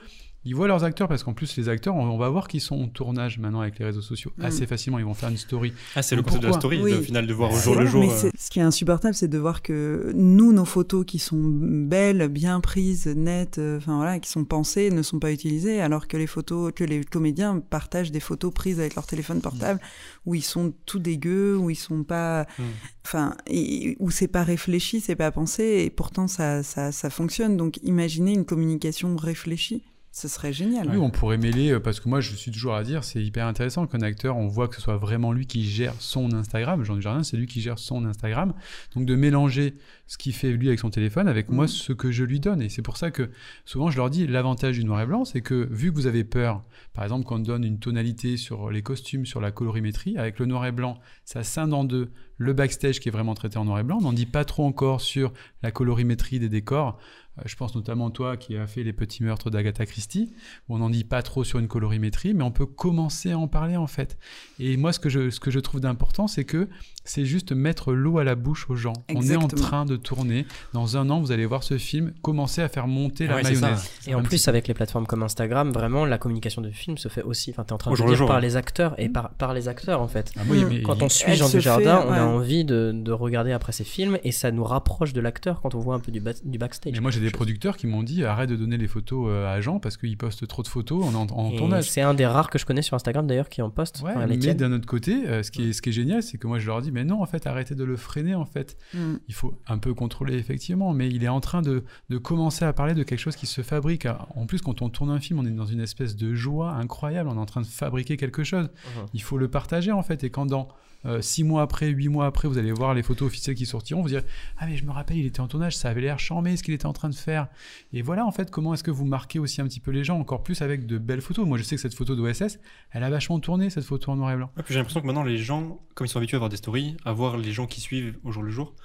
[0.49, 2.75] ils voient leurs acteurs, parce qu'en plus, les acteurs, on, on va voir qu'ils sont
[2.81, 4.31] en tournage maintenant avec les réseaux sociaux.
[4.37, 4.45] Mm.
[4.45, 5.73] Assez facilement, ils vont faire une story.
[5.95, 6.93] Ah, c'est le concept de la story, Oui.
[6.93, 8.01] au final, de voir au jour le jour.
[8.01, 11.39] mais euh, ce qui est insupportable, c'est de voir que nous, nos photos qui sont
[11.39, 16.07] belles, bien prises, nettes, euh, enfin voilà, qui sont pensées, ne sont pas utilisées, alors
[16.07, 19.79] que les photos, que les comédiens partagent des photos prises avec leur téléphone portable,
[20.25, 22.63] où ils sont tout dégueux, où ils sont pas, Mm.
[23.05, 27.55] enfin, et- où c'est pas réfléchi, c'est pas pensé, et pourtant ça, ça, ça fonctionne.
[27.57, 30.89] Donc, imaginez une communication réfléchie, ce serait génial.
[30.89, 33.45] Oui, on pourrait mêler, euh, parce que moi je suis toujours à dire, c'est hyper
[33.45, 36.83] intéressant qu'un acteur, on voit que ce soit vraiment lui qui gère son Instagram.
[36.83, 38.53] Jean Dujardin, c'est lui qui gère son Instagram.
[38.95, 39.75] Donc de mélanger
[40.07, 41.69] ce qu'il fait lui avec son téléphone avec moi Mhm.
[41.69, 42.61] ce que je lui donne.
[42.61, 43.29] Et c'est pour ça que
[43.65, 46.23] souvent je leur dis, l'avantage du noir et blanc, c'est que vu que vous avez
[46.23, 50.45] peur, par exemple qu'on donne une tonalité sur les costumes, sur la colorimétrie, avec le
[50.47, 52.09] noir et blanc, ça scinde en deux
[52.39, 53.97] le backstage qui est vraiment traité en noir et blanc.
[53.99, 55.31] On n'en dit pas trop encore sur
[55.61, 56.97] la colorimétrie des décors.
[57.37, 60.33] Euh, Je pense notamment toi qui a fait les petits meurtres d'Agatha Christie,
[60.69, 63.75] on n'en dit pas trop sur une colorimétrie, mais on peut commencer à en parler
[63.75, 64.17] en fait.
[64.57, 66.69] Et moi, ce que je, ce que je trouve d'important, c'est que
[67.05, 68.93] c'est juste mettre l'eau à la bouche aux gens.
[69.15, 70.45] On est en train de tourner.
[70.73, 73.43] Dans un an, vous allez voir ce film commencer à faire monter Ah la ouais,
[73.45, 73.61] c'est ça.
[73.67, 73.89] mayonnaise.
[74.07, 77.23] Et en plus, avec les plateformes comme Instagram, vraiment, la communication de film se fait
[77.23, 77.51] aussi.
[77.51, 78.41] Enfin, t'es en train Au de le dire jour, par ouais.
[78.43, 80.31] les acteurs et par, par les acteurs, en fait.
[80.37, 82.17] Ah, oui, mais Quand on suit Elle Jean Dujardin, fait, on ouais.
[82.17, 85.75] a envie de, de regarder après ses films et ça nous rapproche de l'acteur quand
[85.75, 86.93] on voit un peu du, ba- du backstage.
[86.93, 89.61] Mais moi, j'ai des producteurs qui m'ont dit arrête de donner les photos euh, à
[89.61, 91.89] Jean parce qu'il poste trop de photos en, en, en Et tournage.
[91.89, 94.01] C'est un des rares que je connais sur Instagram d'ailleurs qui en poste.
[94.03, 96.21] Ouais, Enfin, les mais d'un autre côté, euh, ce, qui est, ce qui est génial,
[96.23, 98.45] c'est que moi je leur dis, mais non, en fait, arrêtez de le freiner, en
[98.45, 98.77] fait.
[98.93, 99.15] Mm.
[99.27, 102.73] Il faut un peu contrôler, effectivement, mais il est en train de, de commencer à
[102.73, 104.07] parler de quelque chose qui se fabrique.
[104.35, 107.29] En plus, quand on tourne un film, on est dans une espèce de joie incroyable,
[107.29, 108.69] on est en train de fabriquer quelque chose.
[109.13, 110.69] Il faut le partager, en fait, et quand dans
[111.05, 114.01] euh, six mois après, huit mois après, vous allez voir les photos officielles qui sortiront,
[114.01, 114.23] vous direz,
[114.57, 116.73] ah mais je me rappelle, il était en tournage, ça avait l'air charmé ce qu'il
[116.73, 117.47] était en train de faire.
[117.93, 120.19] Et voilà, en fait, comment est-ce que vous marquez aussi un petit peu les gens,
[120.19, 121.47] encore plus avec de belles photos.
[121.47, 122.59] Moi, je sais que cette photo d'OSS,
[122.91, 124.51] elle a vachement tourné, cette photo en noir et blanc.
[124.57, 126.97] Ouais, j'ai l'impression que maintenant, les gens, comme ils sont habitués à voir des stories,
[127.05, 128.75] à voir les gens qui suivent au jour le jour,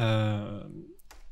[0.00, 0.62] euh,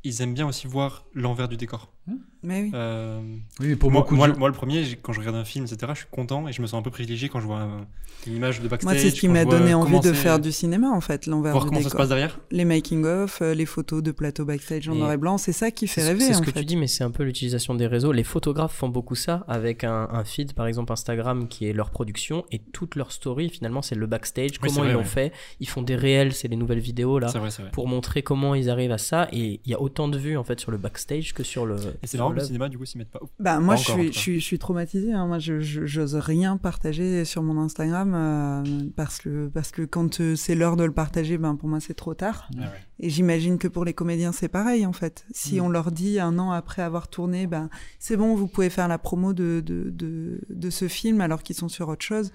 [0.05, 1.93] ils aiment bien aussi voir l'envers du décor.
[2.43, 2.71] Mais oui.
[2.75, 3.21] Euh,
[3.61, 5.67] Oui, mais pour moi, beaucoup moi, de moi, le premier, quand je regarde un film,
[5.67, 7.87] etc., je suis content et je me sens un peu privilégié quand je vois un-
[8.27, 8.95] une image de backstage.
[8.95, 11.65] Moi, c'est ce qui m'a donné envie de faire du cinéma, en fait, l'envers Voir
[11.65, 12.41] du comment ça se passe derrière.
[12.51, 15.71] Les making-of, euh, les photos de plateau backstage en Et noir et blanc, c'est ça
[15.71, 16.61] qui fait rêver, c'est ce en que fait.
[16.61, 18.13] tu dis, mais c'est un peu l'utilisation des réseaux.
[18.13, 21.91] Les photographes font beaucoup ça avec un, un feed, par exemple Instagram, qui est leur
[21.91, 23.51] production et toute leur story.
[23.51, 25.05] Finalement, c'est le backstage, Oui, comment ils l'ont ouais.
[25.05, 25.33] fait.
[25.61, 27.51] Ils font des réels, c'est les nouvelles vidéos là, vrai.
[27.73, 29.29] pour montrer comment ils arrivent à ça.
[29.33, 31.77] Et il y a autant de vues en fait sur le backstage que sur le.
[32.03, 33.21] Et c'est marrant que le cinéma, du coup, s'y mettent pas.
[33.39, 35.13] Bah, moi, Pas je encore, suis, je, suis, je suis traumatisée.
[35.13, 35.27] hein.
[35.27, 38.63] Moi, j'ose rien partager sur mon Instagram euh,
[38.97, 41.95] parce, que, parce que quand euh, c'est l'heure de le partager, ben, pour moi, c'est
[41.95, 42.49] trop tard.
[42.57, 42.67] Ah ouais.
[42.99, 45.25] Et j'imagine que pour les comédiens, c'est pareil, en fait.
[45.33, 45.65] Si Mm.
[45.65, 48.99] on leur dit un an après avoir tourné, ben, c'est bon, vous pouvez faire la
[48.99, 52.33] promo de, de, de, de ce film alors qu'ils sont sur autre chose.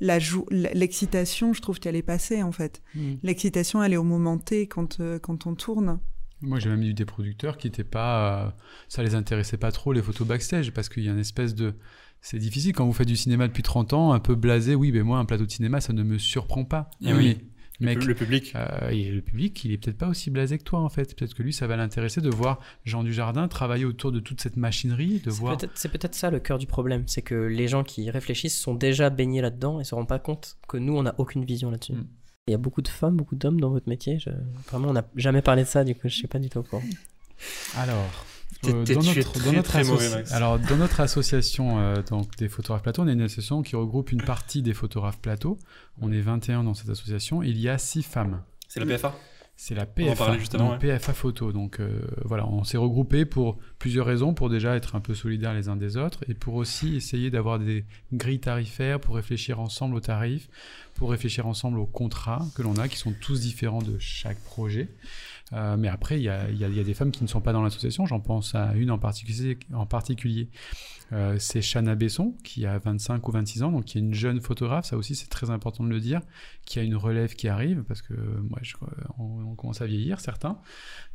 [0.00, 2.82] La jou- L'excitation, je trouve qu'elle est passée, en fait.
[2.94, 3.14] Mm.
[3.22, 5.98] L'excitation, elle est au moment T quand, euh, quand on tourne.
[6.40, 8.46] Moi, j'ai même eu des producteurs qui étaient pas.
[8.46, 8.50] euh,
[8.88, 11.74] ça les intéressait pas trop, les photos backstage, parce qu'il y a une espèce de.
[12.20, 14.74] C'est difficile quand vous faites du cinéma depuis 30 ans, un peu blasé.
[14.74, 16.90] Oui, mais moi, un plateau de cinéma, ça ne me surprend pas.
[17.00, 17.48] Eh oui, oui.
[17.80, 18.52] mais mec, Le public.
[18.56, 21.14] euh, et le public, il est peut-être pas aussi blasé que toi en fait.
[21.16, 24.56] Peut-être que lui, ça va l'intéresser de voir Jean Dujardin travailler autour de toute cette
[24.56, 25.56] machinerie, de C'est voir.
[25.56, 28.74] peut-être c'est peut-être ça le cœur du problème, c'est que les gens qui réfléchissent sont
[28.74, 31.92] déjà baignés là-dedans et se rendent pas compte que nous, on n'a aucune vision là-dessus.
[31.92, 32.06] Mm.
[32.48, 34.18] Il y a beaucoup de femmes, beaucoup d'hommes dans votre métier.
[34.18, 34.30] je-
[34.70, 36.62] Vraiment, on n'a jamais parlé de ça, du coup, je sais pas du tout au
[36.62, 36.82] courant.
[37.76, 37.96] Alors,
[38.66, 40.32] euh, dans, notre, très, dans notre très mauvais, associ- Max.
[40.32, 44.10] alors, dans notre association euh, donc, des photographes plateau, on est une association qui regroupe
[44.12, 45.58] une partie des photographes plateau.
[46.00, 47.42] On est 21 dans cette association.
[47.42, 48.42] Il y a 6 femmes.
[48.66, 49.14] C'est la PFA
[49.56, 51.52] C'est la en PFA, parlait juste avant, donc PFA Photo.
[51.52, 55.54] Donc euh, voilà, on s'est regroupé pour plusieurs raisons, pour déjà être un peu solidaires
[55.54, 59.94] les uns des autres, et pour aussi essayer d'avoir des grilles tarifaires, pour réfléchir ensemble
[59.96, 60.48] aux tarifs,
[60.98, 64.88] pour réfléchir ensemble aux contrats que l'on a, qui sont tous différents de chaque projet.
[65.52, 68.04] Euh, mais après, il y a, des femmes qui ne sont pas dans l'association.
[68.04, 68.90] J'en pense à une.
[68.90, 70.48] En particulier.
[71.12, 74.40] Euh, c'est Chana Besson, qui a 25 ou 26 ans, donc qui est une jeune
[74.40, 74.86] photographe.
[74.86, 76.20] Ça aussi, c'est très important de le dire.
[76.66, 78.74] Qui a une relève qui arrive, parce que euh, moi, je,
[79.18, 80.58] on, on commence à vieillir, certains.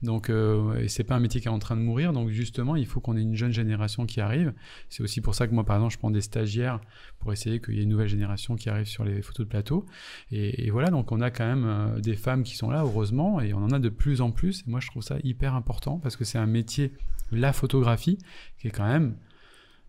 [0.01, 2.11] Donc, euh, et c'est pas un métier qui est en train de mourir.
[2.11, 4.53] Donc, justement, il faut qu'on ait une jeune génération qui arrive.
[4.89, 6.81] C'est aussi pour ça que moi, par exemple, je prends des stagiaires
[7.19, 9.85] pour essayer qu'il y ait une nouvelle génération qui arrive sur les photos de plateau.
[10.31, 13.41] Et, et voilà, donc on a quand même euh, des femmes qui sont là, heureusement,
[13.41, 14.61] et on en a de plus en plus.
[14.61, 16.93] Et moi, je trouve ça hyper important parce que c'est un métier,
[17.31, 18.17] la photographie,
[18.59, 19.32] qui est quand même euh,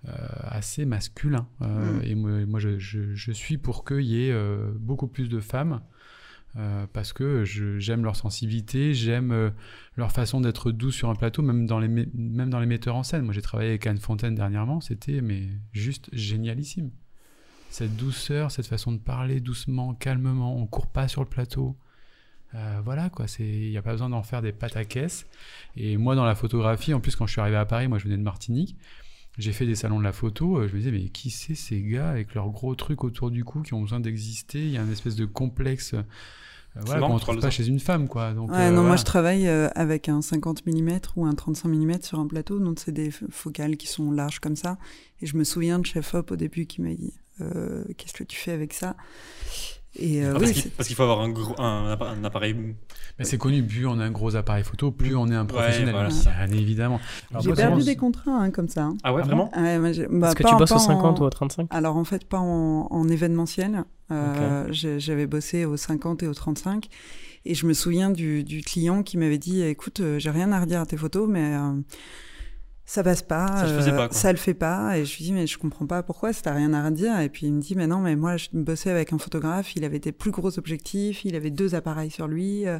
[0.06, 1.48] assez masculin.
[1.62, 2.02] Euh, Mm.
[2.04, 5.40] Et moi, moi, je, je- je suis pour qu'il y ait euh, beaucoup plus de
[5.40, 5.80] femmes.
[6.56, 9.50] euh, parce que j'aime leur sensibilité, j'aime euh,
[9.96, 13.02] leur façon d'être douce sur un plateau, même dans les, même dans les metteurs en
[13.02, 13.24] scène.
[13.24, 16.90] Moi, j'ai travaillé avec Anne Fontaine dernièrement, c'était mais juste génialissime.
[17.70, 21.76] Cette douceur, cette façon de parler doucement, calmement, on court pas sur le plateau.
[22.54, 25.26] Euh, voilà quoi, c'est il n'y a pas besoin d'en faire des pâtes à caisse.
[25.76, 28.04] Et moi dans la photographie, en plus quand je suis arrivé à Paris, moi je
[28.04, 28.76] venais de Martinique,
[29.38, 31.82] j'ai fait des salons de la photo, euh, je me disais mais qui c'est ces
[31.82, 34.82] gars avec leurs gros trucs autour du cou qui ont besoin d'exister, il y a
[34.82, 35.94] un espèce de complexe
[36.76, 38.32] euh, voilà, qu'on tu trouve pas chez une femme quoi.
[38.32, 41.68] Donc, Ouais, euh, non, moi je travaille euh, avec un 50 mm ou un 35
[41.68, 44.76] mm sur un plateau, donc c'est des focales qui sont larges comme ça.
[45.20, 48.24] Et je me souviens de Chef Hop au début qui m'a dit euh, Qu'est-ce que
[48.24, 48.96] tu fais avec ça?
[49.96, 52.08] Et euh, Ah, oui, parce qu'il c'est- parce qu'il faut avoir un, gros, un, appa-
[52.08, 52.54] un appareil.
[53.18, 55.94] Mais c'est connu, plus on a un gros appareil photo, plus on est un professionnel.
[55.94, 56.08] voilà.
[56.48, 57.00] Bien évidemment.
[57.30, 58.84] Alors, j'ai perdu des contrats hein, comme ça.
[58.84, 58.96] hein.
[59.04, 61.20] Ah ouais, Ah vraiment Ah j'ai- bah, Est-ce que pas tu en- bosses au 50
[61.20, 63.84] en- ou au 35 Alors en fait, pas en, en événementiel.
[64.10, 66.88] Euh, J'avais bossé au 50 et au 35.
[67.46, 70.60] Et je me souviens du, du client qui m'avait dit Écoute, euh, j'ai rien à
[70.60, 71.72] redire à tes photos, mais euh,
[72.86, 73.46] ça passe pas.
[73.46, 74.98] Ça euh, pas, ça le fait pas.
[74.98, 77.18] Et je lui dis Mais je comprends pas pourquoi, si t'as rien à redire.
[77.20, 79.84] Et puis il me dit Mais non, mais moi, je bossais avec un photographe, il
[79.84, 82.66] avait des plus gros objectifs, il avait deux appareils sur lui.
[82.66, 82.78] euh,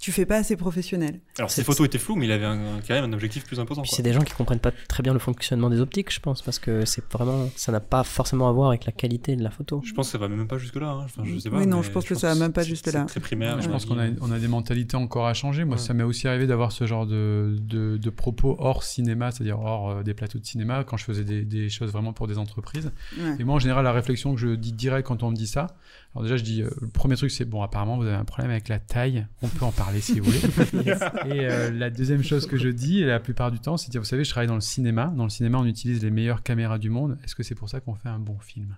[0.00, 1.20] tu fais pas assez professionnel.
[1.38, 3.82] Alors, ses photos étaient floues, mais il avait un- quand même un objectif plus imposant.
[3.82, 6.42] Puis c'est des gens qui comprennent pas très bien le fonctionnement des optiques, je pense,
[6.42, 9.50] parce que c'est vraiment, ça n'a pas forcément à voir avec la qualité de la
[9.50, 9.80] photo.
[9.84, 11.02] Je pense que ça va même pas hein.
[11.04, 11.58] Enfin, je sais pas.
[11.58, 13.04] Oui, non, je pense que ça va même pas c'est là.
[13.04, 13.60] très primaire.
[13.60, 14.16] je pense qu'on a, avis.
[14.20, 15.64] on a des mentalités encore à changer.
[15.64, 15.82] Moi, Ouais.
[15.82, 19.90] ça m'est aussi arrivé d'avoir ce genre de, de, de propos hors cinéma, c'est-à-dire hors
[19.90, 22.90] euh, des plateaux de cinéma, quand je faisais des, des choses vraiment pour des entreprises.
[23.18, 23.36] Ouais.
[23.38, 25.66] Et moi, en général, la réflexion que je dis direct quand on me dit ça,
[26.12, 28.50] alors déjà, je dis, euh, le premier truc, c'est, bon, apparemment, vous avez un problème
[28.50, 30.40] avec la taille, on peut en parler si vous voulez.
[31.36, 34.06] et euh, la deuxième chose que je dis, la plupart du temps, c'est dire, vous
[34.06, 35.12] savez, je travaille dans le cinéma.
[35.16, 37.16] Dans le cinéma, on utilise les meilleures caméras du monde.
[37.24, 38.76] Est-ce que c'est pour ça qu'on fait un bon film?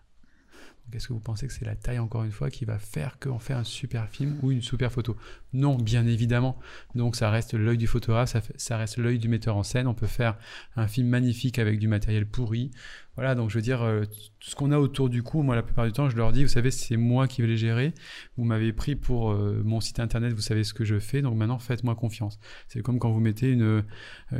[0.93, 3.39] Est-ce que vous pensez que c'est la taille, encore une fois, qui va faire qu'on
[3.39, 5.17] fait un super film ou une super photo?
[5.55, 6.59] Non, bien évidemment.
[6.95, 9.87] Donc ça reste l'œil du photographe, ça, fait- ça reste l'œil du metteur en scène.
[9.87, 10.37] On peut faire
[10.77, 12.73] un film magnifique avec du matériel pourri.
[13.17, 14.05] Voilà, donc je veux dire, euh,
[14.41, 16.45] tout ce qu'on a autour du coup, moi la plupart du temps, je leur dis,
[16.45, 17.93] vous savez, c'est moi qui vais les gérer.
[18.39, 21.37] Vous m'avez pris pour euh, mon site internet, vous savez ce que je fais, donc
[21.37, 22.39] maintenant faites-moi confiance.
[22.69, 23.83] C'est comme quand vous mettez une, euh,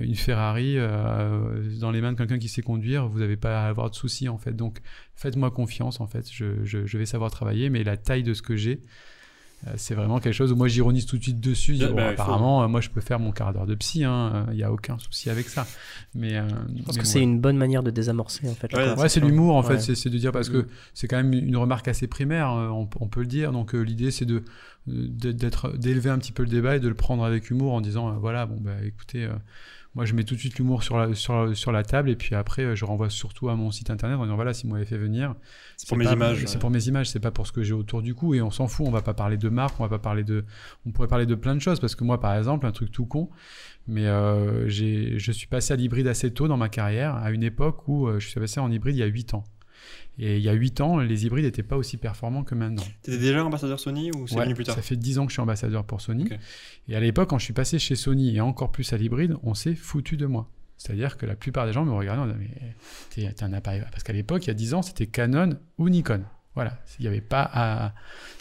[0.01, 3.69] une Ferrari euh, dans les mains de quelqu'un qui sait conduire, vous n'avez pas à
[3.69, 4.55] avoir de soucis en fait.
[4.57, 4.81] Donc
[5.17, 8.57] faites-moi confiance en fait, je, je- vais savoir travailler, mais la taille de ce que
[8.57, 8.87] j'ai, euh,
[9.77, 11.77] c'est vraiment quelque chose où moi j'ironise tout de suite dessus.
[11.79, 13.75] Bah, bon, bah, il faut- apparemment, euh, moi je peux faire mon quart d'heure de
[13.75, 15.67] psy, hein, il n'y a aucun souci avec ça.
[16.15, 18.73] Mais, euh, Je pense mais que bon, c'est une bonne manière de désamorcer, en fait.
[18.75, 19.95] Ouais, c'est l'humour en fait, Ouais.
[19.95, 23.09] c'est de dire parce que c'est quand même une remarque assez primaire, euh, on, on
[23.09, 23.53] peut le dire.
[23.53, 24.43] Donc euh, l'idée c'est de
[24.89, 27.81] de- d'être d'élever un petit peu le débat et de le prendre avec humour en
[27.81, 29.31] disant euh, voilà bon bah écoutez euh,
[29.95, 32.17] moi je mets tout de suite l'humour sur la, sur, la- sur la table et
[32.17, 34.73] puis après euh, je renvoie surtout à mon site internet en disant voilà si vous
[34.73, 35.35] m'avez fait venir
[35.77, 36.45] C'est pour mes images.
[36.47, 38.51] c'est pour mes images c'est pas pour ce que j'ai autour du cou et on
[38.51, 40.45] s'en fout on va pas parler de marque on va pas parler de
[40.87, 43.05] on pourrait parler de plein de choses parce que moi par exemple un truc tout
[43.07, 43.29] con
[43.87, 47.43] mais euh, j'ai je suis passé à l'hybride assez tôt dans ma carrière à une
[47.43, 49.45] époque où euh, je suis passé en hybride il y a 8 ans
[50.19, 53.19] et il y a 8 ans les hybrides n'étaient pas aussi performants que maintenant T'étais
[53.19, 55.35] déjà ambassadeur Sony ou c'est Ouais, venu plus tard Ça fait 10 ans que je
[55.35, 56.29] suis ambassadeur pour Sony.
[56.89, 59.55] Et à l'époque, quand je suis passé chez Sony et encore plus à l'hybride, on
[59.55, 60.51] s'est foutu de moi.
[60.77, 62.75] C'est-à-dire que la plupart des gens me regardaient en disant Mais
[63.11, 63.83] t'es t'es un appareil.
[63.91, 66.23] Parce qu'à l'époque, il y a 10 ans, c'était Canon ou Nikon.
[66.55, 67.95] Voilà, il n'y avait pas à.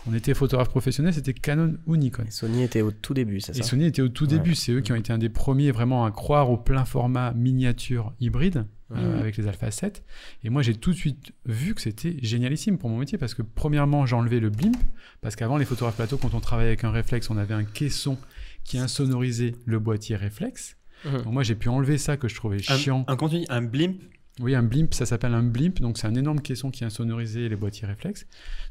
[0.05, 2.26] On était photographe professionnel, c'était Canon ou Nikon.
[2.28, 4.32] Et Sony était au tout début, c'est Et ça Sony était au tout Ouais.
[4.32, 4.53] début.
[4.55, 8.11] C'est eux qui ont été un des premiers vraiment à croire au plein format miniature
[8.19, 8.65] hybride
[8.95, 9.19] euh, Mhm.
[9.19, 10.03] avec les Alpha 7.
[10.43, 13.41] Et moi, j'ai tout de suite vu que c'était génialissime pour mon métier parce que,
[13.41, 14.75] premièrement, j'ai enlevé le blimp.
[15.21, 18.17] Parce qu'avant, les photographes plateau, quand on travaillait avec un réflexe, on avait un caisson
[18.63, 20.77] qui insonorisait le boîtier réflexe.
[21.05, 21.21] Mhm.
[21.23, 23.05] Donc, moi, j'ai pu enlever ça que je trouvais Un, chiant.
[23.07, 24.01] un contenu, un blimp?
[24.39, 27.55] Oui, un blimp, ça s'appelle un blimp, donc c'est un énorme caisson qui insonorisait les
[27.55, 28.25] boîtiers réflexes.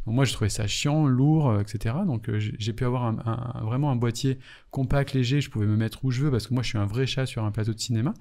[0.06, 1.94] Donc moi, je trouvais ça chiant, lourd, euh, etc.
[2.06, 4.38] Donc euh, j'ai j'ai pu avoir un- un- vraiment un boîtier
[4.70, 6.86] compact, léger, je pouvais me mettre où je veux parce que moi, je suis un
[6.86, 8.14] vrai chat sur un plateau de cinéma.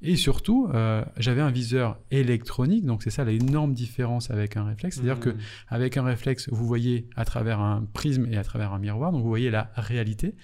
[0.00, 4.96] Et surtout, euh, j'avais un viseur électronique, donc c'est ça l'énorme différence avec un réflexe.
[4.96, 5.38] C'est-à-dire que Hmm.
[5.68, 9.22] avec un réflexe, vous voyez à travers un prisme et à travers un miroir, donc
[9.22, 10.34] vous voyez la réalité.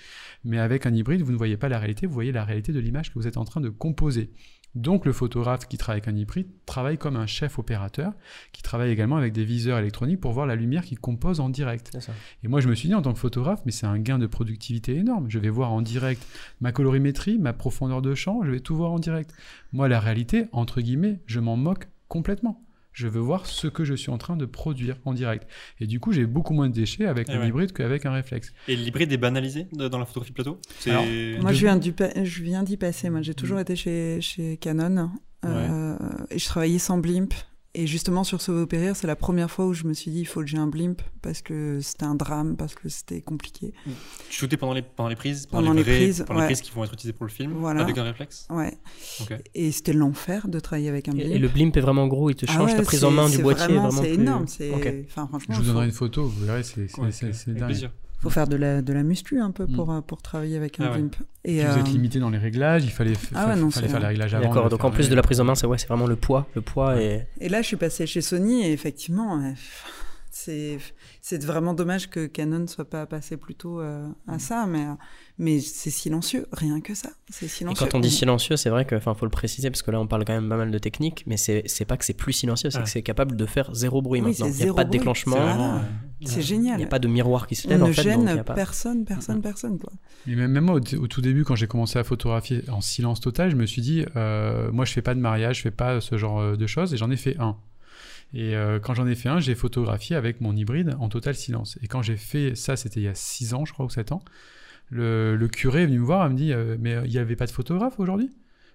[0.44, 2.80] Mais avec un hybride, vous ne voyez pas la réalité, vous voyez la réalité de
[2.80, 4.32] l'image que vous êtes en train de composer.
[4.74, 8.12] Donc le photographe qui travaille avec un hybride travaille comme un chef opérateur,
[8.52, 11.96] qui travaille également avec des viseurs électroniques pour voir la lumière qu'il compose en direct.
[12.42, 14.26] Et moi je me suis dit en tant que photographe, mais c'est un gain de
[14.26, 15.26] productivité énorme.
[15.28, 16.26] Je vais voir en direct
[16.60, 19.32] ma colorimétrie, ma profondeur de champ, je vais tout voir en direct.
[19.72, 22.63] Moi la réalité, entre guillemets, je m'en moque complètement.
[22.94, 25.46] Je veux voir ce que je suis en train de produire en direct.
[25.80, 27.48] Et du coup, j'ai beaucoup moins de déchets avec Eh un ouais.
[27.48, 28.52] hybride qu'avec un réflexe.
[28.68, 30.60] Et l'hybride est banalisé de- dans la photographie plateau?
[30.86, 31.04] Alors,
[31.42, 33.10] Moi, De- je viens, du pa- je viens d'y passer.
[33.10, 35.10] Moi, j'ai toujours été chez, chez Canon.
[35.44, 35.96] euh,
[36.30, 37.34] et je travaillais sans blimp.
[37.76, 40.24] Et justement, sur Sauver Périr, c'est la première fois où je me suis dit, il
[40.26, 43.72] faut que j'ai un blimp parce que c'était un drame, parce que c'était compliqué.
[44.30, 46.70] Tu shootais pendant les, pendant les prises Pendant les vraies- prises, pendant les prises qui
[46.70, 47.80] vont être utilisées pour le film Voilà.
[47.82, 48.78] Avec un réflexe Ouais.
[49.56, 51.26] Et c'était l'enfer de travailler avec un blimp.
[51.32, 53.28] et le blimp est vraiment gros, il te Ah change ouais, ta prise en main
[53.28, 53.64] du c'est boîtier.
[53.66, 54.46] Vraiment, vraiment c'est plus- énorme.
[54.46, 54.94] C'est, Ok.
[55.06, 57.10] enfin, franchement, Je vous donnerai une photo, vous verrez, c'est Ouais,
[57.48, 57.64] dingue.
[57.66, 57.90] plaisir.
[58.24, 59.72] Faut faire de la, de la muscu un peu Mm.
[59.76, 60.96] pour, euh, pour travailler avec un Ah ouais.
[60.98, 61.16] blimp.
[61.44, 63.86] Et, Vous êtes euh, limité dans les réglages, il fallait, Ah ouais, fa- non, fallait
[63.86, 64.44] c'est- faire les réglages avant.
[64.48, 66.48] D'accord, donc en plus de la prise en main, c'est ouais, c'est vraiment le poids.
[66.56, 67.26] Le poids et.
[67.40, 69.52] Et là, je suis passée chez Sony et effectivement, euh,
[70.30, 70.78] c'est
[71.26, 74.84] c'est vraiment dommage que Canon ne soit pas passé plus tôt euh, à ça, mais,
[74.84, 74.92] euh,
[75.38, 77.08] mais c'est silencieux, rien que ça.
[77.30, 77.86] C'est Et silencieux.
[77.86, 80.06] quand on dit silencieux, c'est vrai que, enfin, faut le préciser parce que là, on
[80.06, 82.68] parle quand même pas mal de technique, mais c'est c'est pas que c'est plus silencieux,
[82.68, 84.48] c'est que c'est capable de faire zéro bruit Oui, maintenant.
[84.48, 84.98] Il n'y a pas de bruit.
[84.98, 85.80] Déclenchement,
[86.26, 86.42] C'est ouais.
[86.42, 86.74] génial.
[86.74, 88.02] il n'y a pas de miroir qui se on lève ne en fait.
[88.04, 88.52] donc il y gêne pas...
[88.54, 89.42] personne, personne, Mm.
[89.42, 89.78] personne.
[89.78, 89.92] Quoi.
[90.26, 93.20] Mais même, même moi, au, au tout début, quand j'ai commencé à photographier en silence
[93.22, 96.02] total, je me suis dit, euh, moi, je fais pas de mariage, je fais pas
[96.02, 97.56] ce genre de choses, et j'en ai fait un.
[98.34, 101.78] Et euh, quand j'en ai fait un, j'ai photographié avec mon hybride en total silence.
[101.82, 104.10] Et quand j'ai fait ça, c'était il y a 6 ans, je crois, ou 7
[104.10, 104.22] ans,
[104.90, 107.46] le, curé est venu me voir, il me dit, euh, mais il n'y avait pas
[107.46, 108.32] de photographe aujourd'hui?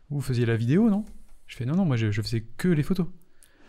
[0.09, 1.03] Vous faisiez la vidéo, non?
[1.45, 3.07] Je fais, non, non, moi, je faisais que les photos.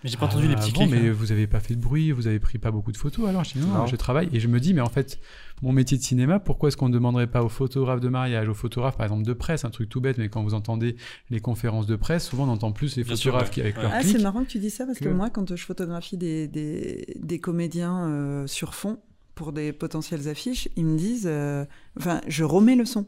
[0.02, 0.90] Mais j'ai pas entendu les Ah, petits bon, clics.
[1.02, 1.14] mais hein.
[1.14, 3.52] vous avez pas fait de bruit, vous avez pris pas beaucoup de photos alors Je
[3.54, 5.18] dis non, je travaille et je me dis mais en fait
[5.62, 8.54] mon métier de cinéma, pourquoi est-ce qu'on ne demanderait pas aux photographes de mariage, aux
[8.54, 10.96] photographes par exemple de presse, un truc tout bête, mais quand vous entendez
[11.28, 13.54] les conférences de presse, souvent on entend plus les Bien sûr, photographes ouais.
[13.54, 13.82] qui avec Ouais.
[13.82, 14.16] leurs Ah, clics.
[14.16, 17.04] c'est marrant que tu dis ça parce que, que- moi, quand je photographie des, des,
[17.20, 18.98] des comédiens euh, sur fond
[19.40, 21.64] pour des potentielles affiches, ils me disent, euh,
[21.98, 23.06] enfin, je remets le son.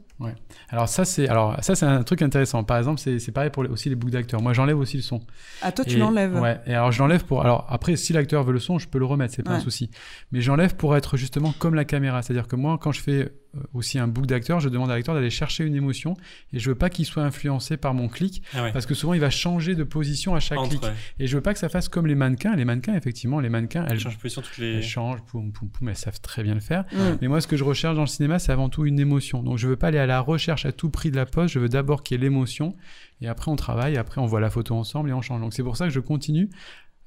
[0.69, 2.63] Alors ça c'est alors ça c'est un truc intéressant.
[2.63, 4.41] Par exemple c'est pareil pour les- aussi les boucles d'acteurs.
[4.41, 5.21] Moi j'enlève aussi le son.
[5.61, 6.33] Ah, toi, tu l'enlèves.
[6.41, 6.59] Ouais.
[6.65, 7.41] Et alors je l'enlève pour.
[7.41, 9.61] Alors après, si l'acteur veut le son, je peux le remettre, c'est pas un Ouais.
[9.61, 9.91] souci.
[10.31, 12.23] Mais j'enlève pour être justement comme la caméra.
[12.23, 13.31] C'est-à-dire que moi, quand je fais
[13.73, 16.15] aussi un book d'acteur, je demande à l'acteur d'aller chercher une émotion
[16.53, 18.71] et je veux pas qu'il soit influencé par mon clic Ah ouais.
[18.71, 20.83] parce que souvent il va changer de position à chaque Entre, clic.
[20.83, 20.93] ouais.
[21.19, 22.55] Et je veux pas que ça fasse comme les mannequins.
[22.55, 24.75] Les mannequins, effectivement, les mannequins, elles, Elle change de position toutes les.
[24.75, 26.85] elles changent, poum, poum, poum, elles savent très bien le faire.
[27.21, 29.43] Mais moi, ce que je recherche dans le cinéma, c'est avant tout une émotion.
[29.43, 31.51] Donc, je veux pas aller à la recherche à tout prix de la pose.
[31.51, 32.75] Je veux d'abord qu'il y ait l'émotion.
[33.21, 33.97] Et après, on travaille.
[33.97, 35.39] Après, on voit la photo ensemble et on change.
[35.41, 36.49] Donc, c'est pour ça que je continue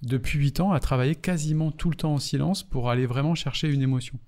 [0.02, 3.68] depuis 8 ans à travailler quasiment tout le temps en silence pour aller vraiment chercher
[3.72, 4.18] une émotion.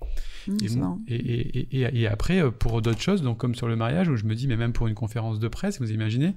[0.47, 0.99] Mm, Et, c'est mon- marrant.
[1.09, 4.17] et, et, et, et après, euh, pour d'autres choses, donc comme sur le mariage, où
[4.17, 6.35] je me dis, mais même pour une conférence de presse, vous imaginez,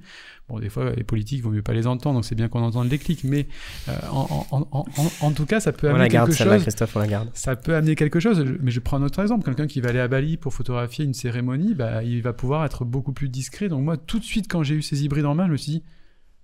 [0.50, 2.90] bon, des fois, les politiques, vaut mieux pas les entendre, donc c'est bien qu'on entende
[2.92, 3.48] les clics, mais
[3.88, 6.44] euh, en, en, en, en, en tout cas, ça peut On amener la garde quelque
[6.52, 6.62] chose.
[6.64, 7.30] Christophe, on la garde.
[7.34, 9.46] Ça peut amener quelque chose, Je- mais je prends un autre exemple.
[9.46, 12.84] Quelqu'un qui va aller à Bali pour photographier une cérémonie, bah, il va pouvoir être
[12.84, 13.70] beaucoup plus discret.
[13.70, 15.72] Donc moi, tout de suite, quand j'ai eu ces hybrides en main, je me suis
[15.72, 15.84] dit,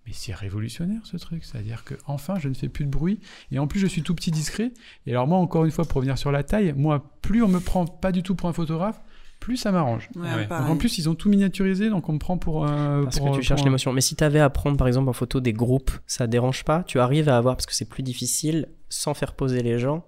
[0.08, 1.44] mais c'est révolutionnaire ce truc.
[1.44, 3.20] C'est-à-dire que enfin, je ne fais plus de bruit.
[3.52, 4.72] Et en plus, je suis tout petit discret.
[5.06, 7.60] Et alors moi, encore une fois, pour revenir sur la taille, moi, plus on me
[7.60, 9.02] prend pas du tout pour un photographe,
[9.40, 10.10] plus ça m'arrange.
[10.16, 10.48] Ouais, ouais.
[10.52, 13.04] En plus, ils ont tout miniaturisé, donc on me prend pour un...
[13.04, 13.94] Parce pour- que tu cherches un- l'émotion.
[13.94, 16.84] Mais si tu avais à prendre par exemple en photo des groupes, ça dérange pas
[16.84, 20.06] Tu arrives à avoir, parce que c'est plus difficile, sans faire poser les gens,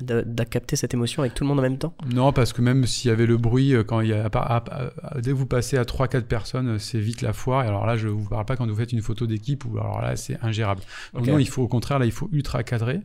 [0.00, 1.94] de, de capter cette émotion avec tout le monde en même temps?
[2.12, 4.30] Non, parce que même s'il y avait le bruit, euh, quand il y a, à
[4.30, 4.64] part- à-
[5.02, 7.64] à- dès que vous passez à 3-4 personnes, euh, c'est vite la foire.
[7.64, 10.00] Et alors là, je vous parle pas quand vous faites une photo d'équipe, où alors
[10.00, 10.80] là, c'est ingérable.
[11.14, 13.00] Donc non, il faut au contraire, là, il faut ultra cadrer.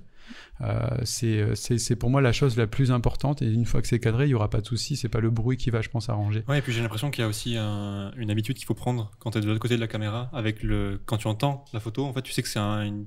[0.61, 3.41] Euh, c'est euh, c'est c'est pour moi la chose la plus importante.
[3.41, 4.95] Et une fois que c'est cadré, il y aura pas de souci.
[4.95, 6.43] C'est pas le bruit qui va, je pense, arranger.
[6.47, 9.11] Ouais, et puis j'ai l'impression qu'il y a aussi un- une habitude qu'il faut prendre
[9.19, 10.29] quand tu es de l'autre côté de la caméra.
[10.31, 13.05] Avec le, quand tu entends la photo, en fait, tu sais que c'est un, une-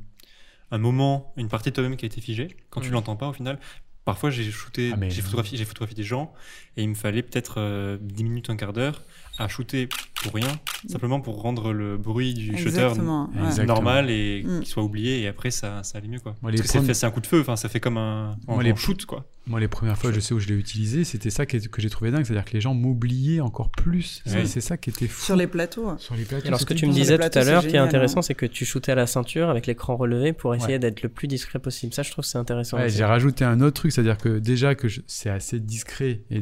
[0.71, 2.93] un moment, une partie de toi-même qui a été figée, quand tu Mm.
[2.95, 3.59] l'entends pas au final.
[4.05, 6.33] Parfois, j'ai shooté, Ah, mais- j'ai photographié, j'ai photographié des gens
[6.77, 9.03] et il me fallait peut-être euh, 10 minutes, un quart d'heure
[9.39, 9.89] à shooter
[10.27, 10.49] pour rien,
[10.89, 13.31] simplement pour rendre le bruit du shutter Exactement.
[13.35, 13.47] ouais.
[13.47, 13.75] Exactement.
[13.75, 14.59] normal et Mm.
[14.61, 16.35] qu'il soit oublié et après ça, ça allait mieux quoi.
[16.43, 18.63] Moi, les Parce que c'est un coup de feu, enfin ça fait comme un Moi,
[18.63, 19.25] les- shoot quoi.
[19.49, 22.11] Moi, les premières fois, je sais où je l'ai utilisé, c'était ça que j'ai trouvé
[22.11, 24.21] dingue, c'est-à-dire que les gens m'oubliaient encore plus.
[24.27, 24.45] C'est- Ouais.
[24.45, 25.25] C'est ça qui était fou.
[25.25, 25.97] Sur les plateaux.
[25.99, 27.79] Sur les plateaux, Et alors, ce que tu me disais tout à l'heure, qui est
[27.79, 28.23] intéressant, hein.
[28.23, 30.79] c'est que tu shootais à la ceinture avec l'écran relevé pour essayer Ouais.
[30.81, 31.95] d'être le plus discret possible.
[31.95, 32.77] Ça, je trouve que c'est intéressant.
[32.89, 36.37] J'ai rajouté un autre truc, c'est-à-dire que déjà que je- c'est assez discret et,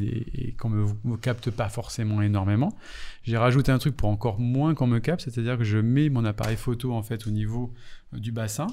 [0.48, 2.74] et qu'on me, me capte pas forcément énormément,
[3.24, 6.24] j'ai rajouté un truc pour encore moins qu'on me capte, c'est-à-dire que je mets mon
[6.24, 7.72] appareil photo en fait au niveau
[8.12, 8.66] euh, du bassin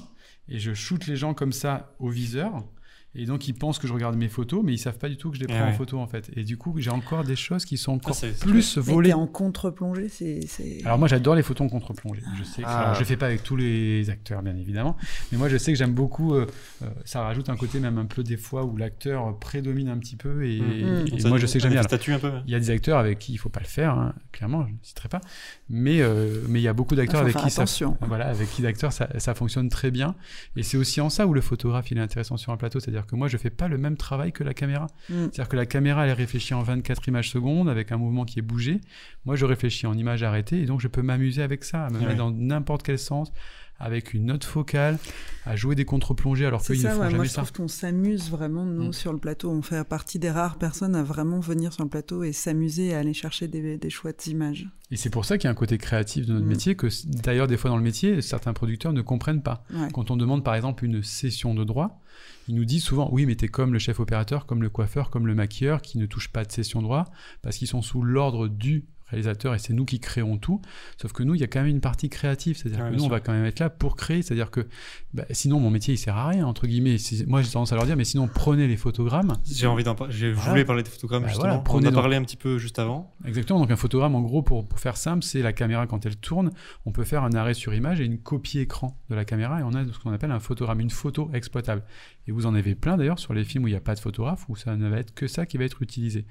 [0.48, 2.62] et je shoot les gens comme ça au viseur.
[3.14, 5.30] Et donc ils pensent que je regarde mes photos, mais ils savent pas du tout
[5.30, 6.30] que je les Ah prends en photo en fait.
[6.34, 9.08] Et du coup j'ai encore des choses qui sont encore plus Mais volées.
[9.10, 10.40] t'es en contre-plongée, c'est.
[10.84, 12.22] Alors moi j'adore les photos en contre-plongée.
[12.38, 12.80] Je sais que Ah.
[12.80, 14.96] alors, je fais pas avec tous les acteurs bien évidemment,
[15.30, 16.34] mais moi je sais que j'aime beaucoup.
[16.34, 16.46] euh,
[16.82, 20.16] euh, ça rajoute un côté même un peu des fois où l'acteur prédomine un petit
[20.16, 20.56] peu et,
[21.12, 21.82] et Ça- moi je sais que j'aime bien.
[21.82, 22.32] statut un peu.
[22.46, 24.72] Il y a des acteurs avec qui il faut pas le faire, hein, clairement, je
[24.72, 25.20] ne citerai pas.
[25.68, 27.98] Mais euh, mais il y a beaucoup d'acteurs faut avec qui ça attention.
[28.06, 30.14] voilà, avec qui d'acteurs ça, ça fonctionne très bien.
[30.56, 33.01] Et c'est aussi en ça où le photographe il est intéressant sur un plateau, c'est-à-dire
[33.06, 34.86] que moi je fais pas le même travail que la caméra.
[35.08, 35.14] Mm.
[35.32, 38.42] C'est-à-dire que la caméra, elle réfléchit en 24 images secondes avec un mouvement qui est
[38.42, 38.80] bougé.
[39.24, 41.98] Moi, je réfléchis en images arrêtées et donc je peux m'amuser avec ça, à me
[41.98, 42.06] Ouais.
[42.06, 43.32] mettre dans n'importe quel sens,
[43.78, 44.96] avec une note focale,
[45.44, 47.42] à jouer des contre-plongées alors qu'ils ne ça, font ouais, jamais moi je ça.
[47.42, 48.92] trouve qu'on s'amuse vraiment, nous, Mm.
[48.92, 49.50] sur le plateau.
[49.50, 53.00] On fait partie des rares personnes à vraiment venir sur le plateau et s'amuser à
[53.00, 54.68] aller chercher des, des chouettes images.
[54.92, 56.48] Et c'est pour ça qu'il y a un côté créatif de notre Mm.
[56.48, 56.86] métier que
[57.22, 59.64] d'ailleurs, des fois dans le métier, certains producteurs ne comprennent pas.
[59.74, 59.88] Ouais.
[59.92, 62.00] Quand on demande par exemple une session de droit,
[62.48, 65.26] ils nous disent souvent oui mais t'es comme le chef opérateur, comme le coiffeur, comme
[65.26, 67.04] le maquilleur qui ne touche pas de session droit
[67.42, 70.60] parce qu'ils sont sous l'ordre du réalisateur et c'est nous qui créons tout.
[71.00, 73.08] Sauf que nous, il y a quand même une partie créative, c'est-à-dire que nous, on
[73.08, 74.66] va quand même être là pour créer, c'est-à-dire que
[75.14, 76.96] bah, sinon mon métier il sert à rien entre guillemets.
[77.26, 79.34] Moi j'ai tendance à leur dire mais sinon prenez les photogrammes.
[79.50, 80.12] J'ai envie d'en parler.
[80.12, 80.50] J'ai Voilà.
[80.50, 81.46] voulu parler des photogrammes Bah justement.
[81.46, 83.12] voilà, on prenez en a parlé un petit peu juste avant.
[83.26, 86.16] Exactement, donc un photogramme en gros pour, pour faire simple, c'est la caméra quand elle
[86.16, 86.50] tourne,
[86.86, 89.62] on peut faire un arrêt sur image et une copie écran de la caméra et
[89.62, 91.82] on a ce qu'on appelle un photogramme, une photo exploitable.
[92.26, 94.00] Et vous en avez plein d'ailleurs sur les films où il n'y a pas de
[94.00, 96.24] photographe, où ça ne va être que ça qui va être utilisé.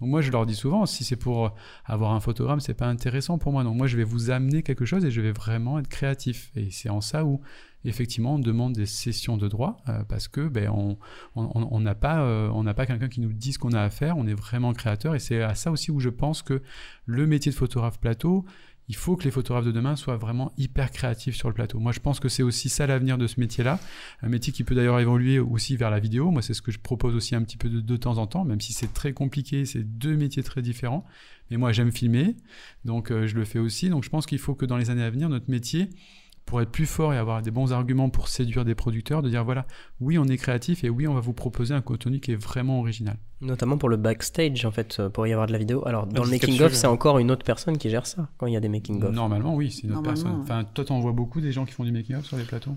[0.00, 1.54] Donc moi je leur dis souvent, si c'est pour
[1.84, 3.64] avoir un photogramme, c'est pas intéressant pour moi.
[3.64, 6.50] Donc moi je vais vous amener quelque chose et je vais vraiment être créatif.
[6.56, 7.40] Et c'est en ça où
[7.84, 10.98] effectivement on demande des sessions de droit euh, parce que ben on
[11.34, 13.90] on- on pas euh, on n'a pas quelqu'un qui nous dit ce qu'on a à
[13.90, 14.16] faire.
[14.18, 16.62] On est vraiment créateur et c'est à ça aussi où je pense que
[17.06, 18.44] le métier de photographe plateau
[18.90, 21.78] il faut que les photographes de demain soient vraiment hyper créatifs sur le plateau.
[21.78, 23.78] Moi, je pense que c'est aussi ça l'avenir de ce métier-là.
[24.20, 26.32] Un métier qui peut d'ailleurs évoluer aussi vers la vidéo.
[26.32, 28.60] Moi, c'est ce que je propose aussi un petit peu de, temps en temps, même
[28.60, 29.64] si c'est très compliqué.
[29.64, 31.04] C'est deux métiers très différents.
[31.52, 32.34] Mais moi, j'aime filmer,
[32.84, 33.90] donc euh, je le fais aussi.
[33.90, 35.90] Donc, je pense qu'il faut que dans les années à venir, notre métier,
[36.50, 39.44] pour être plus fort et avoir des bons arguments pour séduire des producteurs, de dire
[39.44, 39.66] voilà,
[40.00, 42.80] oui, on est créatif et oui, on va vous proposer un contenu qui est vraiment
[42.80, 43.16] original.
[43.40, 45.86] Notamment pour le backstage, en fait, pour y avoir de la vidéo.
[45.86, 46.92] Alors, dans le petite making-of, c'est ouais.
[46.92, 49.14] encore une autre personne qui gère ça, quand il y a des making-of.
[49.14, 50.32] Normalement, oui, c'est une autre personne.
[50.32, 50.42] ouais.
[50.42, 52.76] Enfin, toi, t'en vois beaucoup des gens qui font du making-of sur les plateaux?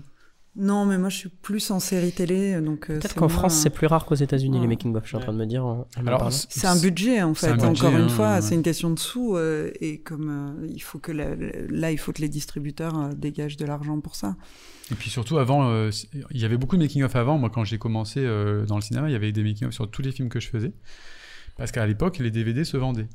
[0.56, 2.84] Non, mais moi je suis plus en série télé, donc.
[2.88, 4.68] euh, Peut-être c'est qu'en moins- France, c'est plus rare qu'aux États-Unis, les Ouais.
[4.68, 5.64] making-of, je suis en train de me dire.
[5.64, 6.30] en- en en Alors, parlant.
[6.48, 8.40] C'est un budget en fait, un budget, encore une hein, fois, ouais.
[8.42, 10.28] c'est une question de sous euh, et comme
[10.62, 13.64] euh, il faut que la- la- là il faut que les distributeurs euh, dégagent de
[13.66, 14.36] l'argent pour ça.
[14.92, 15.90] Et puis surtout, avant, euh,
[16.30, 17.36] il y avait beaucoup de making-of avant.
[17.36, 20.02] Moi, quand j'ai commencé euh, dans le cinéma, il y avait des making-of sur tous
[20.02, 20.72] les films que je faisais.
[21.56, 23.08] Parce qu'à l'époque, les DVD se vendaient.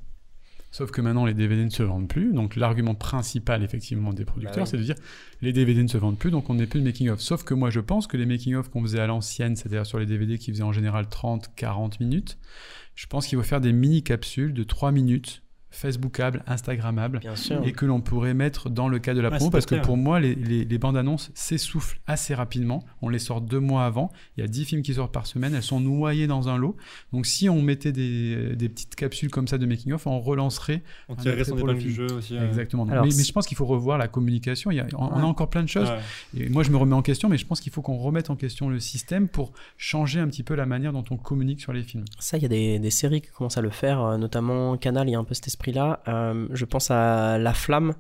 [0.72, 2.32] Sauf que maintenant, les DVD ne se vendent plus.
[2.32, 4.68] Donc, l'argument principal, effectivement, des producteurs, Bah oui.
[4.70, 4.96] c'est de dire
[5.42, 7.20] les DVD ne se vendent plus, donc on n'est plus de making-of.
[7.20, 10.06] Sauf que moi, je pense que les making-of qu'on faisait à l'ancienne, c'est-à-dire sur les
[10.06, 12.38] DVD qui faisaient en général 30, 40 minutes,
[12.96, 15.42] je pense qu'il faut faire des mini-capsules de 3 minutes,
[17.20, 17.62] Bien sûr.
[17.66, 20.20] et que l'on pourrait mettre dans le cas de la promo parce que pour moi
[20.20, 24.42] les, les- les bandes annonces s'essoufflent assez rapidement on les sort deux mois avant il
[24.42, 26.76] y a 10 films qui sortent par semaine elles sont noyées dans un lot
[27.14, 30.82] donc si on mettait des, des petites capsules comme ça de making of on relancerait
[31.08, 32.08] On tirerait son le épingle du film.
[32.08, 32.36] jeu aussi.
[32.38, 32.48] euh.
[32.48, 35.20] exactement Alors, mais, je pense qu'il faut revoir la communication il y a, on, on
[35.20, 36.42] a encore plein de choses Ouais.
[36.46, 38.36] et moi je me remets en question mais je pense qu'il faut qu'on remette en
[38.36, 41.84] question le système pour changer un petit peu la manière dont on communique sur les
[41.84, 44.78] films Ça, il y a des, des séries qui commencent à le faire, euh, notamment
[44.78, 46.00] Canal, il y a un peu cet esprit-là.
[46.08, 47.94] Euh, je pense à La Flamme,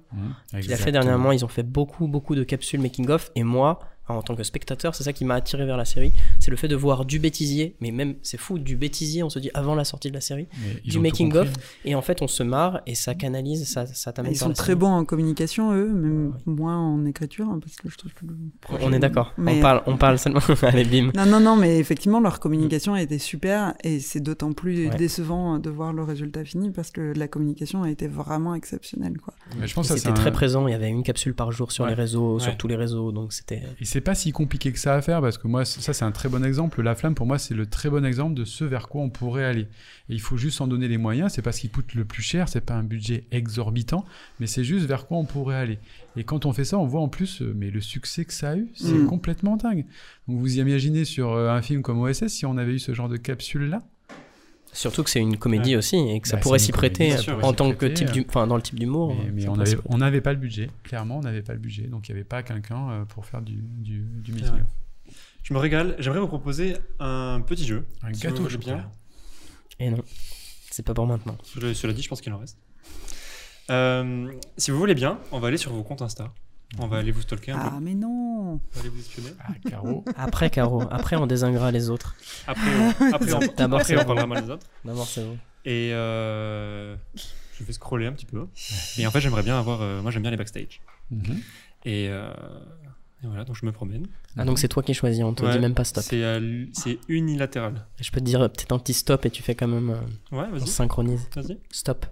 [0.59, 1.31] qu'il a fait dernièrement.
[1.31, 3.31] Ils ont fait beaucoup, beaucoup de capsules making-of.
[3.35, 6.13] Et moi, en tant que spectateur, c'est ça qui m'a attiré vers la série.
[6.39, 9.39] C'est le fait de voir du bêtisier, mais même, c'est fou, du bêtisier, on se
[9.39, 10.47] dit avant la sortie de la série,
[10.85, 11.49] du making of,
[11.85, 14.53] et en fait, on se marre et ça canalise, ça, ça t'amène Ils sont la
[14.55, 14.79] très série.
[14.79, 18.35] bons en communication, eux, même moins en écriture, hein, parce que je trouve que le
[18.61, 19.33] projet- On est d'accord.
[19.37, 20.39] Mais- On parle, on parle seulement.
[20.63, 21.11] Allez, bim.
[21.15, 24.95] Non, non, non, mais effectivement, leur communication a été super et c'est d'autant plus Ouais.
[24.95, 29.33] décevant de voir le résultat fini parce que la communication a été vraiment exceptionnelle, quoi.
[29.59, 30.67] Mais je pense que ça, C'était très un- présent.
[30.67, 31.89] Il y avait une capsule par jour sur Ouais.
[31.91, 32.39] les réseaux, Ouais.
[32.41, 33.61] sur tous les réseaux, donc c'était.
[33.81, 36.11] Et c'est pas si compliqué que ça à faire parce que moi, ça c'est un
[36.11, 36.81] très bon exemple.
[36.81, 39.43] La flamme, pour moi, c'est le très bon exemple de ce vers quoi on pourrait
[39.43, 39.63] aller.
[40.09, 41.33] Et il faut juste en donner les moyens.
[41.33, 44.05] C'est pas ce qui coûte le plus cher, c'est pas un budget exorbitant,
[44.39, 45.79] mais c'est juste vers quoi on pourrait aller.
[46.15, 48.51] Et quand on fait ça, on voit en plus, euh, mais le succès que ça
[48.51, 49.05] a eu, c'est Mm.
[49.07, 49.85] complètement dingue.
[50.27, 53.09] Donc vous imaginez sur euh, un film comme OSS si on avait eu ce genre
[53.09, 53.81] de capsule là.
[54.71, 57.43] Surtout que c'est une comédie aussi et que ça Bah, pourrait s'y prêter euh, sûr,
[57.43, 59.15] en tant que type du, enfin dans le type d'humour.
[59.15, 60.69] Mais, mais ça on n'avait pas le budget.
[60.83, 61.87] Clairement, on n'avait pas le budget.
[61.87, 64.33] Donc il n'y avait pas quelqu'un pour faire du, du, du.
[65.49, 65.95] Je me régale.
[65.99, 67.85] J'aimerais vous proposer un petit jeu.
[68.03, 68.91] Un Si gâteau vous au voulez bien.
[69.79, 70.03] Et non,
[70.69, 71.37] c'est pas pour maintenant.
[71.59, 72.57] Je- Cela dit, je pense qu'il en reste.
[73.71, 76.31] Euh, si vous voulez bien, on va aller sur vos comptes Insta.
[76.77, 77.79] On va aller vous stalker un Ah, peu.
[77.83, 79.29] mais non On va aller vous espionner.
[79.39, 80.05] Ah, Caro.
[80.17, 82.15] Après, Caro, après on désingrera les autres.
[82.45, 82.69] Après,
[83.01, 84.05] on, après, on, D'abord, après, on bon.
[84.05, 84.67] parlera mal des autres.
[84.85, 85.37] D'abord, c'est bon.
[85.65, 86.95] Et euh,
[87.57, 88.45] je vais scroller un petit peu.
[88.99, 89.81] Mais en fait, j'aimerais bien avoir.
[89.81, 90.79] euh, moi, j'aime bien les backstage.
[91.09, 91.41] Mhm.
[91.85, 92.31] Et, euh,
[93.23, 94.07] et voilà, donc je me promène.
[94.37, 96.03] Ah, donc c'est toi qui choisis, on te Ouais, dit même pas stop.
[96.03, 97.85] C'est euh, c'est unilatéral.
[97.99, 99.89] Je peux te dire euh, peut-être un petit stop et tu fais quand même.
[99.89, 100.67] euh, Ouais, on vas-y.
[100.67, 101.27] synchronise.
[101.35, 101.57] Vas-y.
[101.71, 102.05] Stop.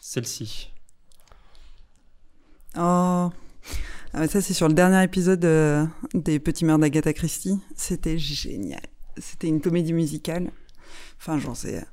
[0.00, 0.70] Celle-ci.
[2.76, 3.32] Oh ah,
[4.20, 7.58] mais Ça, c'est sur le dernier épisode euh, des Petits Mœurs d'Agatha Christie.
[7.76, 8.82] C'était génial.
[9.16, 10.50] C'était une comédie musicale.
[11.18, 11.84] Enfin, j'en sais.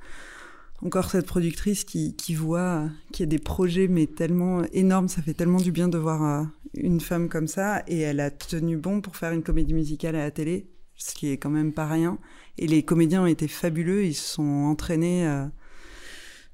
[0.84, 2.90] Encore cette productrice qui, qui voit
[3.20, 5.08] y a des projets, mais tellement énormes.
[5.08, 6.44] Ça fait tellement du bien de voir euh,
[6.74, 7.84] une femme comme ça.
[7.88, 11.30] Et elle a tenu bon pour faire une comédie musicale à la télé, ce qui
[11.32, 12.18] est quand même pas rien.
[12.58, 14.06] Et les comédiens ont été fabuleux.
[14.06, 15.28] Ils se sont entraînés.
[15.28, 15.46] euh,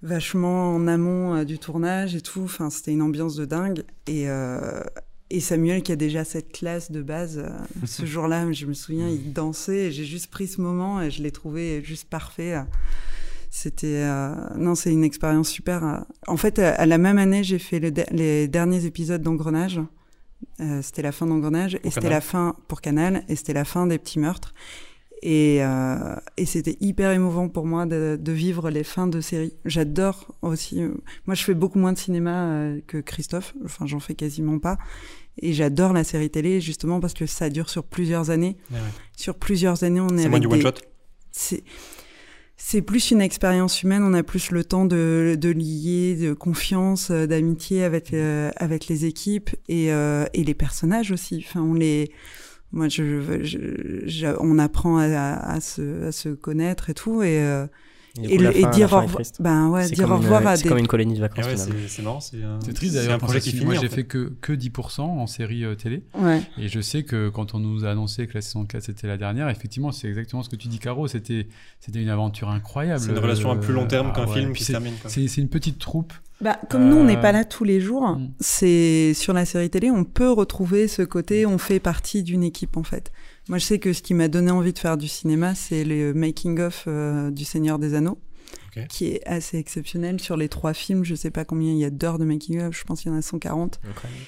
[0.01, 2.43] vachement en amont euh, du tournage et tout.
[2.43, 3.83] Enfin, c'était une ambiance de dingue.
[4.07, 4.81] Et, euh,
[5.29, 7.43] et Samuel, qui a déjà cette classe de base,
[7.85, 9.87] ce jour-là, je me souviens, il dansait.
[9.87, 12.55] et J'ai juste pris ce moment et je l'ai trouvé juste parfait.
[13.49, 15.83] C'était euh, non, c'est une expérience super.
[15.85, 15.97] euh.
[16.27, 19.79] En fait, à la même année, j'ai fait le de- les derniers épisodes d'Engrenage.
[20.59, 23.87] Euh, c'était la fin d'Engrenage et c'était la fin pour Canal et c'était la fin
[23.87, 24.53] des petits meurtres.
[25.23, 29.53] Et, euh, et c'était hyper émouvant pour moi de, de vivre les fins de série.
[29.65, 30.83] J'adore aussi.
[30.83, 30.93] euh,
[31.25, 33.55] moi, je fais beaucoup moins de cinéma euh, que Christophe.
[33.65, 34.77] Enfin, j'en fais quasiment pas.
[35.41, 38.57] Et j'adore la série télé justement parce que ça dure sur plusieurs années.
[38.69, 38.83] Ouais, ouais.
[39.15, 40.73] Sur plusieurs années, on est, C'est moins du one shot?
[41.31, 41.63] c'est
[42.57, 44.03] c'est plus une expérience humaine.
[44.03, 48.87] On a plus le temps de, de lier, de confiance, euh, d'amitié avec euh, avec
[48.87, 51.43] les équipes et euh, et les personnages aussi.
[51.47, 52.11] Enfin, on les
[52.73, 57.39] moi, je, je- je- on apprend à, à- se, à se connaître et tout, et,
[57.41, 57.65] euh,
[58.23, 59.01] et, fin- dire au.
[59.43, 60.69] Ben ouais, C'est dire comme au une- revoir à C'est des.
[60.69, 62.19] comme une colonie de vacances ouais, c'est c'est marrant.
[62.19, 63.13] C'est un- C'est triste c'est d'ailleurs.
[63.15, 63.65] un quand projet ça qui se- finit.
[63.65, 63.95] Moi, j'ai fait.
[63.97, 66.03] fait que, que 10% en série euh, télé.
[66.17, 66.41] Ouais.
[66.57, 69.17] Et je sais que quand on nous a annoncé que la saison 4 c'était la
[69.17, 71.07] dernière, effectivement, c'est exactement ce que tu dis, Caro.
[71.07, 71.47] C'était,
[71.79, 72.99] c'était une aventure incroyable.
[73.01, 74.73] C'est une relation à plus long terme Euh, qu'un ah film Puis qui se c'est,
[74.73, 74.93] termine.
[75.07, 76.13] c'est, c'est une petite troupe.
[76.39, 78.07] Bah, comme nous, on n'est Euh, pas là tous les jours.
[78.15, 78.29] mm.
[78.39, 82.77] C'est sur la série télé, on peut retrouver ce côté, on fait partie d'une équipe
[82.77, 83.11] en fait.
[83.49, 86.13] Moi, je sais que ce qui m'a donné envie de faire du cinéma, c'est le
[86.13, 88.19] making of euh, du Seigneur des Anneaux,
[88.89, 91.03] qui est assez exceptionnel sur les trois films.
[91.03, 92.77] Je sais pas combien il y a d'heures de making of.
[92.77, 93.79] Je pense qu'il y en a 140.
[93.89, 94.21] Incroyable.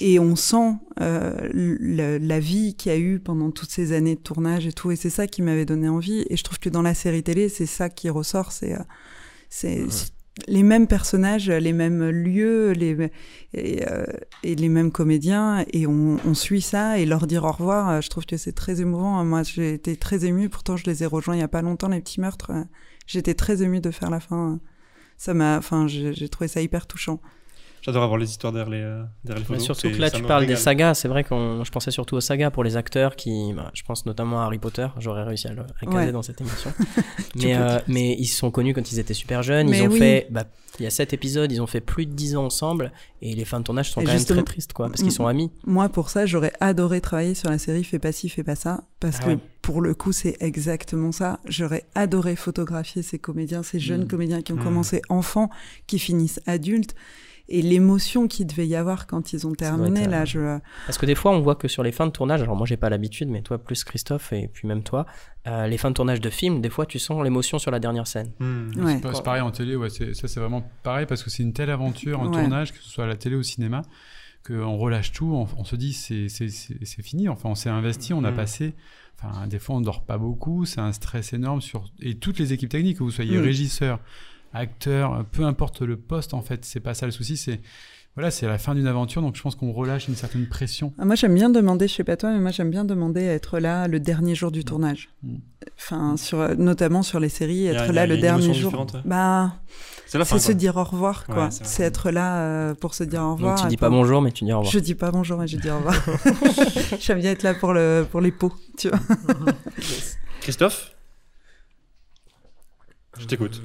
[0.00, 4.20] Et on sent euh, la vie qu'il y a eu pendant toutes ces années de
[4.20, 4.90] tournage et tout.
[4.90, 6.26] Et c'est ça qui m'avait donné envie.
[6.28, 8.52] Et je trouve que dans la série télé, c'est ça qui ressort.
[8.52, 8.82] C'est euh,
[9.48, 10.10] c'est c'est
[10.46, 13.10] les mêmes personnages, les mêmes lieux, les,
[13.54, 14.04] et, euh,
[14.42, 15.64] et les mêmes comédiens.
[15.72, 16.98] Et on, on suit ça.
[16.98, 19.24] Et leur dire au revoir, euh, je trouve que c'est très émouvant.
[19.24, 20.48] Moi, j'ai été très émue.
[20.48, 22.50] Pourtant, je les ai rejoints il y a pas longtemps, les petits meurtres.
[22.50, 22.64] Euh,
[23.06, 24.58] J'étais très émue de faire la fin.
[25.16, 27.20] Ça m'a, enfin, j'ai trouvé ça hyper touchant.
[27.86, 29.62] J'adore avoir les histoires derrière les, euh, derrière les photos.
[29.64, 30.94] surtout que là, tu parles des sagas.
[30.94, 31.30] C'est vrai que
[31.64, 34.58] je pensais surtout aux sagas pour les acteurs qui, bah, je pense notamment à Harry
[34.58, 34.88] Potter.
[34.98, 36.12] J'aurais réussi à le à caser Ouais.
[36.12, 36.72] dans cette émission.
[37.36, 39.68] Mais, euh, mais ils se sont connus quand ils étaient super jeunes.
[39.68, 39.98] Mais ils ont oui.
[39.98, 40.44] fait, bah,
[40.80, 42.92] il y a sept épisodes, ils ont fait plus de 10 ans ensemble.
[43.22, 45.26] Et les fins de tournage sont Et quand même très tristes, quoi, parce qu'ils sont
[45.26, 45.50] amis.
[45.66, 48.84] Moi, pour ça, j'aurais adoré travailler sur la série Fais pas ci, fais pas ça.
[49.00, 49.38] Parce Ah que ouais.
[49.62, 51.38] pour le coup, c'est exactement ça.
[51.46, 54.08] J'aurais adoré photographier ces comédiens, ces jeunes Mm.
[54.08, 54.64] comédiens qui ont Mm.
[54.64, 55.50] commencé enfants,
[55.86, 56.94] qui finissent adultes.
[57.48, 60.58] Et l'émotion qu'il devait y avoir quand ils ont terminé, être, là, je.
[60.86, 62.76] Parce que des fois, on voit que sur les fins de tournage, alors moi j'ai
[62.76, 65.06] pas l'habitude, mais toi plus Christophe et puis même toi,
[65.46, 68.08] euh, les fins de tournage de films, des fois tu sens l'émotion sur la dernière
[68.08, 68.32] scène.
[68.40, 68.70] Hmm.
[68.84, 69.00] Ouais.
[69.14, 72.18] C'est pareil en télé, ouais, ça c'est vraiment pareil parce que c'est une telle aventure
[72.20, 72.32] en Ouais.
[72.32, 73.82] tournage, que ce soit à la télé ou au cinéma,
[74.44, 77.70] qu'on relâche tout, on, on se dit c'est c'est- c'est c'est fini, enfin on s'est
[77.70, 78.36] investi, on a Mhm.
[78.36, 78.74] passé,
[79.20, 82.52] enfin des fois on dort pas beaucoup, c'est un stress énorme sur et toutes les
[82.52, 83.44] équipes techniques, que vous soyez Mhm.
[83.44, 84.00] régisseur,
[84.56, 87.60] acteur, peu importe le poste en fait, c'est pas ça le souci, c'est
[88.14, 90.94] voilà c'est la fin d'une aventure, donc je pense qu'on relâche une certaine pression.
[90.98, 93.34] Ah, Moi, j'aime bien demander, je sais pas toi, mais moi, j'aime bien demander à
[93.34, 95.10] être là le dernier jour du tournage.
[95.22, 95.34] Mm.
[95.76, 98.72] Enfin, sur, notamment sur les séries, être a- là a le dernier jour.
[98.72, 99.00] ouais.
[99.04, 99.56] Bah,
[100.06, 100.38] C'est la fin.
[100.38, 101.44] c'est se dire au revoir, quoi.
[101.44, 103.56] Ouais, c'est être là euh, pour se dire au revoir.
[103.56, 104.72] Donc tu dis pas pour- bonjour, mais tu dis au revoir.
[104.72, 105.96] Je dis pas bonjour et je dis au revoir.
[107.00, 108.98] J'aime bien être là pour, le, pour les pots, tu vois.
[110.40, 110.92] Christophe?
[113.18, 113.60] Je t'écoute.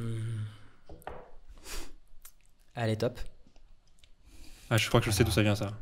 [2.76, 3.19] Allez, top.
[4.69, 5.77] Ah, je crois que je sais d'où ça vient ça.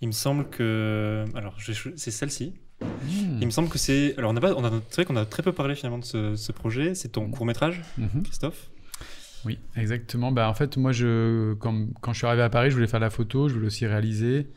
[0.00, 1.24] Il me semble que.
[1.34, 2.54] Alors, je c'est celle-ci.
[2.80, 3.38] Hmm.
[3.40, 4.16] Il me semble que c'est.
[4.16, 4.54] Alors, on a pas...
[4.54, 4.70] on a...
[4.88, 6.94] c'est vrai qu'on a très peu parlé finalement de ce, ce projet.
[6.94, 8.22] C'est ton court-métrage, Mhm.
[8.22, 8.70] Christophe?
[9.44, 10.32] Oui, exactement.
[10.32, 13.00] Bah, en fait, moi, je, quand, quand je suis arrivé à Paris, je voulais faire
[13.00, 14.48] la photo, je voulais aussi réaliser.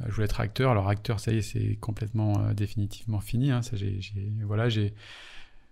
[0.00, 0.70] Euh, je voulais être acteur.
[0.70, 3.50] Alors, acteur, ça y est, c'est complètement euh, définitivement fini.
[3.50, 3.60] hein.
[3.62, 4.94] Ça, j'ai, j'ai- voilà, j'ai,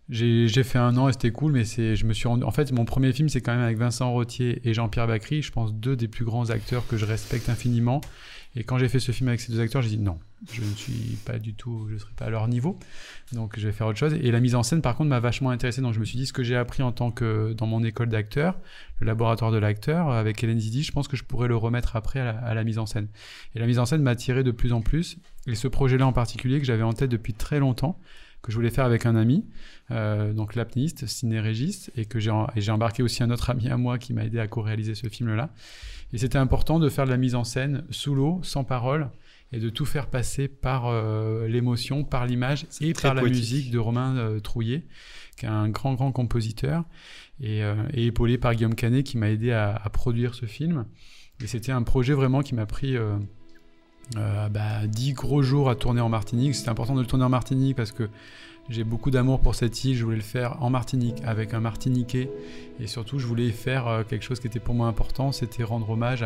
[0.08, 2.44] j'ai, fait un an et c'était cool, mais je me suis rendu.
[2.44, 5.42] En fait, mon premier film, c'est quand même avec Vincent Rottier et Jean-Pierre Bacry.
[5.42, 8.00] Je pense deux des plus grands acteurs que je respecte infiniment.
[8.58, 10.18] Et quand j'ai fait ce film avec ces deux acteurs, j'ai dit non,
[10.50, 12.78] je ne suis pas du tout, je ne serai pas à leur niveau.
[13.32, 14.14] Donc je vais faire autre chose.
[14.14, 15.82] Et la mise en scène, par contre, m'a vachement intéressé.
[15.82, 18.08] Donc je me suis dit ce que j'ai appris en tant que dans mon école
[18.08, 18.58] d'acteur,
[19.00, 22.20] le laboratoire de l'acteur, avec Hélène Zidi, je pense que je pourrais le remettre après
[22.20, 23.08] à la, à la mise en scène.
[23.54, 25.18] Et la mise en scène m'a attiré de plus en plus.
[25.46, 27.98] Et ce projet-là en particulier, que j'avais en tête depuis très longtemps,
[28.47, 29.44] que je voulais faire avec un ami,
[29.90, 32.31] euh, donc l'apnéiste, cinérégiste, et que j'ai
[32.70, 35.51] embarqué aussi un autre ami à moi qui m'a aidé à co-réaliser ce film-là.
[36.12, 39.10] Et c'était important de faire de la mise en scène sous l'eau, sans parole,
[39.52, 43.78] et de tout faire passer par euh, l'émotion, par l'image et par la musique de
[43.78, 44.85] Romain euh, Trouillet,
[45.36, 46.85] qui est un grand, grand compositeur,
[47.40, 50.86] et, euh, et épaulé par Guillaume Canet qui m'a aidé à, à produire ce film.
[51.43, 52.97] Et c'était un projet vraiment qui m'a pris
[54.16, 56.54] euh, euh, bah, 10 gros jours à tourner en Martinique.
[56.54, 58.08] C'était important de le tourner en Martinique parce que
[58.68, 59.96] j'ai beaucoup d'amour pour cette île.
[59.96, 62.30] Je voulais le faire en Martinique avec un Martiniquais.
[62.80, 65.90] Et surtout, je voulais faire euh, quelque chose qui était pour moi important, c'était rendre
[65.90, 66.24] hommage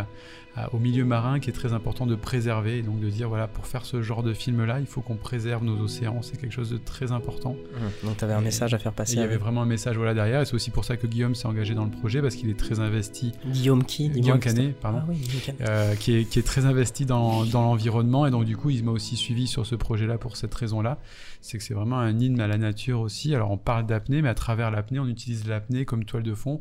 [0.72, 2.78] au milieu marin qui est très important de préserver.
[2.78, 5.64] Et donc de dire, voilà, pour faire ce genre de film-là, il faut qu'on préserve
[5.64, 6.20] nos océans.
[6.22, 7.52] C'est quelque chose de très important.
[7.54, 8.06] Mmh.
[8.06, 9.14] Donc tu avais un Et- message à faire passer.
[9.14, 10.40] il y avait vraiment un message voilà, derrière.
[10.42, 12.58] Et c'est aussi pour ça que Guillaume s'est engagé dans le projet parce qu'il est
[12.58, 13.32] très investi.
[13.46, 14.08] Guillaume qui?
[14.08, 14.38] Dis-moi, Guillaume.
[14.40, 14.98] Canet, pardon.
[15.02, 15.60] Ah oui, Guillaume Canet.
[15.68, 18.84] Euh, qui, est, qui est très investi dans, dans l'environnement et donc du coup il
[18.84, 20.98] m'a aussi suivi sur ce projet-là pour cette raison-là.
[21.40, 23.34] C'est que c'est vraiment un hymne à la nature aussi.
[23.34, 26.60] Alors on parle d'apnée, mais à travers l'apnée, on utilise l'apnée comme toile de fond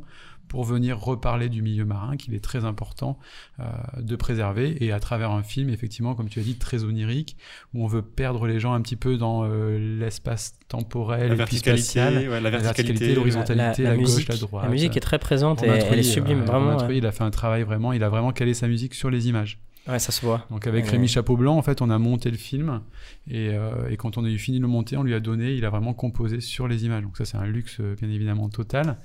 [0.50, 3.18] pour venir reparler du milieu marin qu'il est très important
[3.60, 3.64] euh,
[4.00, 7.38] de préserver et à travers un film effectivement comme tu as dit très onirique
[7.74, 11.30] où on veut perdre les gens un petit peu dans euh, l'espace temporel La et
[11.30, 14.64] puis verticalité, spatial ouais, la la verticalité, l'horizontalité, la, gauche, musique, la droite.
[14.66, 16.78] La musique est très présente et elle est sublime, ouais, vraiment.
[16.78, 16.98] Ouais.
[16.98, 19.60] Il a fait un travail vraiment, il a vraiment calé sa musique sur les images.
[19.90, 20.46] Ouais, ça se voit.
[20.52, 20.92] Donc avec Ouais.
[20.92, 22.82] Rémi Chapeau Blanc, en fait, on a monté le film
[23.28, 25.54] et, euh, et quand on a eu fini de le monter, on lui a donné,
[25.56, 27.02] il a vraiment composé sur les images.
[27.02, 29.00] Donc ça, c'est un luxe euh, bien évidemment total.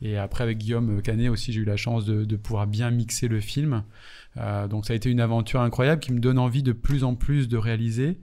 [0.00, 3.28] Et après avec Guillaume Canet aussi, j'ai eu la chance de, de pouvoir bien mixer
[3.28, 3.84] le film.
[4.38, 7.14] Euh, donc ça a été une aventure incroyable qui me donne envie de plus en
[7.14, 8.18] plus de réaliser.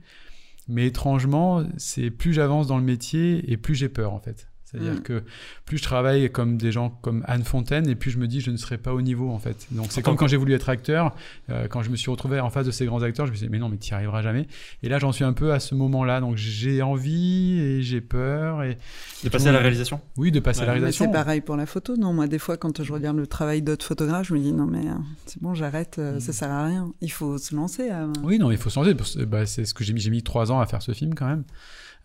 [0.66, 4.47] Mais étrangement, c'est plus j'avance dans le métier et plus j'ai peur en fait.
[4.70, 5.00] C'est-à-dire Mm.
[5.02, 5.22] que
[5.64, 8.50] plus je travaille comme des gens comme Anne Fontaine et plus je me dis je
[8.50, 9.66] ne serai pas au niveau en fait.
[9.70, 11.14] Donc c'est comme quand j'ai voulu être acteur,
[11.50, 13.46] euh, quand je me suis retrouvé en face de ces grands acteurs, je me suis
[13.46, 14.46] dit mais non mais tu n'y arriveras jamais.
[14.82, 18.62] Et là j'en suis un peu à ce moment-là, donc j'ai envie et j'ai peur
[18.62, 18.76] et
[19.24, 20.00] De passer à la réalisation?
[20.16, 21.06] Oui de passer à la réalisation.
[21.06, 23.84] c'est pareil pour la photo, non Moi, des fois, quand je regarde le travail d'autres
[23.86, 24.92] photographes, je me dis non, mais euh,
[25.26, 26.20] c'est bon, j'arrête, euh, Mm.
[26.20, 26.92] ça sert à rien.
[27.00, 27.88] Il faut se lancer.
[27.90, 28.12] euh.
[28.22, 30.00] Oui, non, il faut parce que, bah, c'est ce que j'ai mis.
[30.00, 31.44] J'ai mis trois ans à faire ce film quand même.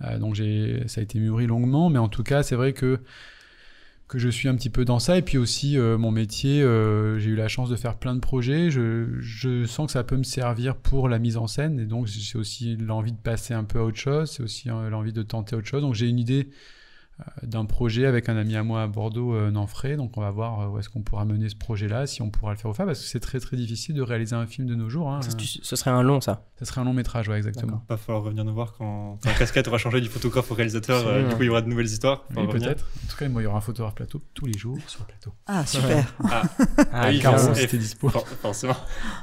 [0.04, 3.00] Euh, donc j'ai, ça a été mûri longuement, mais en tout cas, c'est vrai que
[4.08, 5.18] que je suis un petit peu dans ça.
[5.18, 8.20] Et puis aussi, euh, mon métier, euh, j'ai eu la chance de faire plein de
[8.20, 8.70] projets.
[8.70, 11.80] Je, je sens que ça peut me servir pour la mise en scène.
[11.80, 14.30] Et donc, j'ai aussi l'envie de passer un peu à autre chose.
[14.30, 15.82] C'est aussi euh, l'envie de tenter autre chose.
[15.82, 16.50] Donc, j'ai une idée
[17.42, 19.98] d'un projet avec un ami à moi à Bordeaux, Nanfray.
[19.98, 22.58] Donc, on va voir où est-ce qu'on pourra mener ce projet-là, si on pourra le
[22.58, 24.90] faire ou pas, parce que c'est très très difficile de réaliser un film de nos
[24.90, 25.10] jours.
[25.12, 25.22] hein.
[25.22, 26.46] Ça, ce serait un long, ça.
[26.64, 27.84] Ça serait un long métrage, ouais, exactement.
[27.90, 31.06] Va falloir revenir nous voir quand ta casquette aura changé du photographe au réalisateur.
[31.08, 32.26] euh, du coup, il y aura de nouvelles histoires.
[32.36, 32.86] Oui, peut-être.
[33.06, 35.08] En tout cas, moi, il y aura un photographe plateau tous les jours sur le
[35.08, 35.34] plateau.
[35.48, 36.14] Ah, super.
[36.32, 36.44] Ah,
[36.92, 38.10] Ah, oui, Caro, c'était dispo.
[38.10, 38.76] For- forcément.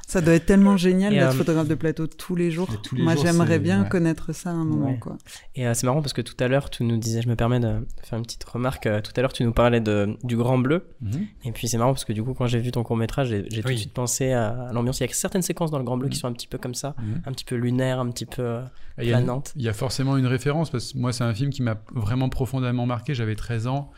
[0.07, 2.69] Ça doit être tellement génial d'être euh, photographe de plateau tous les jours.
[2.71, 3.89] Mais tous les Moi, j'aimerais bien ouais.
[3.89, 4.99] connaître ça à un moment, Ouais.
[4.99, 5.17] quoi.
[5.55, 7.61] Et euh, c'est marrant parce que tout à l'heure, tu nous disais, je me permets
[7.61, 8.87] de faire une petite remarque.
[8.87, 10.89] euh, tout à l'heure, tu nous parlais de, du Grand Bleu.
[11.01, 11.27] Mhm.
[11.45, 13.45] Et puis c'est marrant parce que du coup, quand j'ai vu ton court métrage, j'ai
[13.51, 13.79] j'ai tout de Oui.
[13.79, 15.01] suite pensé à, à l'ambiance.
[15.01, 16.21] Il y a certaines séquences dans le Grand Bleu qui Mhm.
[16.21, 17.23] sont un petit peu comme ça, Mhm.
[17.31, 18.61] Un petit peu lunaire, un petit peu
[18.99, 19.53] Il y, a, planante.
[19.57, 22.29] il y a forcément une référence, parce que moi, c'est un film qui m'a vraiment
[22.29, 23.15] profondément marqué.
[23.15, 23.91] J'avais 13 ans.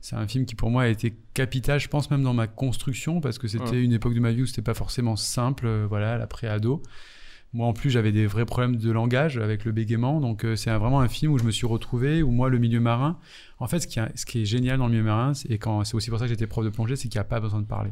[0.00, 3.20] c'est un film qui pour moi a été capital, je pense même dans ma construction,
[3.20, 3.82] parce que c'était Ouais.
[3.82, 6.82] une époque de ma vie où c'était pas forcément simple, euh, voilà, l'après-ado.
[7.52, 10.70] Moi en plus j'avais des vrais problèmes de langage avec le bégaiement, donc euh, c'est
[10.70, 13.18] vraiment un film où je me suis retrouvé, où moi le milieu marin,
[13.58, 15.58] en fait ce qui, a- ce qui est génial dans le milieu marin, c'est- et
[15.58, 17.40] quand c'est aussi pour ça que j'étais prof de plongée, c'est qu'il n'y a pas
[17.40, 17.90] besoin de parler.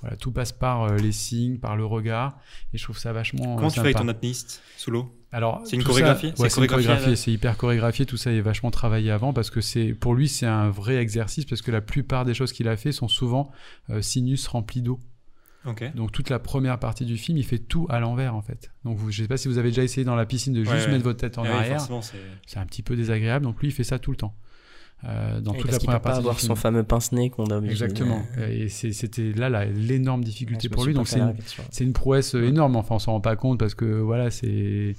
[0.00, 2.38] Voilà, tout passe par euh, les signes, par le regard,
[2.72, 3.56] et je trouve ça vachement.
[3.56, 6.32] Comment euh, tu fais avec ton apnéiste sous l'eau Alors, C'est une chorégraphie?
[6.34, 8.06] C'est Ouais, c'est une chorégraphié, C'est hyper chorégraphié.
[8.06, 11.44] Tout ça est vachement travaillé avant parce que c'est pour lui c'est un vrai exercice
[11.44, 13.50] parce que la plupart des choses qu'il a fait sont souvent
[13.90, 14.98] euh, sinus remplis d'eau.
[15.94, 18.70] Donc toute la première partie du film, il fait tout à l'envers en fait.
[18.84, 20.72] Donc vous, je sais pas si vous avez déjà essayé dans la piscine de juste
[20.72, 20.92] Ouais, ouais.
[20.92, 21.86] mettre votre tête en Ah arrière.
[22.46, 23.44] c'est un petit peu désagréable.
[23.44, 24.34] Donc lui, il fait ça tout le temps.
[25.04, 27.46] Euh, dans Et toute la première peut pas partie avoir du son fameux pince-nez qu'on
[27.46, 28.22] a de- Exactement.
[28.50, 30.92] Et c'était là l'énorme difficulté pour lui.
[30.92, 32.76] pas Donc c'est une, une prouesse euh, énorme.
[32.76, 34.94] Enfin, on s'en rend pas compte parce que voilà, c'est,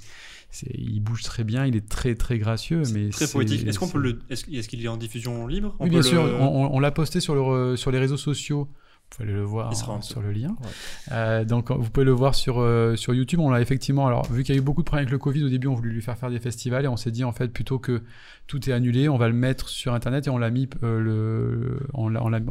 [0.74, 3.66] il bouge très bien, il est très très gracieux, mais Très c'est- poétique.
[3.66, 4.18] Est-ce qu'on peut le.
[4.28, 5.76] Est-ce qu'il est en diffusion libre?
[5.78, 6.20] On Oui, bien sûr.
[6.40, 8.68] On, on- on l'a posté sur, le, sur les réseaux sociaux.
[9.12, 10.48] Vous pouvez le voir sur le lien.
[10.62, 10.68] Ouais.
[11.12, 13.40] Euh, donc, vous pouvez le voir sur, euh, sur YouTube.
[13.40, 14.06] On l'a effectivement.
[14.06, 15.74] Alors, vu qu'il y a eu beaucoup de problèmes avec le Covid, au début, on
[15.74, 18.02] voulait lui faire faire des festivals et on s'est dit, en fait, plutôt que
[18.46, 21.80] tout est annulé, on va le mettre sur Internet et on l'a mis, euh, le,
[21.94, 22.08] on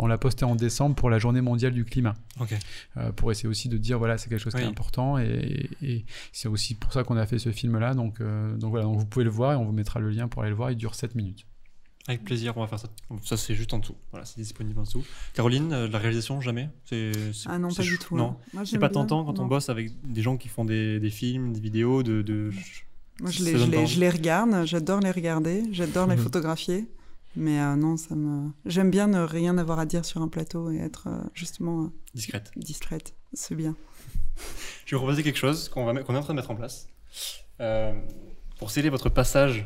[0.07, 2.13] l'a, posté en décembre pour la Journée mondiale du climat.
[2.39, 2.53] Ok.
[2.97, 4.65] Euh, pour essayer aussi de dire voilà c'est quelque chose qui Oui.
[4.65, 8.21] est important et, et c'est aussi pour ça qu'on a fait ce film là donc
[8.21, 10.49] donc voilà donc vous pouvez le voir et on vous mettra le lien pour aller
[10.51, 11.45] le voir il dure 7 minutes
[12.07, 12.89] Avec plaisir, on va faire ça.
[13.23, 13.95] Ça, c'est juste en dessous.
[14.09, 15.03] Voilà, c'est disponible en dessous.
[15.35, 18.15] Caroline, euh, la réalisation, jamais C'est, c'est- Ah non, pas du tout.
[18.17, 18.37] Non.
[18.57, 18.63] hein.
[18.65, 21.59] C'est pas tentant quand on bosse avec des gens qui font des, des films, des
[21.59, 22.21] vidéos, de.
[22.23, 22.51] de...
[23.19, 23.87] Moi, je les, donne je, pas les, envie.
[23.93, 26.23] je les regarde, j'adore les regarder, j'adore les Mhm.
[26.23, 26.87] photographier.
[27.35, 28.49] Mais euh, non, ça me.
[28.65, 31.87] J'aime bien ne rien avoir à dire sur un plateau et être euh, justement euh,
[32.15, 32.51] discrète.
[32.55, 33.13] discrète.
[33.33, 33.75] C'est bien.
[34.85, 36.51] Je vais vous proposer quelque chose qu'on, va, met- qu'on est en train de mettre
[36.51, 36.87] en place.
[38.57, 39.65] Pour sceller votre passage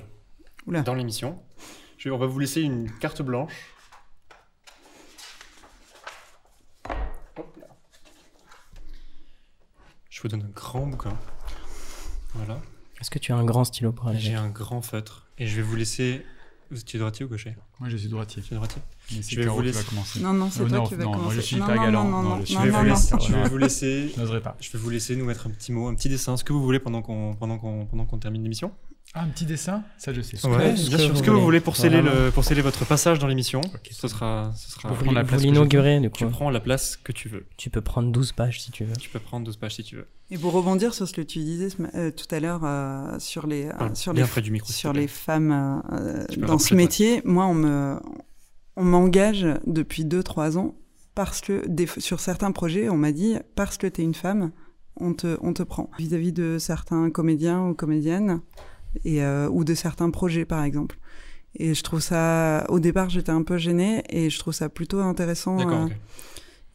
[0.67, 0.81] Oula.
[0.81, 1.39] dans l'émission,
[1.97, 3.53] je vais- on va vous laisser une carte blanche.
[7.37, 7.67] Hop là.
[10.09, 11.17] Je vous donne un grand bouquin.
[12.33, 12.59] Voilà.
[13.01, 15.27] Est-ce que tu as un grand stylo pour aller J'ai un grand feutre.
[15.37, 16.25] Et je vais vous laisser.
[16.71, 17.55] Vous étiez droitier ou gaucher?
[17.79, 18.81] Moi je suis droitier Je suis droitier?
[19.11, 21.03] mais Je vais vous laisser- va commencer Non, non, c'est Oh, toi non, qui vas
[21.03, 21.35] non, moi, commencer.
[21.35, 22.03] je suis non, non, galant.
[22.05, 24.09] Non, non, Non, non, je vais, vous laisser, je vais vous laisser.
[24.15, 26.35] je n'oserais pas Je vais vous laisser nous mettre un petit mot, un petit dessin,
[26.37, 28.71] ce que vous voulez pendant qu'on pendant qu'on pendant qu'on termine l'émission?
[29.15, 31.61] Ah un petit dessin ça je sais Ouais, ce bien que Ce que vous voulez.
[31.61, 34.89] pour sceller, le, pour sceller votre passage dans l'émission, ce sera, ce sera.
[34.89, 37.45] Vous, la vous place l'inaugurer, du Tu prends la place que tu veux.
[37.55, 38.95] Tu peux prendre 12 pages si tu veux.
[38.97, 40.07] Tu peux prendre 12 pages si tu veux.
[40.31, 43.67] Et pour rebondir sur ce que tu disais euh, tout à l'heure euh, sur les,
[43.67, 44.67] euh, sur les, près du micro.
[44.67, 47.97] s'il sur les femmes euh, dans ce métier, moi, on me,
[48.75, 50.75] on m'engage depuis 2-3 ans
[51.13, 54.51] parce que des, sur certains projets, on m'a dit parce que tu es une femme,
[54.97, 55.89] on te, on te prend.
[55.97, 58.41] Vis-à-vis de certains comédiens ou comédiennes
[59.03, 60.97] et, euh, ou de certains projets, par exemple.
[61.57, 64.99] Et je trouve ça, au départ, j'étais un peu gênée et je trouve ça plutôt
[64.99, 65.57] intéressant.
[65.57, 65.89] D'accord, euh.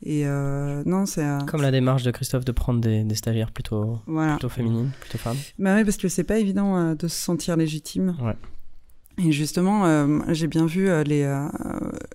[0.02, 1.22] Et euh, non, c'est.
[1.22, 4.32] euh, Comme la démarche de Christophe de prendre des, des stagiaires plutôt, voilà.
[4.32, 5.36] plutôt féminines, plutôt femmes.
[5.58, 8.16] Bah oui, parce que c'est pas évident euh, de se sentir légitime.
[8.22, 8.34] Ouais.
[9.22, 11.46] Et justement, euh, j'ai bien vu euh, les, euh,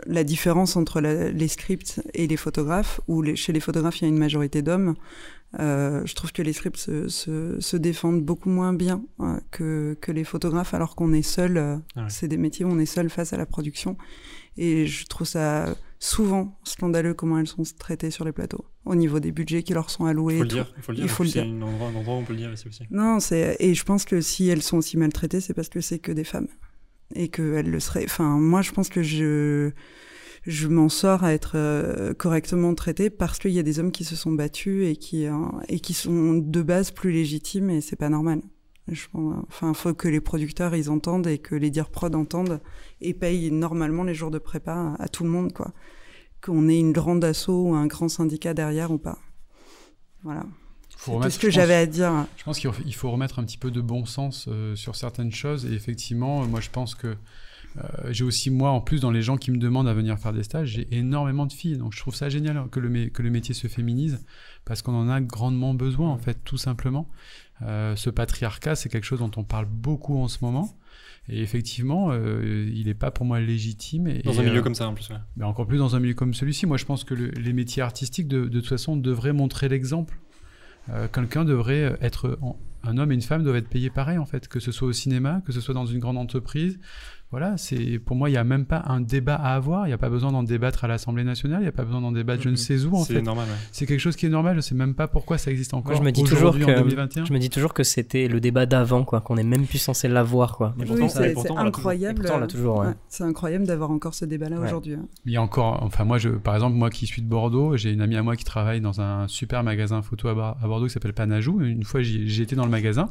[0.07, 4.05] la différence entre la- les scripts et les photographes, où les- chez les photographes, il
[4.05, 4.95] y a une majorité d'hommes.
[5.59, 9.97] Euh, je trouve que les scripts se, se, se défendent beaucoup moins bien euh, que,
[10.01, 11.57] que les photographes, alors qu'on est seul.
[11.57, 12.09] euh, Ah ouais.
[12.09, 13.97] C'est des métiers où on est seul face à la production.
[14.57, 19.19] Et je trouve ça souvent scandaleux comment elles sont traitées sur les plateaux, au niveau
[19.21, 20.35] des budgets qui leur sont alloués.
[20.35, 20.73] Il faut le dire.
[20.77, 21.05] Il faut le dire.
[21.05, 21.43] Il faut le dire.
[21.43, 22.83] un endroit, un endroit où on peut le dire ici aussi.
[22.91, 25.99] Non, c'est et je pense que si elles sont aussi maltraitées, c'est parce que c'est
[25.99, 26.47] que des femmes
[27.15, 28.03] et qu'elles le seraient.
[28.05, 29.71] Enfin, moi, je pense que je
[30.45, 34.03] je m'en sors à être euh, correctement traitée parce qu'il y a des hommes qui
[34.03, 35.33] se sont battus et qui euh,
[35.69, 38.41] et qui sont de base plus légitimes et c'est pas normal.
[38.87, 42.61] Je pense, enfin, faut que les producteurs ils entendent et que les dire prod entendent
[43.01, 45.73] et payent normalement les jours de prépa à, à tout le monde, quoi.
[46.41, 49.17] Qu'on ait une grande asso ou un grand syndicat derrière ou pas.
[50.23, 50.45] Voilà.
[50.97, 52.27] C'est tout ce que pense- j'avais à dire.
[52.37, 55.65] Je pense qu'il faut, remettre un petit peu de bon sens euh, sur certaines choses.
[55.65, 57.15] Et effectivement, moi, je pense que
[58.09, 60.43] j'ai aussi, moi, en plus, dans les gens qui me demandent à venir faire des
[60.43, 61.77] stages, j'ai énormément de filles.
[61.77, 64.23] Donc, je trouve ça génial que le, mé- que le métier se féminise
[64.63, 67.09] parce qu'on en a grandement besoin, en fait, tout simplement.
[67.61, 70.69] Euh, ce patriarcat, c'est quelque chose dont on parle beaucoup en ce moment.
[71.27, 74.07] Et effectivement, euh, il n'est pas pour moi légitime.
[74.07, 75.09] Et, Dans un milieu euh, comme ça, en plus.
[75.09, 75.15] ouais.
[75.37, 76.65] mais encore plus dans un milieu comme celui-ci.
[76.67, 80.19] Moi, je pense que le- les métiers artistiques, de, de toute façon, devraient montrer l'exemple.
[80.89, 84.27] Euh, Quelqu'un devrait être en- un homme et une femme doivent être payés pareil en
[84.27, 86.79] fait, que ce soit au cinéma, que ce soit dans une grande entreprise.
[87.31, 89.85] Voilà, c'est pour moi il n'y a même pas un débat à avoir.
[89.87, 91.59] Il n'y a pas besoin d'en débattre à l'Assemblée nationale.
[91.59, 93.21] Il n'y a pas besoin d'en débattre je ne sais où en C'est fait.
[93.21, 93.45] normal.
[93.49, 93.55] ouais.
[93.73, 94.55] C'est quelque chose qui est normal.
[94.55, 96.67] Je sais même pas pourquoi ça existe encore Moi, je me dis toujours que en
[96.81, 97.25] 2021.
[97.25, 100.07] je me dis toujours que c'était le débat d'avant, quoi, qu'on est même plus censé
[100.07, 100.75] l'avoir, quoi.
[100.77, 102.25] Oui, c'est incroyable.
[102.25, 102.93] Ouais.
[103.09, 104.67] c'est incroyable d'avoir encore ce débat-là Ouais.
[104.67, 104.93] aujourd'hui.
[104.93, 105.05] hein.
[105.25, 107.91] Il y a encore, enfin moi, je, par exemple, moi qui suis de Bordeaux, j'ai
[107.91, 110.93] une amie à moi qui travaille dans un super magasin photo à, à Bordeaux qui
[110.93, 111.59] s'appelle Panajou.
[111.61, 113.09] Une fois, été dans le magasin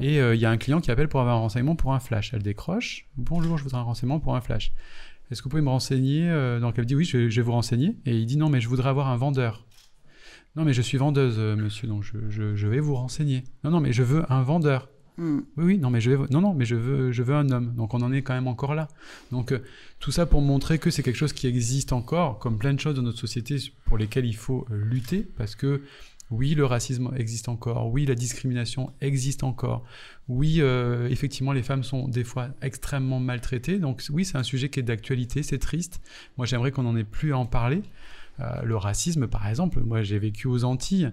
[0.00, 2.00] et euh, il y a un client qui appelle pour avoir un renseignement pour un
[2.00, 2.32] flash.
[2.34, 3.06] Elle décroche.
[3.16, 4.72] Bonjour, je voudrais un renseignement pour un flash.
[5.30, 7.44] Est-ce que vous pouvez me renseigner euh, Donc elle dit oui, je, vais- je vais
[7.44, 7.96] vous renseigner.
[8.06, 9.64] Et il dit non, mais je voudrais avoir un vendeur.
[10.56, 13.44] Non, mais je suis vendeuse, euh, monsieur, donc je, je- je vais vous renseigner.
[13.64, 14.88] Non, non, mais je veux un vendeur.
[15.18, 15.40] Hmm.
[15.56, 17.74] Oui, oui, non, mais je vais, non, non, mais je veux, je veux un homme.
[17.74, 18.88] Donc on en est quand même encore là.
[19.32, 19.58] Donc euh,
[19.98, 22.94] tout ça pour montrer que c'est quelque chose qui existe encore, comme plein de choses
[22.94, 25.82] dans notre société pour lesquelles il faut lutter, parce que
[26.30, 29.84] oui, le racisme existe encore, oui, la discrimination existe encore,
[30.28, 33.78] oui, euh, effectivement, les femmes sont des fois extrêmement maltraitées.
[33.78, 36.00] Donc oui, c'est un sujet qui est d'actualité, c'est triste.
[36.36, 37.82] Moi, j'aimerais qu'on n'en ait plus à en parler.
[38.40, 41.10] Euh, le racisme, par exemple, moi j'ai vécu aux Antilles,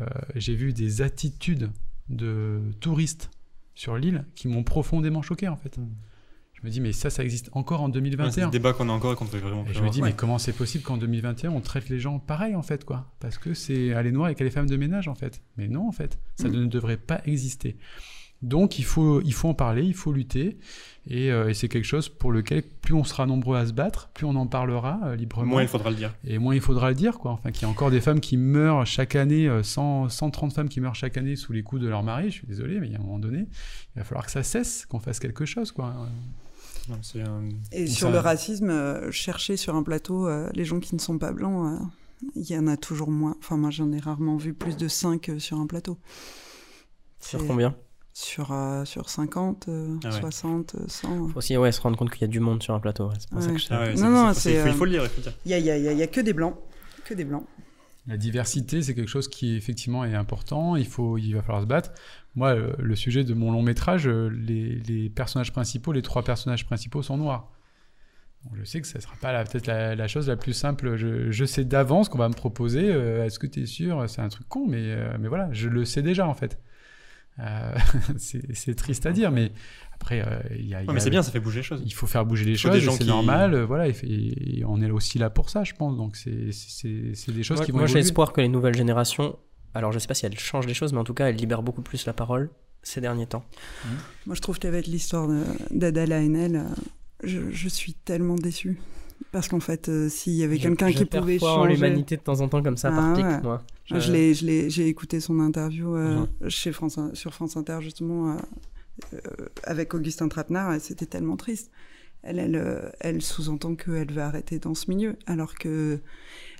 [0.00, 1.70] euh, j'ai vu des attitudes
[2.08, 3.30] de touristes
[3.74, 5.78] sur l'île qui m'ont profondément choqué en fait.
[5.78, 5.86] Mm.
[6.64, 8.44] Je me dis mais ça, ça existe encore en Ouais, C'est 2021.
[8.46, 10.38] le débat qu'on a encore et qu'on devrait vraiment Et je me dis mais comment
[10.38, 13.12] c'est possible qu'en 2021 on traite les gens pareil en fait quoi?
[13.20, 15.42] Parce que c'est à les noirs et qu'à les femmes de ménage en fait.
[15.58, 16.52] Mais non en fait, ça Mm.
[16.52, 17.76] ne devrait pas exister.
[18.40, 20.58] Donc il faut, il faut en parler, il faut lutter,
[21.06, 24.10] et, euh, et c'est quelque chose pour lequel plus on sera nombreux à se battre,
[24.12, 25.46] plus on en parlera euh, librement.
[25.52, 26.14] Moins il faudra le dire.
[26.26, 27.30] Et moins il faudra le dire, quoi.
[27.32, 30.68] Enfin, qu'il y a encore des femmes qui meurent chaque année, euh, 100, 130 femmes
[30.68, 32.26] qui meurent chaque année sous les coups de leur mari.
[32.26, 33.46] Je suis désolé, mais il y a un moment donné,
[33.96, 35.94] il va falloir que ça cesse, qu'on fasse quelque chose, quoi.
[36.88, 40.64] Non, c'est un- Et sur ça- le racisme, euh, chercher sur un plateau euh, les
[40.64, 41.84] gens qui ne sont pas blancs, euh,
[42.36, 43.36] il y en a toujours moins.
[43.38, 45.98] Enfin, moi, j'en ai rarement vu plus de 5 sur un plateau.
[47.20, 47.74] Sur combien?
[48.12, 50.20] Sur, euh, sur 50, euh, Ah ouais.
[50.20, 51.28] 60, euh, 100.
[51.30, 53.08] Faut aussi ouais, se rendre compte qu'il y a du monde sur un plateau.
[53.08, 53.66] ouais, C'est pour ça que je...
[53.70, 55.32] Ah ouais, Non, c'est- non, c'est- c'est, il faut- le dire, il faut le dire.
[55.44, 56.54] Il y a, il y a- il y a- il y a que des blancs.
[57.04, 57.44] Que des blancs.
[58.06, 60.76] La diversité, c'est quelque chose qui effectivement est important.
[60.76, 61.90] Il faut, il va falloir se battre.
[62.34, 66.66] Moi, euh, le sujet de mon long métrage, euh, les, personnages principaux, les trois personnages
[66.66, 67.50] principaux sont noirs.
[68.54, 70.96] Je sais que ce ne sera pas peut-être la, chose la plus simple.
[70.96, 72.92] Je, sais d'avance qu'on va me proposer.
[72.92, 74.04] euh, Est-ce que tu es sûr?
[74.10, 76.60] C'est un truc con, mais, mais voilà, je le sais déjà en fait.
[78.18, 79.50] C'est triste à dire, mais
[79.94, 80.82] après, euh, il y a.
[80.82, 81.82] y Ouais, mais c'est bien, ça fait bouger les choses.
[81.84, 85.18] il faut faire bouger les choses, c'est qui- normal, euh, voilà, et, on est aussi
[85.18, 85.96] là pour ça, je pense.
[85.96, 88.76] Donc c'est c'est- c'est des choses Moi, qui vont moi, j'ai espoir que les nouvelles
[88.76, 89.38] générations,
[89.74, 91.62] alors je sais pas si elles changent les choses, mais en tout cas, elles libèrent
[91.62, 92.50] beaucoup plus la parole
[92.82, 93.44] ces derniers temps.
[94.26, 95.28] Moi, je trouve qu'avec l'histoire
[95.70, 96.62] d'Adala Haenel, euh,
[97.22, 98.78] je, je suis tellement déçue.
[99.32, 101.74] Parce qu'en fait, euh, s'il y avait quelqu'un qui pouvait changer...
[101.74, 103.40] l'humanité de temps en temps comme ça, par Ah pic, ouais.
[103.42, 103.62] moi.
[103.90, 107.78] Moi, je l'ai, je l'ai, j'ai écouté son interview euh, chez France, sur France Inter
[107.80, 108.36] justement euh,
[109.64, 111.70] avec Augustin Trapenard c'était tellement triste.
[112.22, 116.00] Elle, elle, euh, elle sous-entend qu'elle veut arrêter dans ce milieu, alors que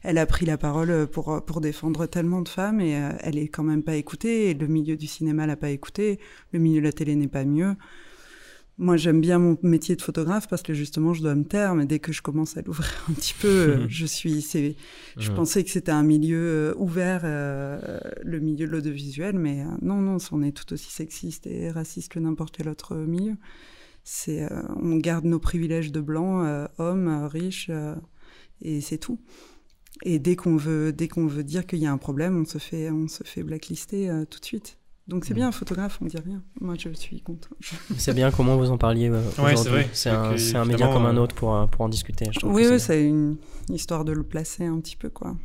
[0.03, 3.49] elle a pris la parole pour pour défendre tellement de femmes et euh, elle est
[3.49, 4.51] quand même pas écoutée.
[4.51, 6.19] Et le milieu du cinéma l'a pas écoutée,
[6.53, 7.77] le milieu de la télé n'est pas mieux.
[8.77, 11.87] Moi, j'aime bien mon métier de photographe parce que justement, je dois me taire, mais
[11.87, 14.75] dès que je commence à l'ouvrir un petit peu, euh, je suis, c'est,
[15.17, 19.67] je pensais que c'était un milieu euh, ouvert, euh, le milieu de l'audiovisuel, mais euh,
[19.81, 23.37] non, non, on est tout aussi sexiste et raciste que n'importe quel autre milieu.
[24.05, 27.95] C'est, euh, on garde nos privilèges de euh, riches, euh,
[28.61, 29.19] et c'est tout.
[30.03, 32.59] Et dès qu'on veut, dès qu'on veut dire qu'il y a un problème, on se
[32.59, 34.79] fait, on se fait blacklister tout de suite.
[35.07, 36.43] Donc c'est bien, un photographe, on dit rien.
[36.63, 37.51] Moi, je suis contre.
[37.99, 39.71] C'est bien comment vous en parliez euh, c'est aujourd'hui.
[39.73, 39.91] vrai.
[39.93, 42.27] C'est un, euh, c'est un média comme un euh, autre pour, euh, pour en discuter.
[42.33, 43.37] je Oui, c'est- c'est une
[43.69, 45.37] histoire de le placer un petit peu, quoi.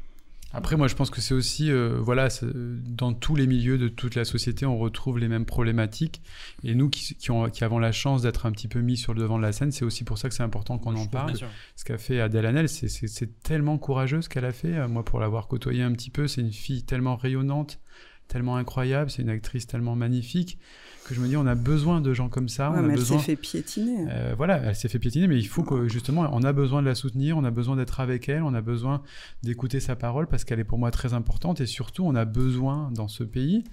[0.53, 3.87] Après, moi, je pense que c'est aussi, euh, voilà, c'est- dans tous les milieux de
[3.89, 6.21] toute la société, on retrouve les mêmes problématiques.
[6.63, 9.13] Et nous, qui, qui, ont, qui avons la chance d'être un petit peu mis sur
[9.13, 11.33] le devant de la scène, c'est aussi pour ça que c'est important qu'on en parle.
[11.75, 14.87] Ce qu'a fait Adèle Hanel, c'est- c'est c'est tellement courageux ce qu'elle a fait.
[14.87, 17.79] Moi, pour l'avoir côtoyée un petit peu, c'est une fille tellement rayonnante,
[18.29, 20.57] tellement incroyable, c'est une actrice tellement magnifique
[21.05, 22.69] que je me dis, on a besoin de gens comme ça.
[22.69, 23.17] Ouais, on a mais elle besoin.
[23.17, 24.05] s'est fait piétiner.
[24.09, 26.87] Euh, voilà, elle s'est fait piétiner, mais il faut que justement, on a besoin de
[26.87, 29.01] la soutenir, on a besoin d'être avec elle, on a besoin
[29.43, 32.91] d'écouter sa parole parce qu'elle est pour moi très importante et surtout, on a besoin
[32.93, 33.63] dans ce pays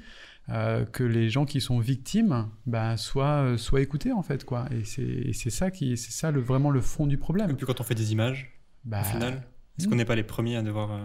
[0.49, 4.67] euh, que les gens qui sont victimes bah, soient, euh, soient écoutés en fait, quoi.
[4.71, 7.55] Et c'est et c'est ça qui, c'est ça le, vraiment le fond du Et problème.
[7.57, 9.43] puis quand on fait des images, Bah, au final,
[9.79, 9.91] est-ce hmm.
[9.91, 10.99] qu'on n'est pas les premiers à devoir euh,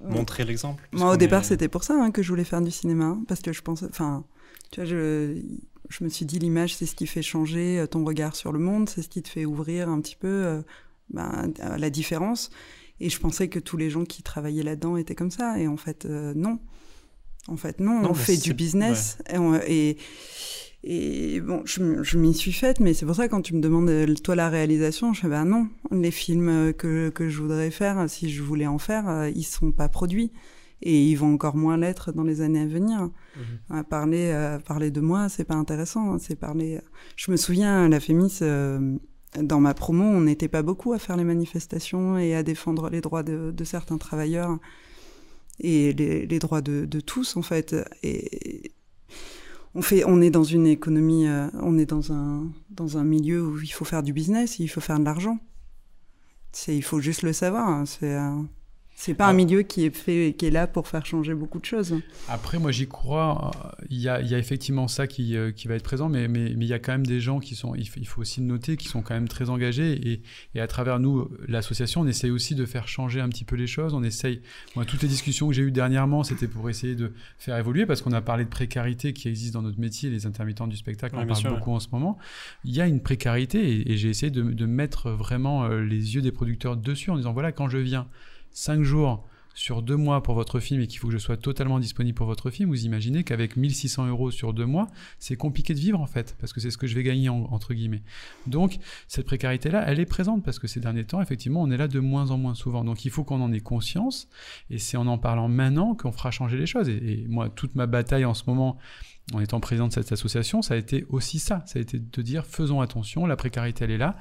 [0.00, 0.88] montrer l'exemple?
[0.92, 3.22] Moi, au départ, est- c'était pour ça hein, que je voulais faire du cinéma, hein,
[3.28, 4.24] parce que je pensais, enfin,
[4.70, 5.40] tu vois, je,
[5.88, 8.58] je me suis dit l'image, c'est ce qui fait changer euh, ton regard sur le
[8.58, 10.62] monde, c'est ce qui te fait ouvrir un petit peu euh,
[11.10, 12.50] ben, à la différence.
[13.00, 15.76] Et je pensais que tous les gens qui travaillaient là-dedans étaient comme ça, et en
[15.76, 16.58] fait, euh, non.
[17.46, 19.18] En fait, non, Non, on fait du business.
[19.32, 19.96] Et, on- et,
[20.84, 23.60] et bon, je, je m'y suis faite, mais c'est pour ça que quand tu me
[23.60, 27.40] demandes, euh, toi, la réalisation, je fais, bah non, les films euh, que, que je
[27.42, 30.32] voudrais faire, si je voulais en faire, euh, ils sont pas produits.
[30.80, 33.10] Et ils vont encore moins l'être dans les années à venir.
[33.68, 36.12] À parler, euh, parler de moi, c'est pas intéressant.
[36.12, 36.78] hein, C'est parler.
[37.16, 38.96] Je me souviens, la Fémis, euh,
[39.42, 43.00] dans ma promo, on n'était pas beaucoup à faire les manifestations et à défendre les
[43.00, 44.56] droits de, de certains travailleurs
[45.58, 47.74] et les, les droits de, de tous en fait.
[48.04, 48.70] Et
[49.74, 53.44] on fait, on est dans une économie, euh, on est dans un dans un milieu
[53.46, 55.38] où il faut faire du business, il faut faire de l'argent.
[56.52, 57.68] C'est, il faut juste le savoir.
[57.68, 58.48] hein, C'est un-
[59.00, 59.32] c'est pas un Ah.
[59.32, 61.94] milieu qui est fait, qui est là pour faire changer beaucoup de choses.
[62.26, 63.52] Après, moi, j'y crois.
[63.90, 66.26] Il y a, il y a effectivement ça qui, euh, qui va être présent, mais,
[66.26, 68.46] mais, mais il y a quand même des gens qui sont, il faut, aussi le
[68.46, 69.92] noter, qui sont quand même très engagés.
[70.10, 70.22] Et,
[70.56, 73.68] et à travers nous, l'association, on essaye aussi de faire changer un petit peu les
[73.68, 73.94] choses.
[73.94, 74.42] On essaye,
[74.74, 78.02] moi, toutes les discussions que j'ai eues dernièrement, c'était pour essayer de faire évoluer, parce
[78.02, 81.22] qu'on a parlé de précarité qui existe dans notre métier, les intermittents du spectacle Ouais,
[81.22, 82.18] en bien parlent sûr, beaucoup en ce moment.
[82.64, 86.16] Il y a une précarité, et, et j'ai essayé de, de mettre vraiment euh, les
[86.16, 88.08] yeux des producteurs dessus en disant, voilà, quand je viens
[88.58, 89.24] cinq jours
[89.54, 92.26] sur deux mois pour votre film et qu'il faut que je sois totalement disponible pour
[92.26, 94.86] votre film, vous imaginez qu'avec 1600 euros sur deux mois,
[95.18, 97.48] c'est compliqué de vivre en fait, parce que c'est ce que je vais gagner en-
[97.50, 98.02] entre guillemets.
[98.46, 98.78] Donc
[99.08, 101.98] cette précarité-là, elle est présente parce que ces derniers temps, effectivement, on est là de
[101.98, 102.84] moins en moins souvent.
[102.84, 104.28] Donc il faut qu'on en ait conscience
[104.70, 106.88] et c'est en en parlant maintenant qu'on fera changer les choses.
[106.88, 108.78] Et, et moi, toute ma bataille en ce moment,
[109.34, 111.64] en étant président de cette association, ça a été aussi ça.
[111.66, 114.16] Ça a été de dire faisons attention, la précarité, elle est là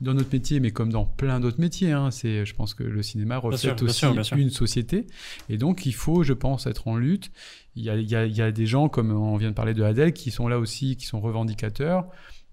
[0.00, 1.92] dans notre métier, mais comme dans plein d'autres métiers.
[1.92, 4.36] hein, c'est, je pense que le cinéma reflète aussi sûr, bien sûr.
[4.38, 5.06] une société.
[5.48, 7.30] Et donc, il faut, je pense, être en lutte.
[7.76, 9.54] Il y a, il y a- il y a des gens, comme on vient de
[9.54, 12.06] parler de Adèle, qui sont là aussi, qui sont revendicateurs.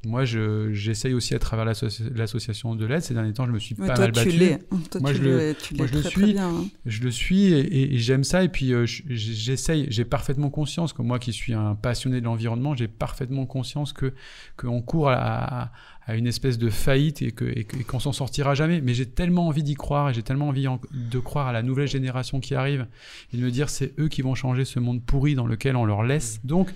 [0.05, 3.01] Moi, je, j'essaye aussi à travers l'asso- l'association de l'aide.
[3.01, 4.37] Ces derniers temps, je me suis pas toi, mal tu battu.
[4.37, 4.59] l'es.
[4.91, 6.33] Toi, Moi, tu je le- l'es, tu moi, je le suis.
[6.33, 6.47] bien.
[6.49, 6.65] hein.
[6.85, 8.43] Je le suis et, et- et j'aime ça.
[8.43, 12.25] Et puis, euh, je- j'essaye, j'ai parfaitement conscience que moi qui suis un passionné de
[12.25, 14.13] l'environnement, j'ai parfaitement conscience que
[14.55, 15.71] qu'on court à, à-
[16.05, 18.79] à une espèce de faillite et que- et qu'on s'en sortira jamais.
[18.79, 21.63] Mais j'ai tellement envie d'y croire et j'ai tellement envie en- de croire à la
[21.63, 22.85] nouvelle génération qui arrive
[23.33, 25.83] et de me dire c'est eux qui vont changer ce monde pourri dans lequel on
[25.85, 26.39] leur laisse.
[26.45, 26.69] Donc,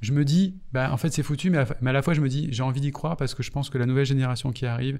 [0.00, 2.48] je me dis, bah, en fait, c'est foutu, mais à, la fois, je me dis,
[2.50, 4.98] j'ai envie d'y croire parce que je pense que la nouvelle génération qui arrive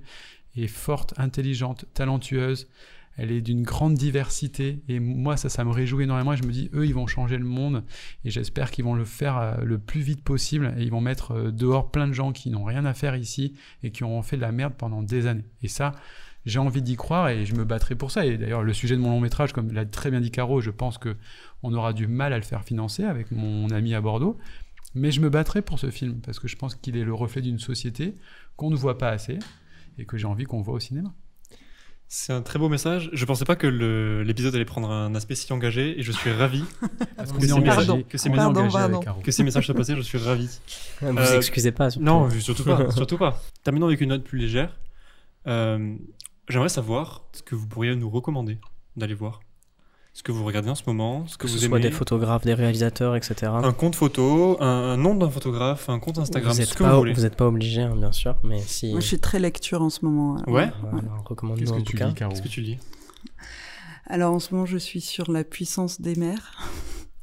[0.56, 2.68] est forte, intelligente, talentueuse.
[3.16, 6.34] Elle est d'une grande diversité et moi, ça, ça me réjouit énormément.
[6.34, 7.84] Je me dis, eux, ils vont changer le monde
[8.24, 11.30] et j'espère qu'ils vont le faire euh, le plus vite possible et ils vont mettre
[11.30, 13.54] euh, dehors plein de gens qui n'ont rien à faire ici
[13.84, 15.44] et qui auront fait de la merde pendant des années.
[15.62, 15.92] Et ça,
[16.44, 18.26] j'ai envie d'y croire et je me battrai pour ça.
[18.26, 20.70] Et d'ailleurs, le sujet de mon long métrage, comme l'a très bien dit Caro, je
[20.70, 21.16] pense que
[21.62, 24.36] on aura du mal à le faire financer avec mon ami à Bordeaux.
[24.94, 27.42] Mais je me battrai pour ce film parce que je pense qu'il est le reflet
[27.42, 28.14] d'une société
[28.56, 29.38] qu'on ne voit pas assez
[29.98, 31.12] et que j'ai envie qu'on voit au cinéma.
[32.06, 33.10] C'est un très beau message.
[33.12, 36.62] Je pensais pas que l'épisode allait prendre un aspect si engagé et je suis ravi
[37.16, 39.96] Parce que engagé, pardon, que ces messages soient passés.
[39.96, 40.48] Je suis ravi.
[41.02, 41.90] Ne vous Euh, excusez pas.
[41.90, 42.04] surtout.
[42.04, 42.90] Non, surtout pas.
[42.92, 43.42] surtout pas.
[43.64, 44.78] Terminons avec une note plus légère.
[45.46, 45.96] Euh,
[46.48, 48.58] J'aimerais savoir ce que vous pourriez nous recommander
[48.96, 49.40] d'aller voir.
[50.16, 51.88] Ce que vous regardez en ce moment, ce que, que ce vous soit aimez.
[51.88, 53.50] des photographes, des réalisateurs, etc.
[53.52, 56.84] Un compte photo, un, un nom d'un photographe, un compte Instagram, vous ce n'êtes que
[56.84, 57.12] pas, vous voulez.
[57.12, 58.92] vous êtes pas obligé, hein, bien sûr, mais si.
[58.92, 60.36] Moi, je suis très lecture en ce moment.
[60.46, 60.70] Ouais.
[60.92, 62.78] Voilà, recommande-nous Qu'est-ce que tu Caro Qu'est-ce que tu lis?
[64.06, 66.58] Alors, en ce moment, je suis sur la puissance des mers.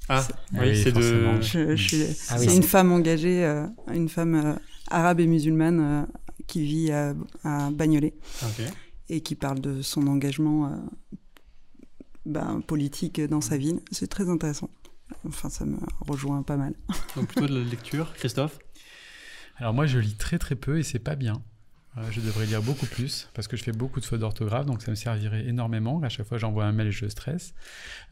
[0.10, 1.42] Ah, Ah oui, c'est de.
[1.42, 4.54] Je, je suis- Ah oui, c'est c'est- une femme engagée, euh, une femme euh,
[4.90, 6.04] arabe et musulmane euh,
[6.48, 7.14] qui vit à,
[7.46, 8.14] à Bagnolet
[8.44, 8.66] Ok.
[9.08, 10.70] et qui parle de son engagement
[12.26, 13.82] ben, politique dans sa ville.
[13.92, 14.70] C'est très intéressant.
[15.28, 16.74] Enfin, ça me rejoint pas mal.
[17.16, 18.60] Donc plutôt de la lecture, Christophe?
[19.58, 21.44] Alors moi je lis très très peu et c'est pas bien.
[22.10, 24.92] Je devrais lire beaucoup plus parce que je fais beaucoup de fautes d'orthographe donc ça
[24.92, 26.02] me servirait énormément.
[26.04, 27.54] À chaque fois j'envoie un mail et je stresse.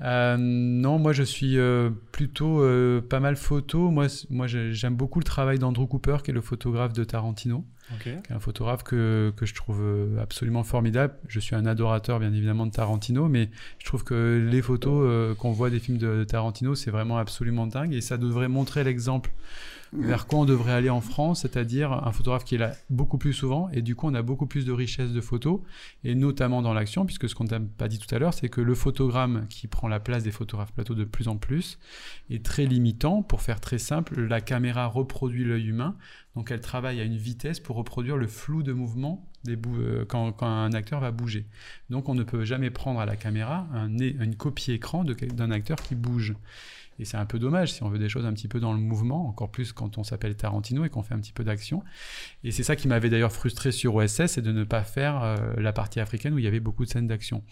[0.02, 3.90] Euh, non moi je suis euh, plutôt euh, pas mal photo.
[3.90, 7.66] Moi, moi j'ai- j'aime beaucoup le travail d'Andrew Cooper qui est le photographe de Tarantino.
[7.96, 8.04] Ok.
[8.04, 11.16] qui est un photographe que, que je trouve euh, absolument formidable.
[11.28, 13.50] Je suis un adorateur, bien évidemment, de Tarantino, mais
[13.80, 17.66] je trouve que les photos euh, qu'on voit des films de Tarantino, c'est vraiment absolument
[17.66, 19.32] dingue et ça devrait montrer l'exemple
[19.94, 23.34] vers quoi on devrait aller en France, c'est-à-dire un photographe qui est là beaucoup plus
[23.34, 25.62] souvent et du coup on a beaucoup plus de richesse de photos
[26.04, 28.62] et notamment dans l'action puisque ce qu'on t'a pas dit tout à l'heure c'est que
[28.62, 31.80] le photogramme qui prend la place des photographes plateau de plus en plus
[32.30, 35.96] est très limitant pour faire très simple la caméra reproduit l'œil humain
[36.36, 40.32] donc elle travaille à une vitesse pour reproduire le flou de mouvement des euh, quand,
[40.32, 41.46] quand un acteur va bouger.
[41.90, 45.96] Donc on ne peut jamais prendre à la caméra une copie écran d'un acteur qui
[45.96, 46.36] bouge.
[47.00, 48.80] Et c'est un peu dommage si on veut des choses un petit peu dans le
[48.80, 51.82] mouvement, encore plus quand on s'appelle Tarantino et qu'on fait un petit peu d'action.
[52.44, 55.38] Et c'est ça qui m'avait d'ailleurs frustré sur OSS, c'est de ne pas faire euh,
[55.58, 57.44] la partie africaine où il y avait beaucoup de scènes d'action.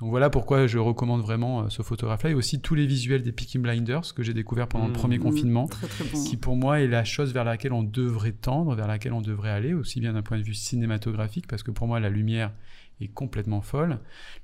[0.00, 3.32] Donc voilà pourquoi je recommande vraiment euh, ce photographe-là et aussi tous les visuels des
[3.32, 4.96] Peaky Blinders que j'ai découvert pendant le Mmh.
[4.96, 6.24] premier Mmh, confinement Très très bon.
[6.24, 9.50] qui pour moi est la chose vers laquelle on devrait tendre, vers laquelle on devrait
[9.50, 12.52] aller, aussi bien d'un point de vue cinématographique, parce que pour moi la lumière
[13.00, 13.98] est complètement folle,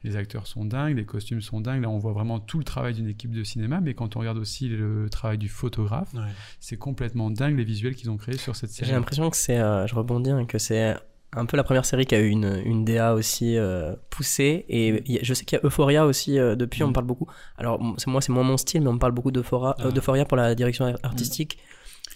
[0.04, 2.92] les acteurs sont dingues, les costumes sont dingues, là on voit vraiment tout le travail
[2.94, 6.20] d'une équipe de cinéma, mais quand on regarde aussi le travail du photographe, Ouais.
[6.60, 8.88] c'est complètement dingue les visuels qu'ils ont créés sur cette série.
[8.88, 10.94] J'ai l'impression que c'est, euh, je rebondis, hein, que c'est
[11.34, 14.66] un peu la première série qui a eu une, une DA aussi euh, poussée.
[14.68, 16.90] Et a- je sais qu'il y a Euphoria aussi, euh, depuis, on Mm.
[16.90, 17.26] me parle beaucoup.
[17.56, 19.86] Alors, moi, c'est moins mon style, mais on me parle beaucoup d'Euphoria Ah.
[19.86, 21.58] euh, d'Euphoria pour la direction ar- artistique.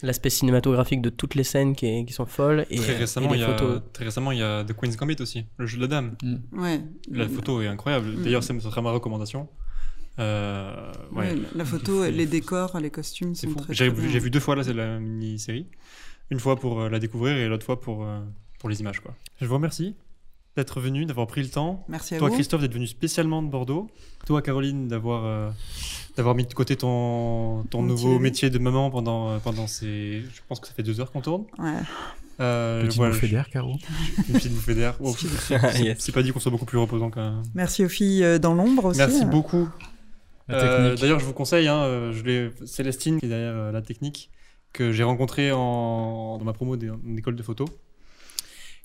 [0.02, 2.66] L'aspect cinématographique de toutes les scènes qui, est- qui sont folles.
[2.70, 3.80] Et, Très euh, récemment, et il y a, photos.
[3.94, 6.16] très récemment, il y a The Queen's Gambit aussi, le jeu de la dame.
[6.52, 6.80] Ouais.
[7.10, 8.08] La photo est incroyable.
[8.08, 8.22] Mm.
[8.22, 9.48] D'ailleurs, c'est- ce sera ma recommandation.
[10.18, 11.32] Euh, ouais.
[11.32, 13.60] Ouais, la photo, les décors, les costumes C'est sont fou.
[13.64, 14.10] très, J'ai vu, bien.
[14.10, 15.66] j'ai vu deux fois là, c'est la mini-série.
[16.30, 18.20] Une fois pour euh, la découvrir et l'autre fois pour, euh,
[18.58, 19.00] pour les images.
[19.00, 19.14] Quoi.
[19.40, 19.94] Je vous remercie
[20.56, 21.84] d'être venu, d'avoir pris le temps.
[21.88, 22.34] Merci à Toi, vous.
[22.34, 23.90] Christophe, d'être venu spécialement de Bordeaux.
[24.26, 25.50] Toi, Caroline, d'avoir euh,
[26.16, 30.22] d'avoir mis de côté ton, ton nouveau métier de maman pendant, euh, pendant ces.
[30.22, 31.44] Je pense que ça fait deux heures qu'on tourne.
[31.58, 31.72] Ouais.
[32.40, 33.76] Euh, Petit voilà, bouffée d'air, Caro.
[34.28, 34.96] Une petite bouffée d'air.
[35.00, 37.42] Oh, c'est- c'est pas dit qu'on soit beaucoup plus reposant qu'un.
[37.54, 38.98] Merci aux filles euh, dans l'ombre aussi.
[38.98, 39.26] Merci euh.
[39.26, 39.68] beaucoup.
[40.50, 40.94] Euh.
[40.96, 44.30] D'ailleurs, je vous conseille, hein, je l'ai- Célestine, qui est derrière euh, la technique,
[44.72, 46.36] que j'ai rencontrée en...
[46.38, 47.64] dans ma promo d'é- d'école de photo,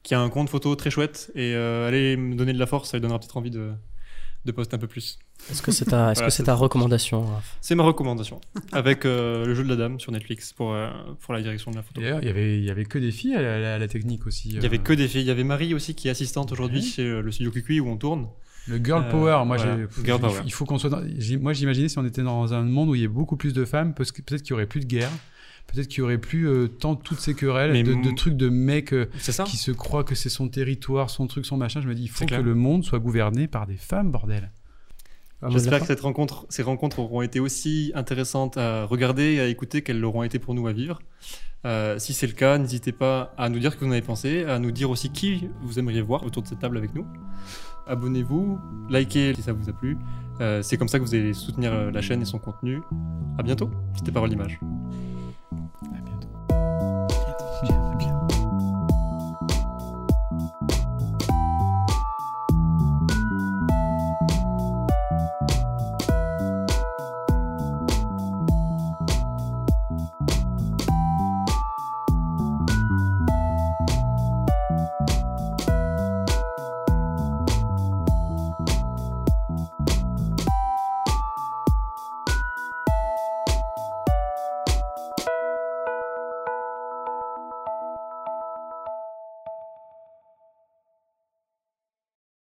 [0.03, 1.31] qui a un compte photo très chouette.
[1.35, 3.71] Et euh, allez me donner de la force, ça lui donnera peut-être envie de,
[4.45, 5.19] de poster un peu plus.
[5.51, 7.25] Est-ce que c'est ta, est-ce Voilà, que c'est ta recommandation
[7.61, 8.41] C'est ma recommandation,
[8.71, 10.89] avec euh, le jeu de la dame sur Netflix pour, euh,
[11.19, 12.01] pour la direction de la photo.
[12.01, 14.25] D'ailleurs, il y avait, il y avait que des filles à la, à la technique
[14.27, 14.49] aussi.
[14.49, 15.21] Il y avait euh, que des filles.
[15.21, 17.97] Il y avait Marie aussi qui est assistante aujourd'hui chez le studio Cucuy où on
[17.97, 18.27] tourne.
[18.67, 20.41] Le girl Euh, power, moi, voilà, j'ai- girl il, power.
[20.45, 20.89] il faut qu'on soit.
[20.91, 23.35] dans- j'ai- moi, j'imaginais si on était dans un monde où il y avait beaucoup
[23.37, 25.09] plus de femmes, parce que peut-être qu'il y aurait plus de guerre,
[25.73, 28.93] peut-être qu'il y aurait plus euh, tant toutes ces querelles Mais de, trucs de mecs
[28.93, 29.09] euh,
[29.45, 31.81] qui se croient que c'est son territoire, son truc, son machin.
[31.81, 32.43] Je me dis, il faut que clair.
[32.43, 34.51] le monde soit gouverné par des femmes, bordel.
[35.49, 39.81] J'espère que cette rencontre, ces rencontres auront été aussi intéressantes à regarder et à écouter
[39.81, 40.99] qu'elles l'auront été pour nous à vivre.
[41.65, 44.01] Euh, si c'est le cas, n'hésitez pas à nous dire ce que vous en avez
[44.01, 47.05] pensé, à nous dire aussi qui vous aimeriez voir autour de cette table avec nous.
[47.87, 49.97] Abonnez-vous, likez si ça vous a plu.
[50.39, 52.81] Euh, c'est comme ça que vous allez soutenir la chaîne et son contenu.
[53.37, 54.59] À bientôt, c'était Parole d'Image.